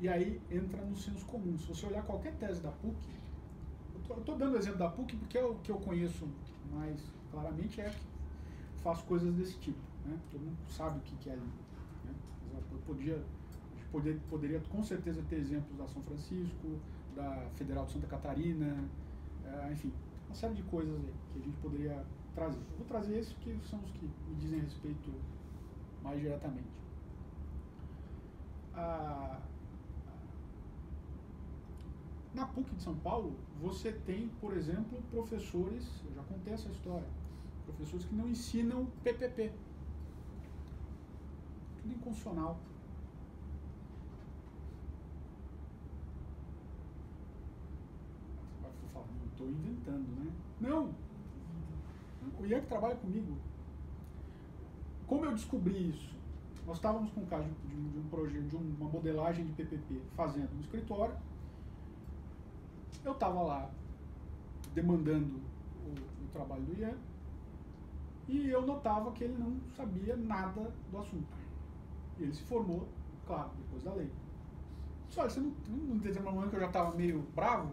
[0.00, 1.56] E aí entra no senso comum.
[1.58, 2.96] Se você olhar qualquer tese da PUC,
[4.10, 6.28] eu estou dando o exemplo da PUC porque é o que eu conheço
[6.70, 7.00] mais
[7.30, 8.07] claramente é que
[8.88, 9.78] faço coisas desse tipo.
[10.06, 10.18] Né?
[10.30, 11.42] Todo mundo sabe o que, é ali.
[12.04, 12.14] Né?
[12.72, 13.22] Eu podia,
[13.92, 16.78] poder, poderia com certeza ter exemplos da São Francisco,
[17.14, 18.88] da Federal de Santa Catarina,
[19.44, 19.92] é, enfim,
[20.26, 20.98] uma série de coisas
[21.32, 22.04] que a gente poderia
[22.34, 22.58] trazer.
[22.58, 25.12] Eu vou trazer esses que são os que me dizem respeito
[26.02, 26.78] mais diretamente
[28.78, 29.38] a,
[32.34, 37.06] na PUC de São Paulo, você tem, por exemplo, professores, eu já contei essa história,
[37.74, 39.52] professores que não ensinam PPP.
[41.82, 42.58] Tudo inconstitucional.
[48.62, 50.32] Vai falar, não estou inventando, né?
[50.60, 50.94] Não!
[52.38, 53.36] O Ian que trabalha comigo.
[55.06, 56.14] Como eu descobri isso?
[56.66, 60.02] Nós estávamos com um caso de, de, de um projeto, de uma modelagem de PPP
[60.14, 61.16] fazendo no escritório.
[63.02, 63.70] Eu estava lá
[64.74, 65.40] demandando
[65.86, 66.94] o, o, trabalho do Ian
[68.28, 71.26] e eu notava que ele não sabia nada do assunto.
[72.18, 72.86] Ele se formou,
[73.26, 74.10] claro, depois da lei.
[75.16, 77.72] Olha, você não, não teve uma momento que eu já estava meio bravo?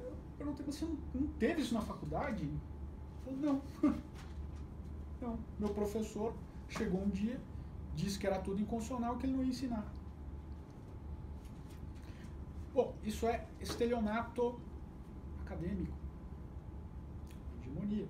[0.00, 2.42] Eu perguntei, você não, não teve isso na faculdade?
[2.42, 2.60] Ele
[3.24, 3.92] falou, não.
[5.22, 5.38] não.
[5.58, 6.34] Meu professor
[6.68, 7.40] chegou um dia,
[7.94, 9.86] disse que era tudo inconstitucional que ele não ia ensinar.
[12.74, 14.60] Bom, isso é estelionato
[15.44, 15.96] acadêmico,
[17.60, 18.06] hegemonia.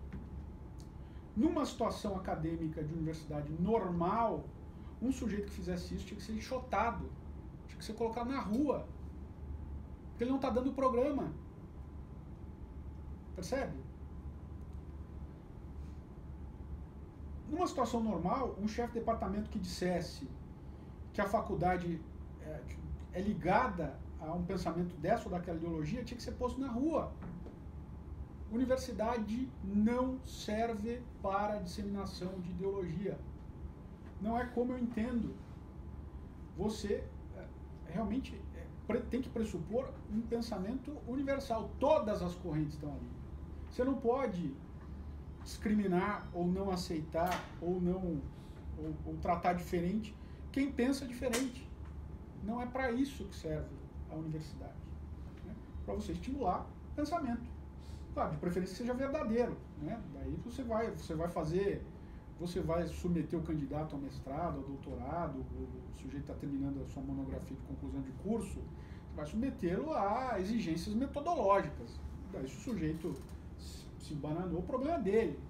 [1.39, 4.45] Numa situação acadêmica de universidade normal,
[5.01, 7.09] um sujeito que fizesse isso tinha que ser enxotado,
[7.69, 8.89] tinha que ser colocado na rua,
[10.09, 11.33] porque ele não está dando programa.
[13.37, 13.79] Percebe?
[17.49, 20.29] Numa situação normal, um chefe de departamento que dissesse
[21.13, 22.01] que a faculdade
[22.43, 22.61] é,
[23.13, 27.13] é ligada a um pensamento dessa ou daquela ideologia tinha que ser posto na rua.
[28.51, 33.19] Universidade não serve para disseminação de ideologia.
[34.21, 35.35] Não é como eu entendo.
[36.57, 37.05] Você
[37.37, 37.45] é,
[37.89, 41.71] realmente é, tem que pressupor um pensamento universal.
[41.79, 43.11] Todas as correntes estão ali.
[43.71, 44.55] Você não pode
[45.43, 48.21] discriminar ou não aceitar ou não
[48.79, 50.15] ou, ou tratar diferente
[50.51, 51.69] quem pensa diferente.
[52.43, 53.77] Não é para isso que serve
[54.11, 54.73] a universidade.
[55.45, 55.55] Né?
[55.85, 56.67] Para você estimular
[56.97, 57.58] pensamento.
[58.19, 59.57] Claro, de preferência que seja verdadeiro.
[59.81, 59.97] Né?
[60.13, 61.87] Daí você vai, você vai fazer,
[62.41, 67.01] você vai submeter o candidato ao mestrado, ao doutorado, o sujeito está terminando a sua
[67.01, 72.01] monografia de conclusão de curso, você vai submetê-lo a exigências metodológicas.
[72.33, 73.15] Daí se o sujeito
[74.01, 75.41] se bananou, o problema é dele.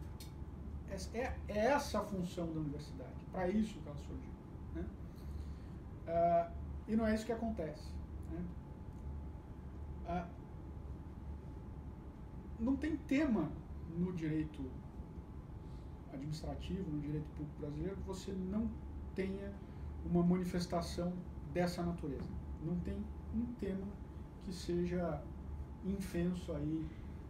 [0.91, 4.33] É, é essa a função da universidade, para isso que ela surgiu.
[4.75, 4.85] Né?
[6.07, 6.51] Ah,
[6.87, 7.91] e não é isso que acontece.
[8.31, 8.45] Né?
[10.07, 10.27] Ah,
[12.59, 13.51] não tem tema
[13.97, 14.63] no direito
[16.13, 18.71] administrativo, no direito público brasileiro, que você não
[19.15, 19.53] tenha
[20.05, 21.13] uma manifestação
[21.53, 22.29] dessa natureza.
[22.65, 22.97] Não tem
[23.35, 23.87] um tema
[24.45, 25.23] que seja
[25.85, 26.87] infenso aí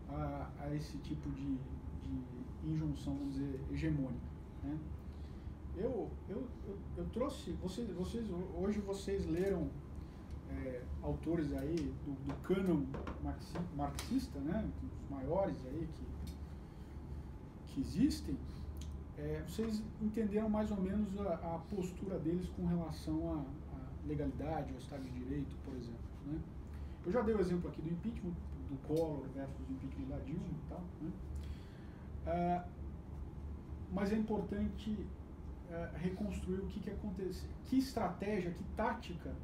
[0.08, 4.26] a, a esse tipo de, de, injunção, vamos dizer, hegemônica.
[4.62, 4.78] Né?
[5.76, 9.70] Eu, eu, eu, eu, trouxe, vocês, vocês, hoje vocês leram
[10.50, 12.84] é, autores aí do, do cânon
[13.76, 16.34] marxista, né, os maiores aí que,
[17.66, 18.36] que existem,
[19.18, 23.68] é, vocês entenderam mais ou menos a, a postura deles com relação à,
[24.06, 26.00] legalidade, ao Estado de Direito, por exemplo.
[26.26, 26.40] Né?
[27.04, 28.32] Eu já dei o exemplo aqui do impeachment,
[28.70, 30.82] do Collor versus o impeachment da Dilma e tal.
[31.02, 31.12] Né?
[32.26, 32.64] Ah,
[33.92, 35.06] mas é importante
[35.70, 39.34] ah, reconstruir o que, que aconteceu, que estratégia, que tática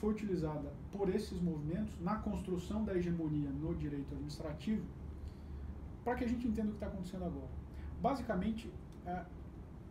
[0.00, 4.82] foi utilizada por esses movimentos na construção da hegemonia no direito administrativo,
[6.02, 7.50] para que a gente entenda o que está acontecendo agora.
[8.00, 8.72] Basicamente,
[9.04, 9.24] é,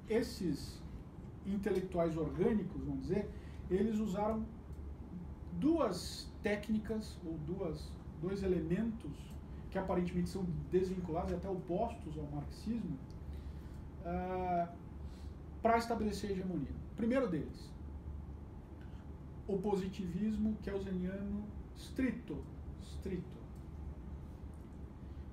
[0.09, 0.81] esses
[1.45, 3.29] intelectuais orgânicos, vamos dizer,
[3.69, 4.43] eles usaram
[5.59, 9.11] duas técnicas ou duas, dois elementos
[9.69, 12.97] que aparentemente são desvinculados e até opostos ao marxismo
[14.01, 14.67] uh,
[15.61, 16.73] para estabelecer a hegemonia.
[16.97, 17.71] Primeiro deles,
[19.49, 21.43] o positivismo kelseniano
[21.75, 22.37] estrito,
[22.83, 23.37] estrito.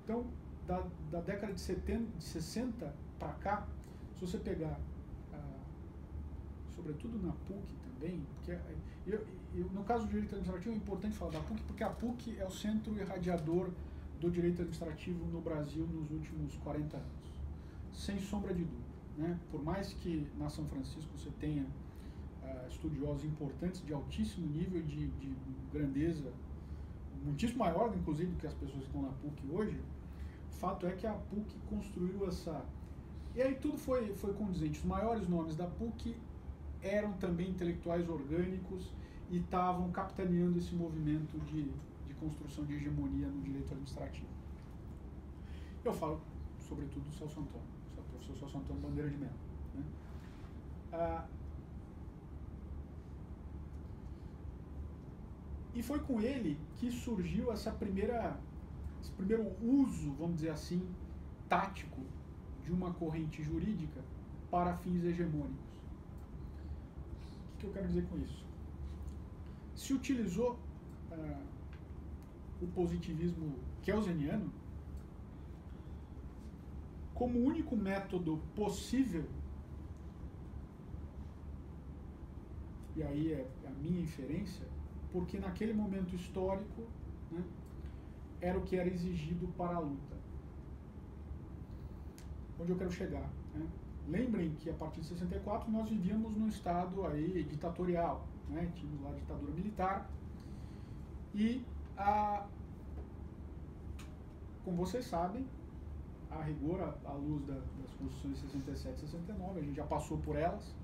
[0.03, 0.25] Então,
[0.65, 3.67] da, da década de, 70, de 60 para cá,
[4.15, 4.79] se você pegar,
[5.31, 5.59] ah,
[6.75, 8.57] sobretudo na PUC também, porque
[9.05, 9.23] eu,
[9.53, 12.45] eu, no caso do direito administrativo é importante falar da PUC, porque a PUC é
[12.45, 13.69] o centro irradiador
[14.19, 17.31] do direito administrativo no Brasil nos últimos 40 anos,
[17.93, 18.87] sem sombra de dúvida.
[19.15, 19.39] Né?
[19.51, 21.67] Por mais que na São Francisco você tenha
[22.47, 25.35] uh, estudiosos importantes de altíssimo nível de, de
[25.71, 26.31] grandeza,
[27.23, 29.79] muitíssimo maior, inclusive, do que as pessoas que estão na PUC hoje,
[30.51, 32.63] fato é que a PUC construiu essa.
[33.35, 34.79] E aí tudo foi, foi condizente.
[34.79, 36.15] Os maiores nomes da PUC
[36.81, 38.91] eram também intelectuais orgânicos
[39.29, 41.63] e estavam capitaneando esse movimento de,
[42.07, 44.27] de construção de hegemonia no direito administrativo.
[45.83, 46.19] Eu falo,
[46.67, 47.67] sobretudo, do Celso Antônio,
[47.97, 49.33] o professor Celso Antônio Bandeira de Mello.
[49.75, 49.83] Né?
[50.91, 51.25] Ah,
[55.77, 58.35] E foi com ele que surgiu essa primeira,
[58.99, 60.81] esse primeiro uso, vamos dizer assim,
[61.47, 62.01] tático
[62.63, 64.01] de uma corrente jurídica
[64.49, 65.75] para fins hegemônicos.
[67.53, 68.43] O que eu quero dizer com isso?
[69.75, 70.57] Se utilizou
[71.11, 71.43] ah,
[72.59, 74.51] o positivismo kelseniano
[77.13, 79.25] como único método possível,
[82.95, 84.65] e aí é a minha inferência,
[85.11, 86.83] porque naquele momento histórico
[87.31, 87.43] né,
[88.41, 90.15] era o que era exigido para a luta.
[92.59, 93.29] Onde eu quero chegar?
[93.53, 93.67] Né?
[94.07, 98.27] Lembrem que a partir de 64 nós vivíamos num estado aí ditatorial.
[98.49, 98.71] né?
[98.75, 100.09] tínhamos lá ditadura militar,
[101.33, 101.63] e,
[101.95, 102.47] a,
[104.63, 105.45] como vocês sabem,
[106.31, 110.17] a rigor, à luz da, das constituições de 67 e 69, a gente já passou
[110.17, 110.75] por elas,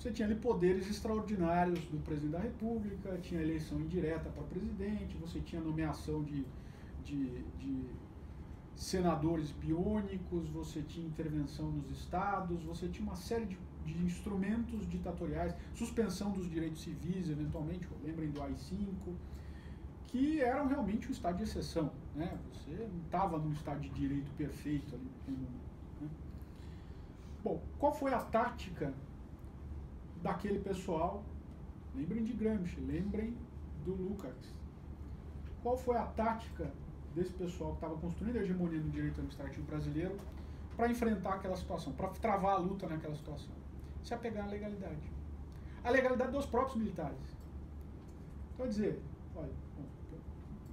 [0.00, 5.40] você tinha ali poderes extraordinários do presidente da República, tinha eleição indireta para presidente, você
[5.40, 6.46] tinha nomeação de,
[7.04, 7.84] de, de
[8.74, 15.54] senadores biônicos, você tinha intervenção nos estados, você tinha uma série de, de instrumentos ditatoriais,
[15.74, 18.86] suspensão dos direitos civis, eventualmente, lembrem do AI-5,
[20.06, 21.92] que eram realmente um estado de exceção.
[22.16, 22.38] Né?
[22.54, 25.10] Você não estava num estado de direito perfeito ali.
[25.28, 26.08] Né?
[27.44, 28.94] Bom, qual foi a tática
[30.22, 31.24] daquele pessoal?
[31.94, 33.36] Lembrem de Gramsci, lembrem
[33.84, 34.54] do Lukács.
[35.62, 36.70] Qual foi a tática
[37.14, 40.16] desse pessoal que estava construindo a hegemonia no direito administrativo brasileiro
[40.76, 43.52] para enfrentar aquela situação, para travar a luta naquela situação.
[44.02, 45.12] Se apegar à legalidade.
[45.84, 47.36] A legalidade dos próprios militares.
[48.54, 49.02] Então, dizer,
[49.34, 49.52] olha,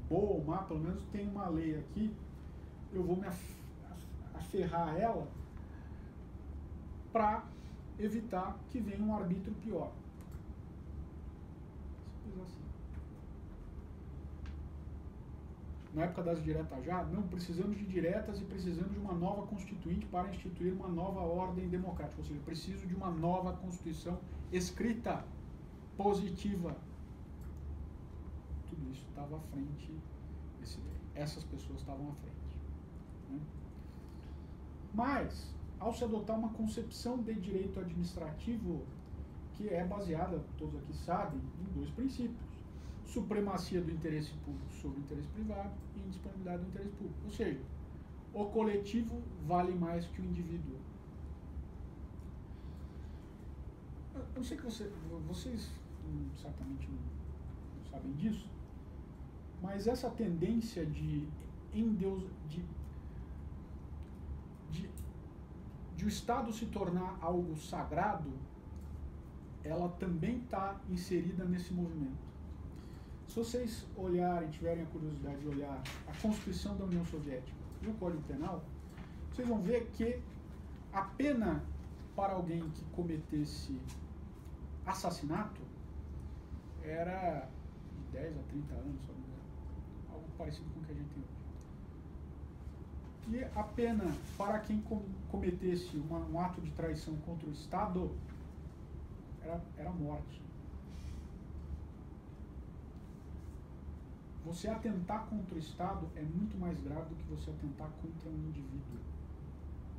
[0.08, 2.14] boa ou má, pelo menos tem uma lei aqui,
[2.94, 3.28] eu vou me
[4.34, 5.28] aferrar a ela
[7.12, 7.44] para
[8.00, 9.92] evitar que venha um arbítrio pior.
[12.24, 12.68] Simples assim.
[15.98, 20.06] na época das diretas já, não, precisamos de diretas e precisamos de uma nova constituinte
[20.06, 22.22] para instituir uma nova ordem democrática.
[22.22, 24.20] Ou seja, preciso de uma nova constituição
[24.52, 25.26] escrita,
[25.98, 26.78] positiva.
[28.70, 29.92] Tudo isso estava à frente,
[30.62, 30.80] esse,
[31.16, 32.60] essas pessoas estavam à frente.
[33.32, 33.40] Né?
[34.94, 38.86] Mas, ao se adotar uma concepção de direito administrativo
[39.54, 42.48] que é baseada, todos aqui sabem, em dois princípios
[43.08, 47.20] supremacia do interesse público sobre o interesse privado e indisponibilidade do interesse público.
[47.24, 47.60] Ou seja,
[48.34, 50.76] o coletivo vale mais que o indivíduo.
[54.36, 54.92] Eu sei que você,
[55.28, 55.72] vocês
[56.36, 56.98] certamente não,
[57.78, 58.50] não, sabem disso,
[59.62, 61.28] mas essa tendência de
[61.74, 62.66] endeus, de, de,
[65.98, 68.32] de o Estado se tornar algo sagrado,
[69.64, 72.28] ela também está inserida nesse movimento.
[73.28, 77.94] Se vocês olharem, tiverem a curiosidade de olhar a Constituição da União Soviética e o
[77.96, 78.64] Código Penal,
[79.32, 80.22] vocês vão ver que
[80.94, 81.64] a pena
[82.16, 83.76] para alguém que cometesse
[84.86, 85.62] assassinato
[86.84, 87.50] era
[87.96, 89.02] de 10 a 30 anos,
[90.12, 91.37] algo parecido com o que a gente tem hoje.
[93.30, 94.06] E a pena
[94.38, 94.82] para quem
[95.30, 98.12] cometesse uma, um ato de traição contra o Estado
[99.42, 100.42] era, era morte.
[104.46, 108.48] Você atentar contra o Estado é muito mais grave do que você atentar contra um
[108.48, 109.00] indivíduo.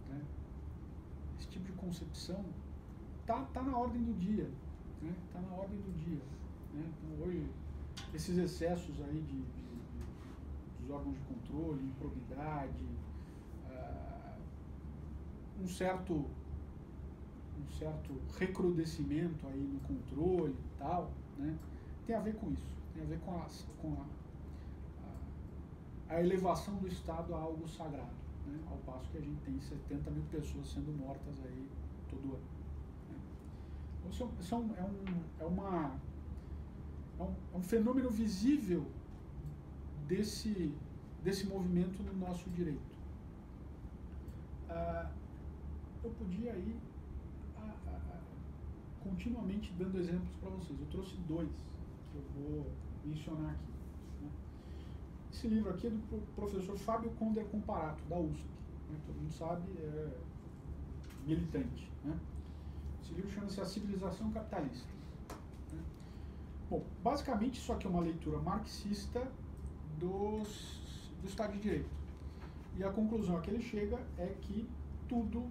[0.09, 0.23] Né?
[1.39, 2.43] Esse tipo de concepção
[3.21, 4.51] está tá na ordem do dia.
[5.03, 5.13] Né?
[5.35, 6.23] Tá na ordem do dia.
[6.73, 6.91] Né?
[6.97, 7.47] Então, hoje,
[8.15, 12.87] esses excessos aí de, de, de dos órgãos de controle, improbidade,
[15.61, 21.59] um certo um certo recrudescimento aí no controle e tal, né?
[22.07, 23.47] tem a ver com isso, tem a ver com a,
[23.83, 24.19] com a
[26.09, 28.17] a elevação do Estado a algo sagrado,
[28.47, 28.59] né?
[28.71, 31.69] ao passo que a gente tem 70 mil pessoas sendo mortas aí
[32.09, 32.45] todo ano.
[33.11, 33.19] Né?
[34.01, 36.01] Então, isso é, um, é, um, é, uma,
[37.19, 38.87] é, um, é um fenômeno visível
[40.07, 40.75] desse,
[41.23, 42.97] desse movimento no nosso direito.
[44.71, 45.11] Ah,
[46.03, 46.77] eu podia ir
[47.57, 48.21] a, a, a,
[49.03, 50.79] continuamente dando exemplos para vocês.
[50.81, 51.49] Eu trouxe dois
[52.11, 52.67] que eu vou
[53.05, 53.79] mencionar aqui.
[55.33, 58.45] Esse livro aqui é do professor Fábio Conder Comparato, da USP.
[58.91, 58.99] Né?
[59.07, 60.17] Todo mundo sabe, é
[61.27, 61.91] militante.
[62.05, 62.19] Né?
[63.03, 64.89] Esse livro chama-se A Civilização Capitalista.
[65.73, 65.83] Né?
[66.71, 69.31] Bom, basicamente isso aqui é uma leitura marxista
[69.99, 71.91] dos, do Estado de Direito.
[72.77, 74.69] E a conclusão a que ele chega é que
[75.09, 75.49] tudo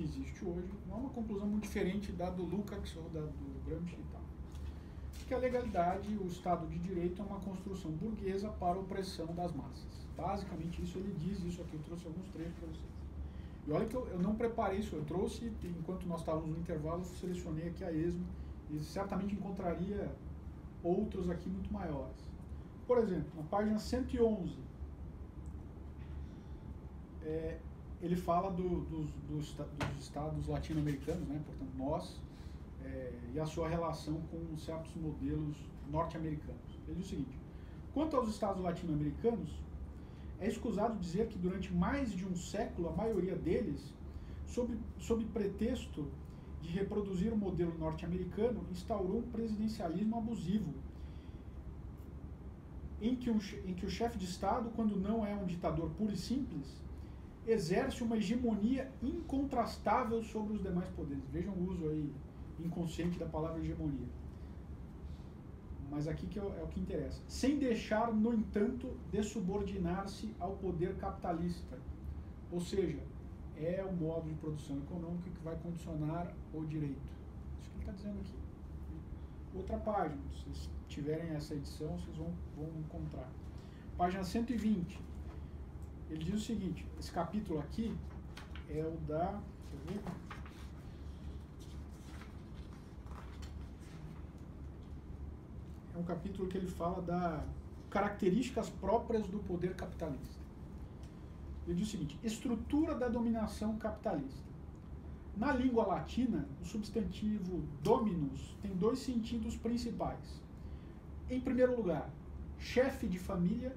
[0.00, 3.64] que existe hoje não é uma conclusão muito diferente da do Lukács ou da do
[3.66, 4.20] Gramsci e tal
[5.30, 9.52] que a legalidade, o Estado de Direito é uma construção burguesa para a opressão das
[9.52, 10.08] massas.
[10.16, 12.90] Basicamente isso ele diz, isso aqui eu trouxe alguns trechos para vocês.
[13.64, 17.02] E olha que eu, eu, não preparei isso, eu trouxe, enquanto nós estávamos no intervalo,
[17.02, 18.26] eu selecionei aqui a esmo
[18.70, 20.12] e certamente encontraria
[20.82, 22.28] outros aqui muito maiores.
[22.84, 24.58] Por exemplo, na página 111,
[27.22, 27.60] é,
[28.02, 31.40] ele fala do, dos, dos, dos estados latino-americanos, né?
[31.44, 32.20] portanto, nós,
[32.82, 35.56] é, e a sua relação com certos modelos
[35.90, 36.78] norte-americanos.
[36.88, 37.38] Ele diz o seguinte:
[37.92, 39.50] quanto aos estados latino-americanos,
[40.40, 43.94] é escusado dizer que durante mais de um século a maioria deles,
[44.46, 46.10] sob, sob pretexto
[46.62, 50.72] de reproduzir o modelo norte-americano, instaurou um presidencialismo abusivo,
[53.02, 56.12] em que, um, em que o chefe de Estado, quando não é um ditador puro
[56.12, 56.80] e simples,
[57.50, 61.24] exerce uma hegemonia incontrastável sobre os demais poderes.
[61.30, 62.12] Vejam o uso aí
[62.58, 64.08] inconsciente da palavra hegemonia.
[65.90, 67.20] Mas aqui que é, é o que interessa.
[67.26, 71.78] Sem deixar, no entanto, de subordinar-se ao poder capitalista.
[72.52, 73.02] Ou seja,
[73.56, 77.00] é o modo de produção econômica que vai condicionar o direito.
[77.60, 78.34] Isso que ele está dizendo aqui.
[79.54, 83.28] Outra página, se vocês tiverem essa edição, vocês vão, vão encontrar.
[83.96, 85.09] Página 120.
[86.10, 87.96] Ele diz o seguinte, esse capítulo aqui
[88.68, 89.40] é o da.
[95.94, 97.44] É um capítulo que ele fala das
[97.88, 100.40] características próprias do poder capitalista.
[101.66, 104.50] Ele diz o seguinte: estrutura da dominação capitalista.
[105.36, 110.42] Na língua latina, o substantivo dominus tem dois sentidos principais.
[111.30, 112.10] Em primeiro lugar,
[112.58, 113.74] chefe de família,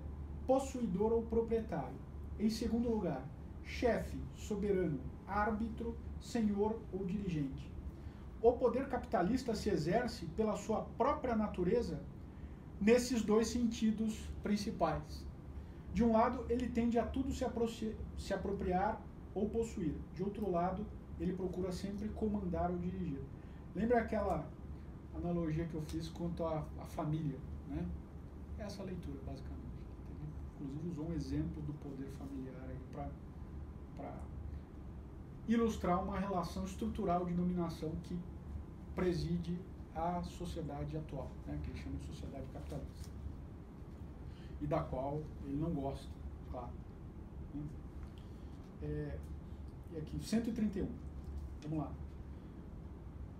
[0.47, 2.02] possuidor ou proprietário.
[2.39, 3.27] Em segundo lugar,
[3.63, 7.71] chefe, soberano, árbitro, senhor ou dirigente.
[8.41, 12.01] O poder capitalista se exerce pela sua própria natureza
[12.79, 15.25] nesses dois sentidos principais.
[15.93, 19.01] De um lado, ele tende a tudo se, se apropriar
[19.33, 19.95] ou possuir.
[20.13, 20.85] De outro lado,
[21.19, 23.21] ele procura sempre comandar ou dirigir.
[23.75, 24.49] Lembra aquela
[25.15, 27.37] analogia que eu fiz quanto à, à família?
[27.69, 27.85] Né?
[28.57, 29.72] Essa leitura, basicamente.
[30.63, 32.53] Inclusive, usou um exemplo do poder familiar
[32.93, 34.15] para
[35.47, 38.17] ilustrar uma relação estrutural de dominação que
[38.95, 39.59] preside
[39.95, 41.59] a sociedade atual, né?
[41.63, 43.09] que ele chama de sociedade capitalista
[44.61, 46.07] e da qual ele não gosta,
[46.49, 46.71] claro.
[47.53, 47.63] Né?
[48.81, 49.19] É,
[49.91, 50.87] e aqui, 131.
[51.63, 51.91] Vamos lá.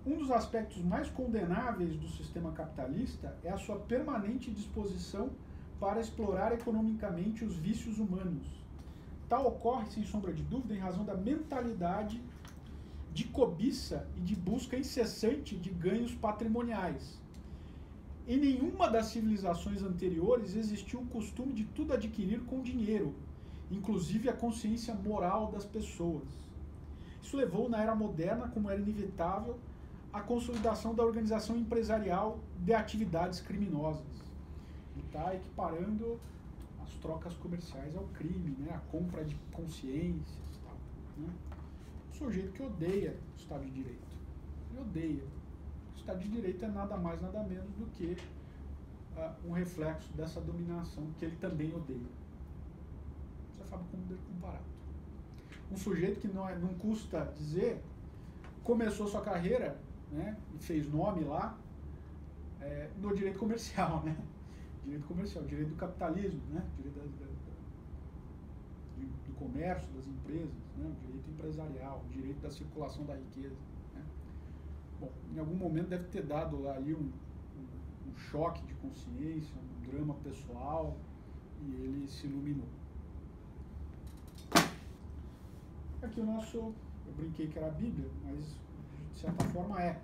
[0.05, 5.29] Um dos aspectos mais condenáveis do sistema capitalista é a sua permanente disposição
[5.83, 8.47] para explorar economicamente os vícios humanos.
[9.27, 12.21] Tal ocorre, sem sombra de dúvida, em razão da mentalidade
[13.11, 17.21] de cobiça e de busca incessante de ganhos patrimoniais
[18.25, 23.13] em nenhuma das civilizações anteriores existiu o costume de tudo adquirir com dinheiro,
[23.69, 26.23] inclusive a consciência moral das pessoas.
[27.21, 29.59] Isso levou, na era moderna, como era inevitável,
[30.13, 34.05] à consolidação da organização empresarial de atividades criminosas.
[34.97, 36.19] Está equiparando
[36.83, 38.73] as trocas comerciais ao crime, né?
[38.73, 40.59] a compra de consciências.
[40.63, 40.75] Tal,
[41.17, 41.33] né?
[42.09, 44.13] Um sujeito que odeia o Estado de Direito.
[44.71, 45.23] Ele odeia
[46.03, 48.17] Estado de Direito é nada mais, nada menos do que
[49.15, 51.97] uh, um reflexo dessa dominação que ele também odeia.
[53.55, 54.03] Você sabe como
[54.33, 54.65] comparado.
[55.71, 57.81] Um sujeito que não, é, não custa dizer,
[58.65, 59.79] começou sua carreira
[60.11, 61.57] né, e fez nome lá
[62.59, 64.17] é, no direito comercial, né?
[64.83, 66.65] Direito comercial, direito do capitalismo, né?
[66.77, 67.31] Direito da, da,
[68.97, 70.93] do, do comércio, das empresas, né?
[71.01, 73.55] direito empresarial, direito da circulação da riqueza.
[74.99, 79.91] Bom, em algum momento deve ter dado ali um, um, um choque de consciência, um
[79.91, 80.95] drama pessoal,
[81.61, 82.67] e ele se iluminou.
[86.01, 88.57] Aqui o nosso, eu brinquei que era a Bíblia, mas
[89.13, 90.01] de certa forma é.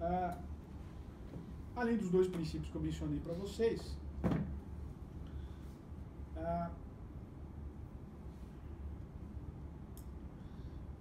[0.00, 0.38] Ah,
[1.74, 3.96] além dos dois princípios que eu mencionei para vocês,
[6.36, 6.70] ah,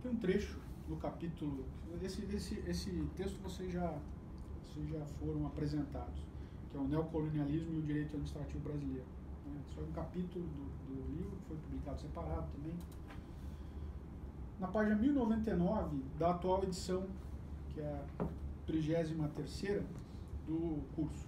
[0.02, 1.66] tem um trecho no capítulo.
[2.02, 3.98] Esse, esse, esse texto vocês já,
[4.64, 6.22] vocês já foram apresentados,
[6.70, 9.06] que é o Neocolonialismo e o Direito Administrativo Brasileiro.
[9.46, 9.62] Né?
[9.70, 12.78] Isso é um capítulo do, do livro, foi publicado separado também.
[14.60, 17.08] Na página 1099 da atual edição,
[17.74, 18.26] que é a
[18.66, 18.86] 33
[20.52, 21.28] do curso.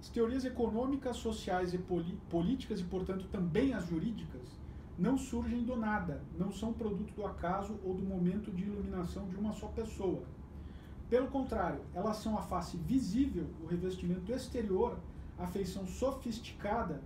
[0.00, 1.78] As teorias econômicas, sociais e
[2.30, 4.56] políticas, e portanto também as jurídicas,
[4.96, 9.36] não surgem do nada, não são produto do acaso ou do momento de iluminação de
[9.36, 10.22] uma só pessoa.
[11.08, 14.98] Pelo contrário, elas são a face visível, o revestimento exterior,
[15.38, 17.00] a feição sofisticada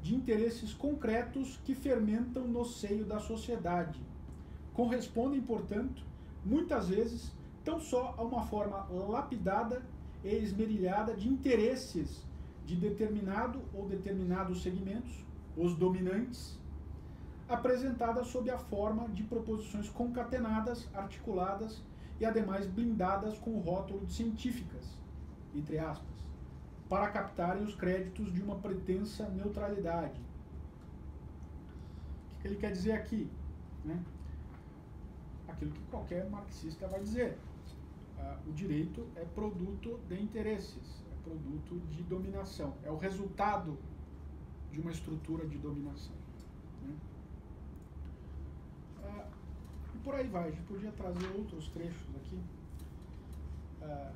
[0.00, 4.00] de interesses concretos que fermentam no seio da sociedade.
[4.72, 6.04] Correspondem, portanto,
[6.44, 7.32] muitas vezes,
[7.64, 9.82] tão só a uma forma lapidada
[10.22, 12.22] e esmerilhada de interesses
[12.64, 15.24] de determinado ou determinados segmentos,
[15.56, 16.58] os dominantes,
[17.48, 21.82] apresentada sob a forma de proposições concatenadas, articuladas
[22.20, 24.98] e ademais blindadas com o rótulo de científicas,
[25.54, 26.14] entre aspas,
[26.88, 30.20] para captarem os créditos de uma pretensa neutralidade.
[32.34, 33.28] O que ele quer dizer aqui?
[33.84, 34.02] Né?
[35.54, 37.38] aquilo que qualquer marxista vai dizer.
[38.24, 43.76] Ah, o direito é produto de interesses, é produto de dominação, é o resultado
[44.72, 46.16] de uma estrutura de dominação.
[46.82, 46.96] Né?
[49.04, 49.26] Ah,
[49.94, 52.40] e por aí vai, a gente podia trazer outros trechos aqui.
[53.82, 54.12] Ah,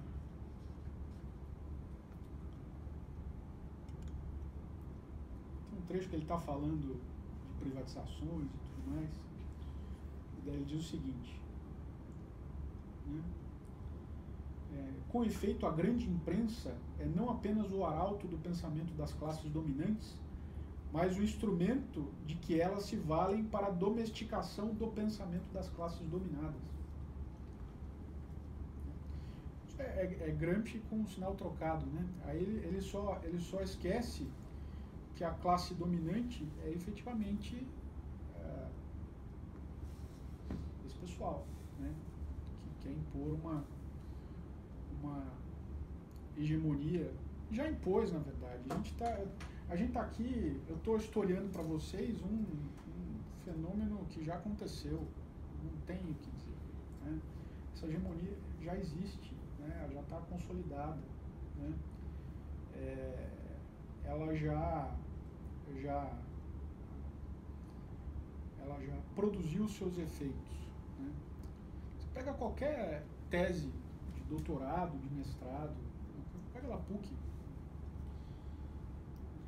[5.70, 9.10] tem um trecho que ele está falando de privatizações e tudo mais.
[10.38, 11.38] E daí ele diz o seguinte.
[13.06, 13.22] Né?
[14.74, 19.50] É, com efeito, a grande imprensa é não apenas o arauto do pensamento das classes
[19.50, 20.16] dominantes,
[20.92, 26.06] mas o instrumento de que elas se valem para a domesticação do pensamento das classes
[26.06, 26.60] dominadas.
[29.78, 32.04] É, é, é Gramsci com um sinal trocado, né?
[32.24, 34.26] Aí ele, ele, só, ele só esquece
[35.14, 37.64] que a classe dominante é efetivamente
[38.36, 38.68] é,
[40.86, 41.46] esse pessoal,
[41.78, 41.94] né?
[42.60, 43.64] Que quer impor uma,
[45.02, 45.24] uma
[46.36, 47.12] hegemonia,
[47.50, 48.62] já impôs na verdade.
[48.70, 49.24] A gente está
[49.68, 55.06] a gente tá aqui, eu estou historiando para vocês um, um, fenômeno que já aconteceu,
[55.62, 56.56] não tem o que dizer.
[57.04, 57.20] Né?
[57.74, 59.90] Essa hegemonia já existe, né?
[59.92, 60.98] já está consolidada.
[61.56, 61.74] Né?
[62.76, 63.28] É,
[64.06, 64.90] ela já,
[65.82, 66.12] já,
[68.62, 70.56] ela já produziu seus efeitos.
[70.98, 71.12] Né?
[71.98, 73.70] Você pega qualquer tese
[74.28, 75.74] doutorado, de mestrado,
[76.52, 77.08] pega lá PUC,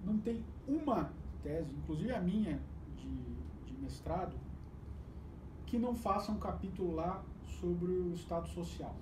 [0.05, 1.12] não tem uma
[1.43, 2.61] tese, inclusive a minha
[2.97, 4.36] de, de mestrado,
[5.66, 7.23] que não faça um capítulo lá
[7.61, 8.94] sobre o Estado Social.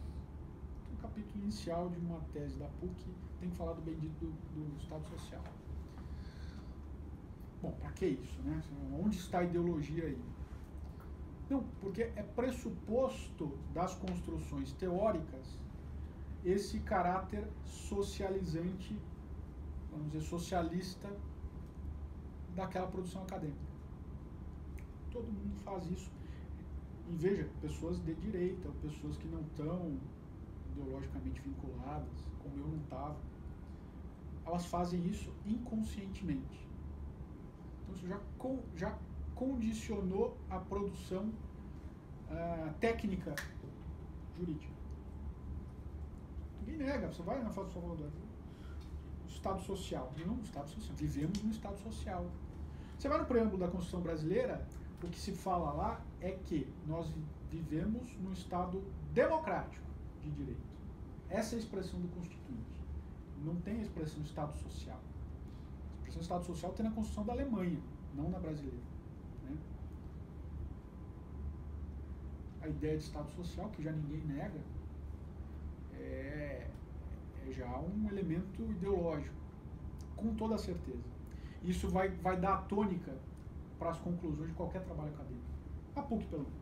[0.86, 4.30] Tem um capítulo inicial de uma tese da PUC tem que falar do bendito do,
[4.55, 5.42] do Estado Social.
[7.62, 8.62] Bom, para que isso, né?
[9.02, 10.22] Onde está a ideologia aí?
[11.48, 15.59] Não, porque é pressuposto das construções teóricas
[16.50, 18.96] esse caráter socializante
[19.98, 21.08] vamos dizer, socialista
[22.54, 23.68] daquela produção acadêmica.
[25.10, 26.10] Todo mundo faz isso.
[27.10, 29.98] E veja, pessoas de direita, pessoas que não estão
[30.72, 33.16] ideologicamente vinculadas, como eu não estava,
[34.46, 36.68] elas fazem isso inconscientemente.
[37.82, 38.96] Então isso já, con, já
[39.34, 41.32] condicionou a produção
[42.30, 43.34] uh, técnica
[44.36, 44.77] jurídica.
[46.69, 48.11] Ninguém nega, você vai na Fato Salvador,
[49.27, 50.12] Estado social.
[50.27, 50.95] Não, Estado social.
[50.97, 52.27] Vivemos no Estado social.
[52.99, 54.66] Você vai no preâmbulo da Constituição Brasileira,
[55.03, 57.11] o que se fala lá é que nós
[57.51, 58.85] vivemos no Estado
[59.15, 59.86] democrático
[60.20, 60.61] de direito.
[61.31, 62.82] Essa é a expressão do Constituinte.
[63.43, 64.99] Não tem a expressão Estado social.
[64.99, 67.81] A expressão Estado social tem na Constituição da Alemanha,
[68.15, 68.77] não na brasileira.
[69.45, 69.57] Né?
[72.61, 74.61] A ideia de Estado social, que já ninguém nega,
[75.98, 76.66] é
[77.50, 79.34] já um elemento ideológico,
[80.16, 81.02] com toda certeza.
[81.62, 83.12] Isso vai, vai dar a tônica
[83.78, 85.46] para as conclusões de qualquer trabalho acadêmico.
[85.96, 86.58] A PUC, pelo menos.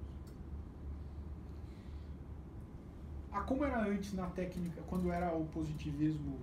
[3.33, 6.39] A como era antes na técnica, quando era o positivismo,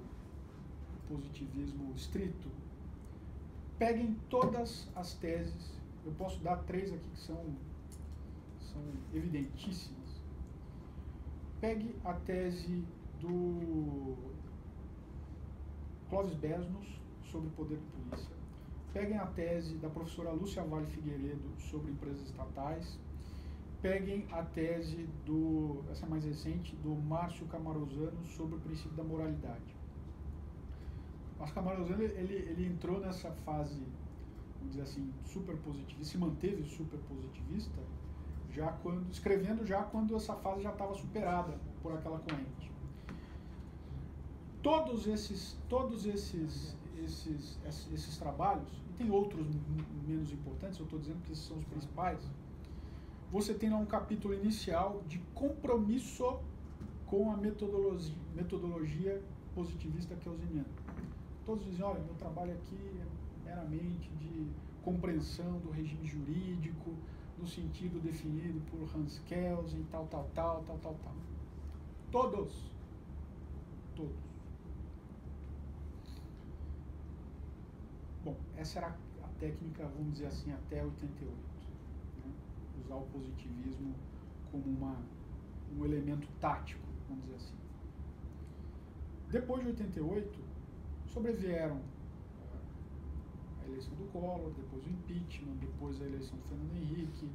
[0.95, 2.49] o positivismo estrito,
[3.79, 7.43] peguem todas as teses, eu posso dar três aqui que são,
[8.59, 8.81] são
[9.13, 10.02] evidentíssimas.
[11.63, 12.83] Pegue a tese
[13.21, 14.17] do
[16.09, 16.99] Clóvis Besnos
[17.31, 18.35] sobre o poder de polícia.
[18.91, 22.99] Peguem a tese da professora Lúcia Vale Figueiredo sobre empresas estatais.
[23.81, 29.03] Peguem a tese do, essa é mais recente, do Márcio Camarosano sobre o princípio da
[29.05, 29.73] moralidade.
[31.39, 33.81] Márcio Camarosano, ele, ele entrou nessa fase,
[34.59, 37.79] vamos dizer assim, super positivista, se manteve super positivista,
[38.53, 42.73] já quando, escrevendo já quando essa fase já estava superada por aquela corrente
[44.63, 47.59] todos esses, todos esses, esses,
[47.93, 49.45] esses trabalhos, e tem outros
[50.07, 52.19] menos importantes, eu estou dizendo que esses são os principais,
[53.29, 56.39] você tem lá um capítulo inicial de compromisso
[57.05, 59.21] com a metodologia, metodologia
[59.53, 60.65] positivista keynesiana.
[61.45, 64.47] Todos dizem, olha, meu trabalho aqui é meramente de
[64.81, 66.93] compreensão do regime jurídico,
[67.43, 71.13] no sentido definido por Hans Kelsen, tal, tal, tal, tal, tal, tal.
[72.09, 72.71] Todos.
[73.97, 74.15] Todos.
[78.23, 81.35] Bom, essa era a técnica, vamos dizer assim, até 88.
[82.23, 82.31] Né?
[82.79, 83.93] Usar o positivismo
[84.49, 84.95] como uma,
[85.77, 87.55] um elemento tático, vamos dizer assim.
[89.31, 90.39] Depois de 88,
[91.07, 91.81] sobrevieram
[93.73, 97.29] eleição do Collor, depois o impeachment, depois a eleição do Fernando Henrique,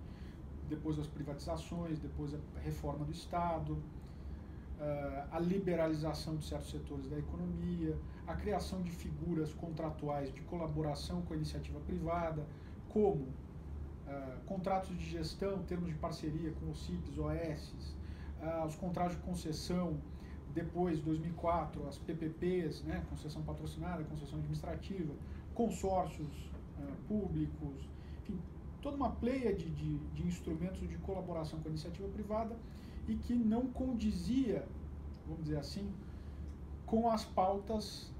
[0.68, 7.18] depois as privatizações, depois a reforma do Estado, uh, a liberalização de certos setores da
[7.18, 7.96] economia,
[8.26, 12.46] a criação de figuras contratuais de colaboração com a iniciativa privada,
[12.88, 17.96] como uh, contratos de gestão, termos de parceria com os CIPs, OS,
[18.42, 19.98] uh, os contratos de concessão,
[20.54, 25.12] depois, 2004, as PPPs, né, concessão patrocinada, concessão administrativa,
[25.58, 26.28] consórcios
[26.78, 27.74] uh, públicos,
[28.22, 28.38] enfim,
[28.80, 32.56] toda uma pleia de, de, de instrumentos de colaboração com a iniciativa privada
[33.08, 34.64] e que não condizia,
[35.26, 35.92] vamos dizer assim,
[36.86, 38.12] com as pautas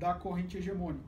[0.00, 1.04] da corrente hegemônica.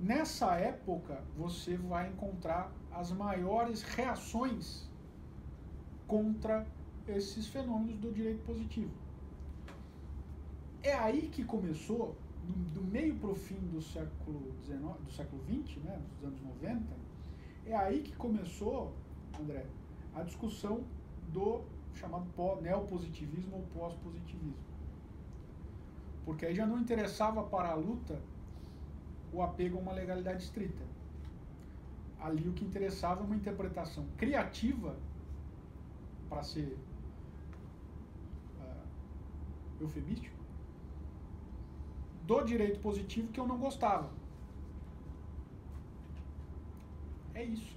[0.00, 4.90] Nessa época, você vai encontrar as maiores reações
[6.08, 6.66] contra
[7.06, 8.90] esses fenômenos do direito positivo.
[10.82, 12.16] É aí que começou,
[12.52, 16.84] do meio para o fim do século XIX, do século XX, né, dos anos 90,
[17.66, 18.94] é aí que começou,
[19.40, 19.66] André,
[20.14, 20.84] a discussão
[21.32, 21.62] do
[21.94, 22.26] chamado
[22.60, 24.54] neopositivismo ou pós-positivismo.
[26.24, 28.20] Porque aí já não interessava para a luta
[29.32, 30.84] o apego a uma legalidade estrita.
[32.20, 34.96] Ali o que interessava é uma interpretação criativa,
[36.28, 36.76] para ser
[38.58, 38.86] uh,
[39.80, 40.35] eufemístico,
[42.26, 44.10] do direito positivo que eu não gostava.
[47.34, 47.76] É isso.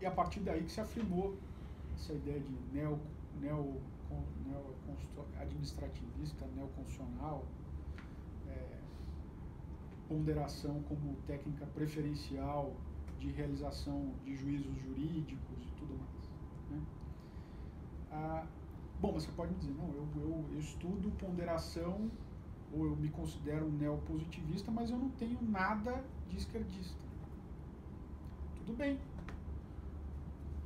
[0.00, 1.36] E a partir daí que se afirmou
[1.94, 2.98] essa ideia de neo,
[3.40, 3.80] neo,
[4.44, 4.74] neo
[5.40, 7.44] administrativista, neoconstitucional,
[8.48, 8.78] é,
[10.08, 12.74] ponderação como técnica preferencial
[13.20, 16.30] de realização de juízos jurídicos e tudo mais.
[16.70, 16.82] Né?
[18.10, 18.46] Ah,
[19.00, 22.10] bom, mas você pode me dizer, não, eu, eu, eu estudo ponderação
[22.72, 26.98] ou eu me considero um neopositivista, mas eu não tenho nada de esquerdista.
[28.56, 28.98] Tudo bem,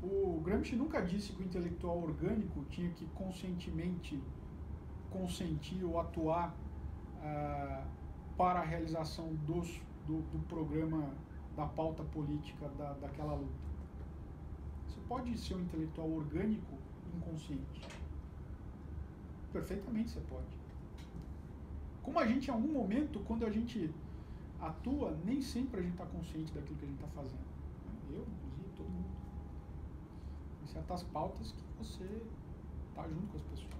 [0.02, 4.22] o Gramsci nunca disse que o intelectual orgânico tinha que conscientemente
[5.10, 6.54] consentir ou atuar
[7.22, 7.84] ah,
[8.36, 11.10] para a realização dos, do, do, programa,
[11.56, 13.66] da pauta política da, daquela luta.
[14.86, 16.76] Você pode ser um intelectual orgânico
[17.16, 17.88] inconsciente.
[19.52, 20.55] Perfeitamente você pode.
[22.06, 23.92] Como a gente, em algum momento, quando a gente
[24.60, 27.44] atua, nem sempre a gente está consciente daquilo que a gente está fazendo.
[28.10, 29.16] Eu, inclusive, todo mundo
[30.76, 32.04] certas pautas que você
[32.90, 33.74] está junto com as pessoas.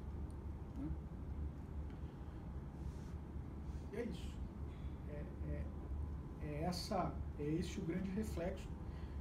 [0.79, 0.89] Né?
[3.93, 4.35] E é isso.
[5.09, 5.65] É, é,
[6.49, 8.67] é, essa, é esse o grande reflexo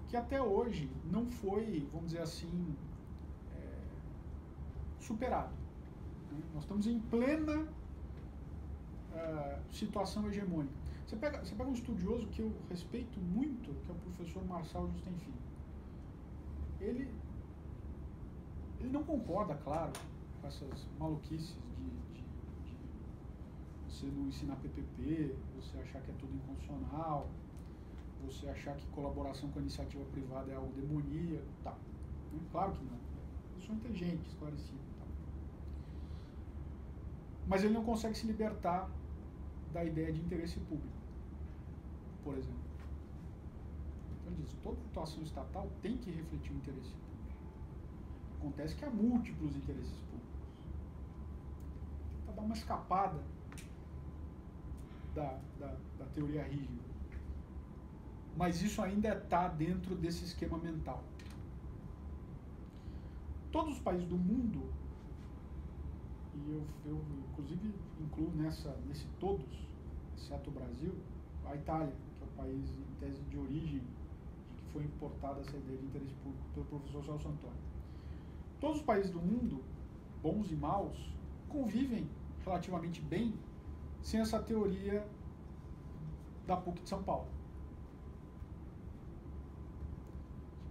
[0.08, 2.76] que até hoje não foi, vamos dizer assim,
[3.56, 3.78] é,
[5.00, 5.54] superado.
[6.32, 6.42] Né?
[6.56, 7.68] Nós estamos em plena
[9.72, 10.74] situação hegemônica.
[11.06, 14.90] Você pega, você pega um estudioso que eu respeito muito, que é o professor Marcel
[14.92, 15.34] Justenfim.
[16.80, 17.10] Ele
[18.80, 19.92] ele não concorda, claro,
[20.40, 22.76] com essas maluquices de, de, de
[23.88, 27.28] você não ensinar PPP, você achar que é tudo inconstitucional,
[28.24, 31.76] você achar que colaboração com a iniciativa privada é algo demoníaco, tá.
[32.52, 32.98] Claro que não.
[33.56, 34.78] Eu sou inteligente, esclarecido.
[35.00, 35.06] Tá.
[37.48, 38.90] Mas ele não consegue se libertar
[39.76, 40.98] da ideia de interesse público,
[42.24, 42.66] por exemplo.
[44.22, 47.06] Então ele diz, toda atuação estatal tem que refletir o interesse público.
[48.40, 50.40] Acontece que há múltiplos interesses públicos.
[52.24, 53.22] Para dar uma escapada
[55.14, 56.86] da, da, da teoria rígida.
[58.38, 61.04] Mas isso ainda está dentro desse esquema mental.
[63.52, 64.70] Todos os países do mundo,
[66.34, 69.65] e eu, eu inclusive incluo nessa, nesse todos,
[70.16, 70.94] exceto o Brasil,
[71.46, 75.56] a Itália, que é o país em tese de origem de que foi importada essa
[75.58, 77.66] ideia de interesse público pelo professor Celso Antônio.
[78.60, 79.64] Todos os países do mundo,
[80.22, 81.14] bons e maus,
[81.50, 82.08] convivem
[82.44, 83.34] relativamente bem
[84.02, 85.06] sem essa teoria
[86.46, 87.28] da PUC de São Paulo.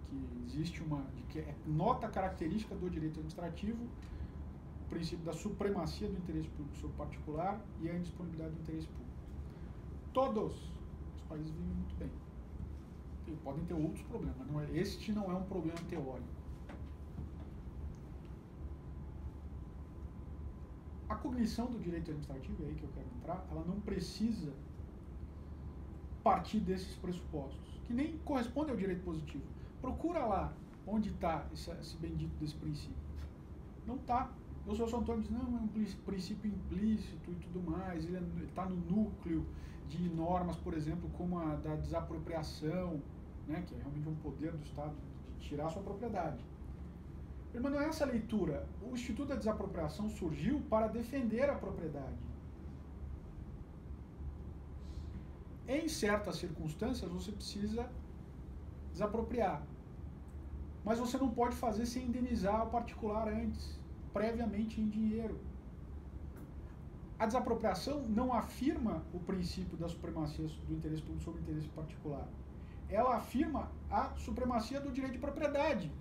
[0.09, 1.03] Que existe uma.
[1.17, 3.89] de que é nota característica do direito administrativo
[4.87, 8.87] o princípio da supremacia do interesse público sobre o particular e a indisponibilidade do interesse
[8.87, 9.04] público.
[10.15, 10.55] Todos
[11.17, 12.11] os países vivem muito bem.
[13.27, 16.45] E podem ter outros problemas, não é, este não é um problema teórico.
[21.09, 24.53] a cognição do direito administrativo, é aí que eu quero entrar, ela não precisa
[26.23, 29.45] partir desses pressupostos, que nem correspondem ao direito positivo.
[29.81, 30.53] Procura lá
[30.87, 32.97] onde está esse, esse, bendito desse princípio.
[33.87, 34.33] Não está.
[34.67, 35.69] O senhor Antônio diz, não, é um
[36.07, 39.45] princípio implícito e tudo mais, ele está no núcleo
[39.89, 43.01] de normas, por exemplo, como a da desapropriação.
[43.47, 44.95] né, que é realmente um poder do Estado
[45.39, 46.43] de tirar sua propriedade.
[47.53, 48.67] Mas não é essa leitura.
[48.83, 52.19] O Instituto da Desapropriação surgiu para defender a propriedade.
[55.69, 57.89] Em certas circunstâncias, você precisa
[58.93, 59.63] desapropriar.
[60.85, 63.79] Mas você não pode fazer sem indenizar o particular antes,
[64.13, 65.39] previamente em dinheiro.
[67.19, 72.27] A desapropriação não afirma o princípio da supremacia do interesse público sobre o interesse particular.
[72.89, 75.93] Ela afirma a supremacia do direito de propriedade.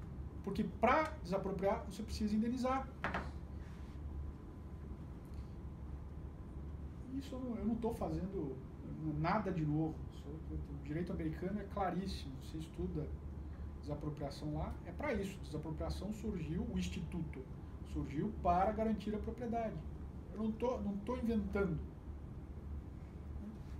[0.43, 2.87] Porque para desapropriar, você precisa indenizar.
[7.13, 8.57] Isso eu não estou fazendo
[9.19, 9.95] nada de novo.
[10.25, 12.33] O direito americano é claríssimo.
[12.41, 13.07] Você estuda
[13.81, 15.37] desapropriação lá, é para isso.
[15.43, 17.39] Desapropriação surgiu, o instituto
[17.93, 19.75] surgiu para garantir a propriedade.
[20.33, 21.77] Eu não estou não tô inventando.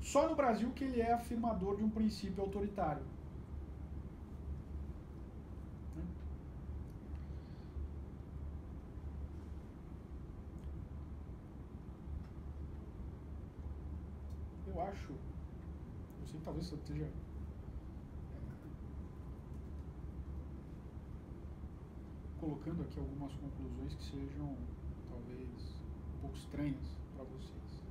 [0.01, 3.03] Só no Brasil que ele é afirmador de um princípio autoritário.
[14.67, 17.07] Eu acho, eu sei que talvez eu esteja
[22.39, 24.55] colocando aqui algumas conclusões que sejam
[25.09, 25.72] talvez
[26.23, 27.81] pouco estranhas para vocês.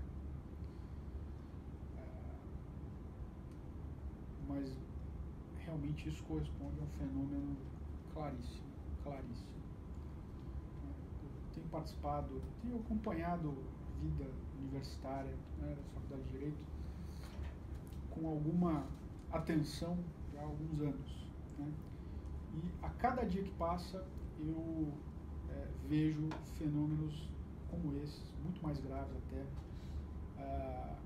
[1.99, 2.03] É,
[4.49, 4.75] mas
[5.59, 7.57] realmente isso corresponde a um fenômeno
[8.15, 8.65] claríssimo,
[9.05, 9.53] claríssimo.
[11.23, 13.55] Eu tenho participado, tenho acompanhado
[14.01, 16.65] vida universitária né, da Faculdade de Direito
[18.11, 18.87] com alguma
[19.31, 19.97] atenção
[20.39, 21.27] há alguns anos.
[21.59, 21.71] Né?
[22.55, 24.05] E a cada dia que passa
[24.41, 24.93] eu
[25.51, 27.32] é, vejo fenômenos
[27.73, 29.45] como esses, muito mais graves até,
[30.39, 30.97] ah,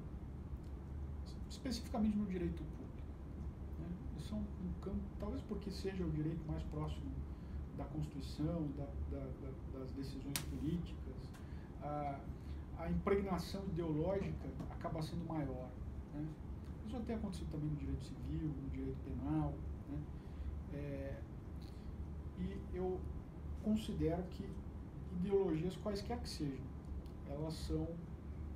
[1.48, 3.08] especificamente no direito público.
[3.78, 3.86] Né?
[4.28, 7.10] São um campo, talvez porque seja o direito mais próximo
[7.78, 11.14] da Constituição, da, da, da, das decisões políticas,
[11.82, 15.68] a, impregnação ideológica acaba sendo maior.
[16.14, 16.26] Né?
[16.84, 19.54] Isso já tem acontecido também no direito civil, no direito penal.
[19.88, 19.98] Né?
[20.74, 21.20] É,
[22.38, 23.00] e eu
[23.64, 24.48] considero que
[25.18, 26.64] ideologias, quaisquer que sejam,
[27.28, 27.86] elas são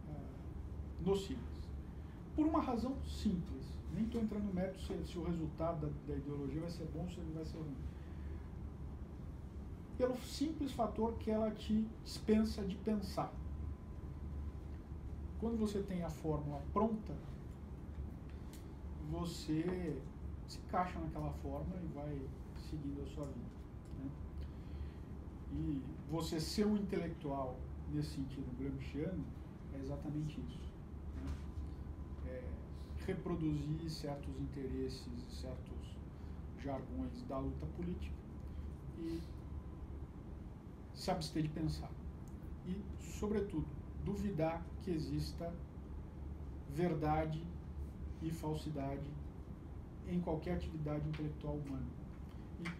[0.08, 1.44] ah, nocivas.
[2.34, 3.78] Por uma razão simples.
[3.92, 7.02] Nem estou entrando no mérito se, se o resultado da, da, ideologia vai ser bom
[7.02, 7.76] ou se vai ser ruim.
[9.98, 13.32] Pelo simples fator que ela te dispensa de pensar.
[15.40, 17.14] Quando você tem a fórmula pronta,
[19.10, 20.00] você
[20.46, 22.20] se encaixa naquela fórmula e vai
[22.70, 23.59] seguindo a sua vida.
[25.52, 27.56] E você ser um intelectual
[27.92, 29.24] nesse sentido gramsciano
[29.74, 30.70] é exatamente isso.
[31.16, 31.32] Né?
[32.26, 32.42] É
[33.06, 35.96] reproduzir certos interesses, certos
[36.62, 38.14] jargões da luta política
[38.98, 39.20] e
[40.94, 41.90] se abster de pensar.
[42.66, 43.66] E, sobretudo,
[44.04, 45.52] duvidar que exista
[46.68, 47.42] verdade
[48.22, 49.10] e falsidade
[50.06, 51.86] em qualquer atividade intelectual humana.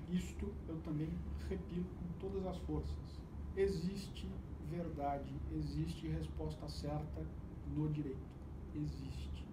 [0.09, 1.09] E isto eu também
[1.49, 3.21] repito todas as forças.
[3.57, 4.29] Existe
[4.71, 7.27] verdade, existe resposta certa
[7.75, 8.31] no direito.
[8.75, 9.45] Existe.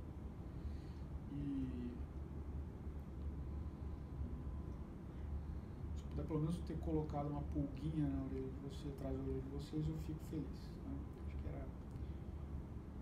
[1.31, 1.91] E
[5.95, 9.41] se puder pelo menos ter colocado uma pulguinha na orelha de você, atrás da orelha
[9.41, 10.69] de vocês, eu fico feliz.
[10.85, 10.97] Né?
[11.25, 11.65] Acho que era,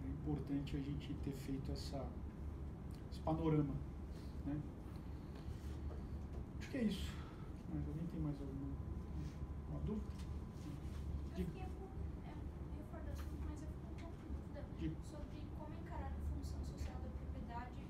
[0.03, 2.07] era importante a gente ter feito essa,
[3.11, 3.73] esse panorama.
[4.45, 4.61] Né?
[6.59, 7.11] Acho que é isso.
[7.73, 8.74] Mas alguém tem mais alguma,
[9.75, 10.15] uma dúvida?
[11.35, 14.95] É, eu assunto, mas eu fiquei um pouco com dúvida Diga.
[15.11, 17.83] sobre como encarar a função social da propriedade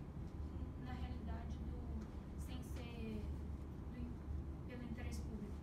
[0.84, 2.08] na realidade do
[2.48, 3.22] sem ser
[3.94, 4.02] do,
[4.68, 5.54] pelo interesse público.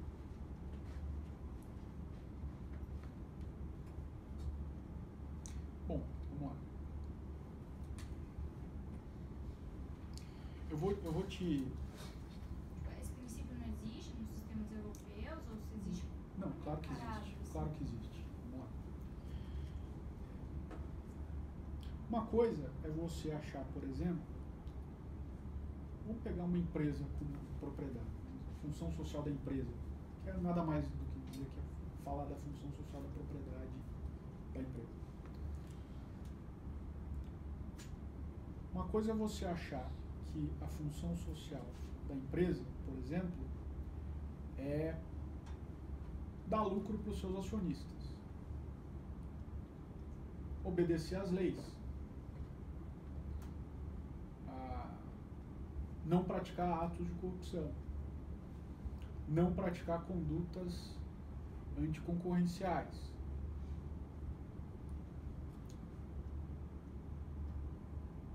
[5.88, 6.00] Bom,
[6.30, 6.56] vamos lá.
[10.70, 11.66] Eu vou, eu vou te.
[12.70, 16.06] Tipo, esse princípio não existe nos sistemas europeus ou se existe
[16.38, 17.40] Não, claro que encarado, existe.
[17.42, 17.52] assim?
[17.52, 18.24] Claro que existe.
[18.50, 18.66] Vamos lá.
[22.08, 24.24] Uma coisa é você achar, por exemplo,
[26.06, 27.30] vamos pegar uma empresa como
[27.60, 28.06] propriedade,
[28.62, 29.70] função social da empresa,
[30.22, 33.70] que é nada mais do que dizer que é falar da função social da propriedade
[34.54, 35.02] da empresa.
[38.72, 39.90] Uma coisa é você achar
[40.32, 41.66] que a função social
[42.08, 43.44] da empresa, por exemplo,
[44.58, 44.96] é
[46.48, 48.14] dar lucro para os seus acionistas,
[50.64, 51.58] obedecer às leis,
[54.48, 54.90] a
[56.04, 57.70] Não praticar atos de corrupção.
[59.28, 60.96] Não praticar condutas
[61.78, 63.12] anticoncorrenciais.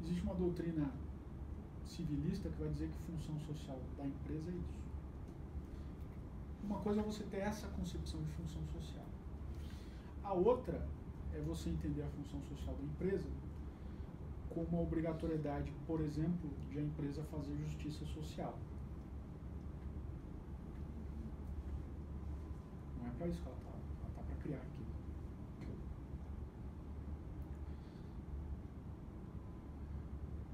[0.02, 0.90] Existe uma doutrina
[1.86, 4.88] civilista que vai dizer que função social da empresa é isso.
[6.64, 9.06] Uma coisa é você ter essa concepção de função social.
[10.24, 10.88] A outra
[11.34, 13.26] é você entender a função social da empresa
[14.66, 18.58] como a obrigatoriedade, por exemplo, de a empresa fazer justiça social.
[23.00, 23.70] Não é para isso que ela está.
[23.70, 24.88] Ela está para criar aquilo.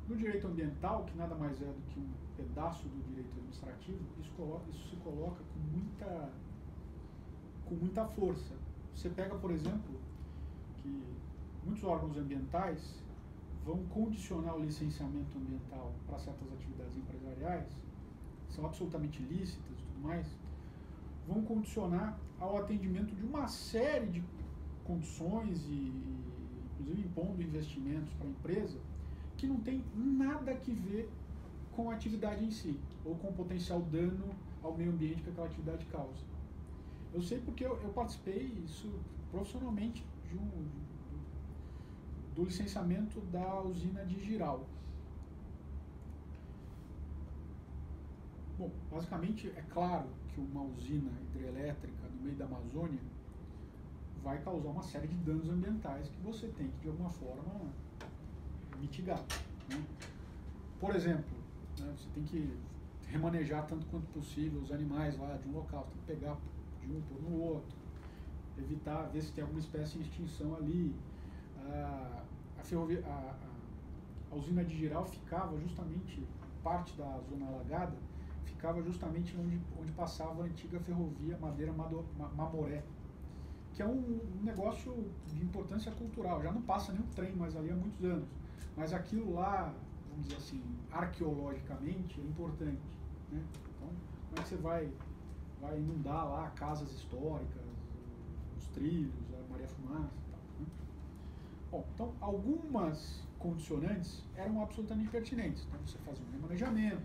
[0.09, 4.33] No direito ambiental, que nada mais é do que um pedaço do direito administrativo, isso,
[4.33, 6.29] coloca, isso se coloca com muita,
[7.65, 8.53] com muita força.
[8.93, 9.95] Você pega, por exemplo,
[10.81, 11.03] que
[11.63, 13.02] muitos órgãos ambientais
[13.65, 17.67] vão condicionar o licenciamento ambiental para certas atividades empresariais,
[18.49, 20.27] são absolutamente lícitas e tudo mais,
[21.27, 24.23] vão condicionar ao atendimento de uma série de
[24.83, 25.93] condições e,
[26.73, 28.77] inclusive, impondo investimentos para a empresa
[29.37, 31.09] que não tem nada que ver
[31.75, 35.47] com a atividade em si, ou com o potencial dano ao meio ambiente que aquela
[35.47, 36.23] atividade causa.
[37.13, 38.91] Eu sei porque eu, eu participei isso
[39.31, 40.67] profissionalmente de um,
[42.35, 44.65] do licenciamento da usina de Giral.
[48.57, 52.99] Bom, basicamente é claro que uma usina hidrelétrica no meio da Amazônia
[54.23, 57.61] vai causar uma série de danos ambientais que você tem que de alguma forma
[58.79, 59.19] mitigar.
[59.69, 59.83] Né?
[60.79, 61.35] Por exemplo,
[61.79, 62.57] né, você tem que
[63.07, 66.37] remanejar tanto quanto possível os animais lá de um local, você tem que pegar
[66.81, 67.75] de um por no outro,
[68.57, 70.95] evitar, ver se tem alguma espécie em extinção ali.
[71.65, 72.22] A,
[72.63, 73.35] a, ferrovia, a,
[74.31, 76.25] a, usina de Giral ficava justamente,
[76.63, 77.95] parte da zona alagada,
[78.45, 82.83] ficava justamente onde, onde passava a antiga ferrovia Madeira Mamoré,
[83.73, 86.41] que é um, um negócio de importância cultural.
[86.41, 88.27] Já não passa nenhum trem mais ali há muitos anos.
[88.77, 89.73] Mas aquilo lá,
[90.09, 92.81] vamos dizer assim, arqueologicamente é importante.
[93.31, 93.43] Né?
[93.75, 93.89] Então,
[94.29, 94.89] como é que você vai,
[95.59, 97.63] vai inundar lá casas históricas,
[98.57, 100.22] os trilhos, a Maria Fumaça?
[101.73, 105.65] Bom, então algumas condicionantes eram absolutamente pertinentes.
[105.67, 107.01] Então você fazia um remanejamento,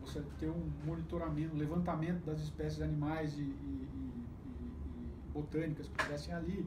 [0.00, 6.34] você ter um monitoramento, levantamento das espécies animais e, e, e, e botânicas que estivessem
[6.34, 6.66] ali,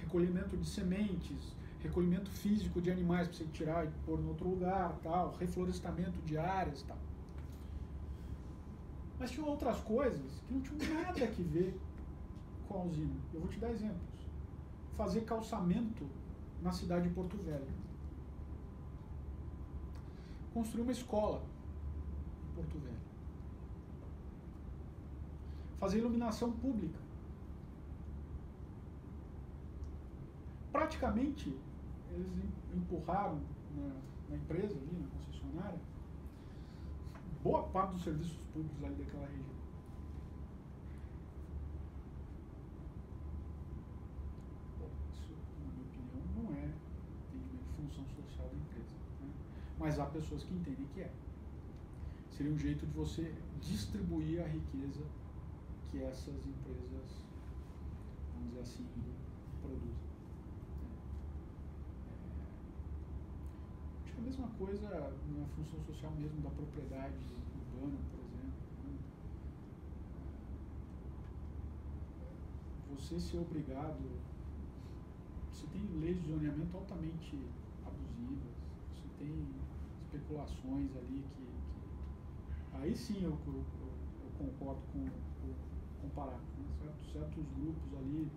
[0.00, 4.98] recolhimento de sementes, recolhimento físico de animais para você tirar e pôr em outro lugar,
[5.02, 6.96] tal, reflorestamento de áreas, tal.
[9.18, 11.78] Mas tinham outras coisas que não tinham nada a ver
[12.66, 13.20] com a usina.
[13.34, 14.00] Eu vou te dar exemplos.
[14.96, 16.08] Fazer calçamento
[16.62, 17.66] na cidade de Porto Velho.
[20.52, 21.42] Construir uma escola
[22.50, 22.98] em Porto Velho.
[25.78, 26.98] Fazer iluminação pública.
[30.72, 31.56] Praticamente
[32.10, 32.28] eles
[32.74, 33.40] empurraram
[33.76, 33.94] na,
[34.28, 35.78] na empresa ali, na concessionária,
[37.42, 39.58] boa parte dos serviços públicos ali daquela região.
[44.78, 45.32] Bom, isso,
[45.64, 46.72] na minha opinião, não é
[47.34, 48.94] entendimento de função social da empresa.
[49.20, 49.30] Né?
[49.78, 51.10] Mas há pessoas que entendem que é.
[52.30, 55.02] Seria um jeito de você distribuir a riqueza
[55.90, 57.24] que essas empresas,
[58.34, 58.86] vamos dizer assim,
[59.60, 60.08] produzem.
[64.18, 67.14] a mesma coisa na função social mesmo da propriedade
[67.54, 68.58] urbana, por exemplo.
[68.84, 68.98] Né?
[72.96, 74.02] Você ser obrigado.
[75.52, 77.38] Você tem leis de zoneamento altamente
[78.26, 79.46] você tem
[80.02, 81.46] especulações ali que.
[82.70, 85.54] que aí sim eu, eu, eu concordo com, com
[86.00, 86.38] comparar.
[86.38, 86.64] Né?
[86.80, 88.30] Certos, certos grupos ali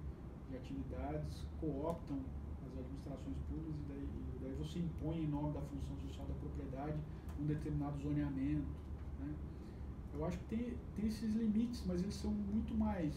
[0.49, 2.19] de atividades cooptam
[2.65, 6.33] as administrações públicas e daí, e daí você impõe em nome da função social da
[6.35, 6.99] propriedade
[7.39, 8.67] um determinado zoneamento.
[9.19, 9.35] Né?
[10.13, 13.15] Eu acho que tem, tem esses limites, mas eles são muito mais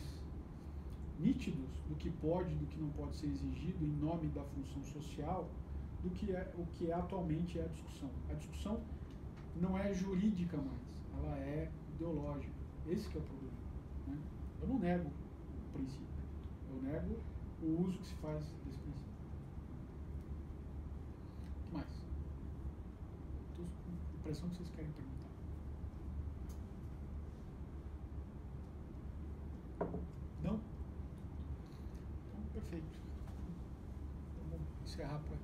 [1.18, 5.48] nítidos do que pode do que não pode ser exigido em nome da função social
[6.04, 8.10] do que é o que é atualmente é a discussão.
[8.30, 8.80] A discussão
[9.56, 12.52] não é jurídica mais, ela é ideológica.
[12.86, 13.56] Esse que é o problema.
[14.08, 14.18] Né?
[14.60, 16.06] Eu não nego o princípio,
[16.68, 17.18] eu nego
[17.62, 19.14] o uso que se faz desse princípio.
[21.72, 21.86] mais?
[23.50, 25.14] Estou com a impressão que vocês querem perguntar.
[30.42, 30.60] Não?
[32.28, 32.98] Então, perfeito.
[34.34, 35.43] Então, vamos encerrar por aqui.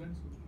[0.00, 0.39] Encerramos antes hoje.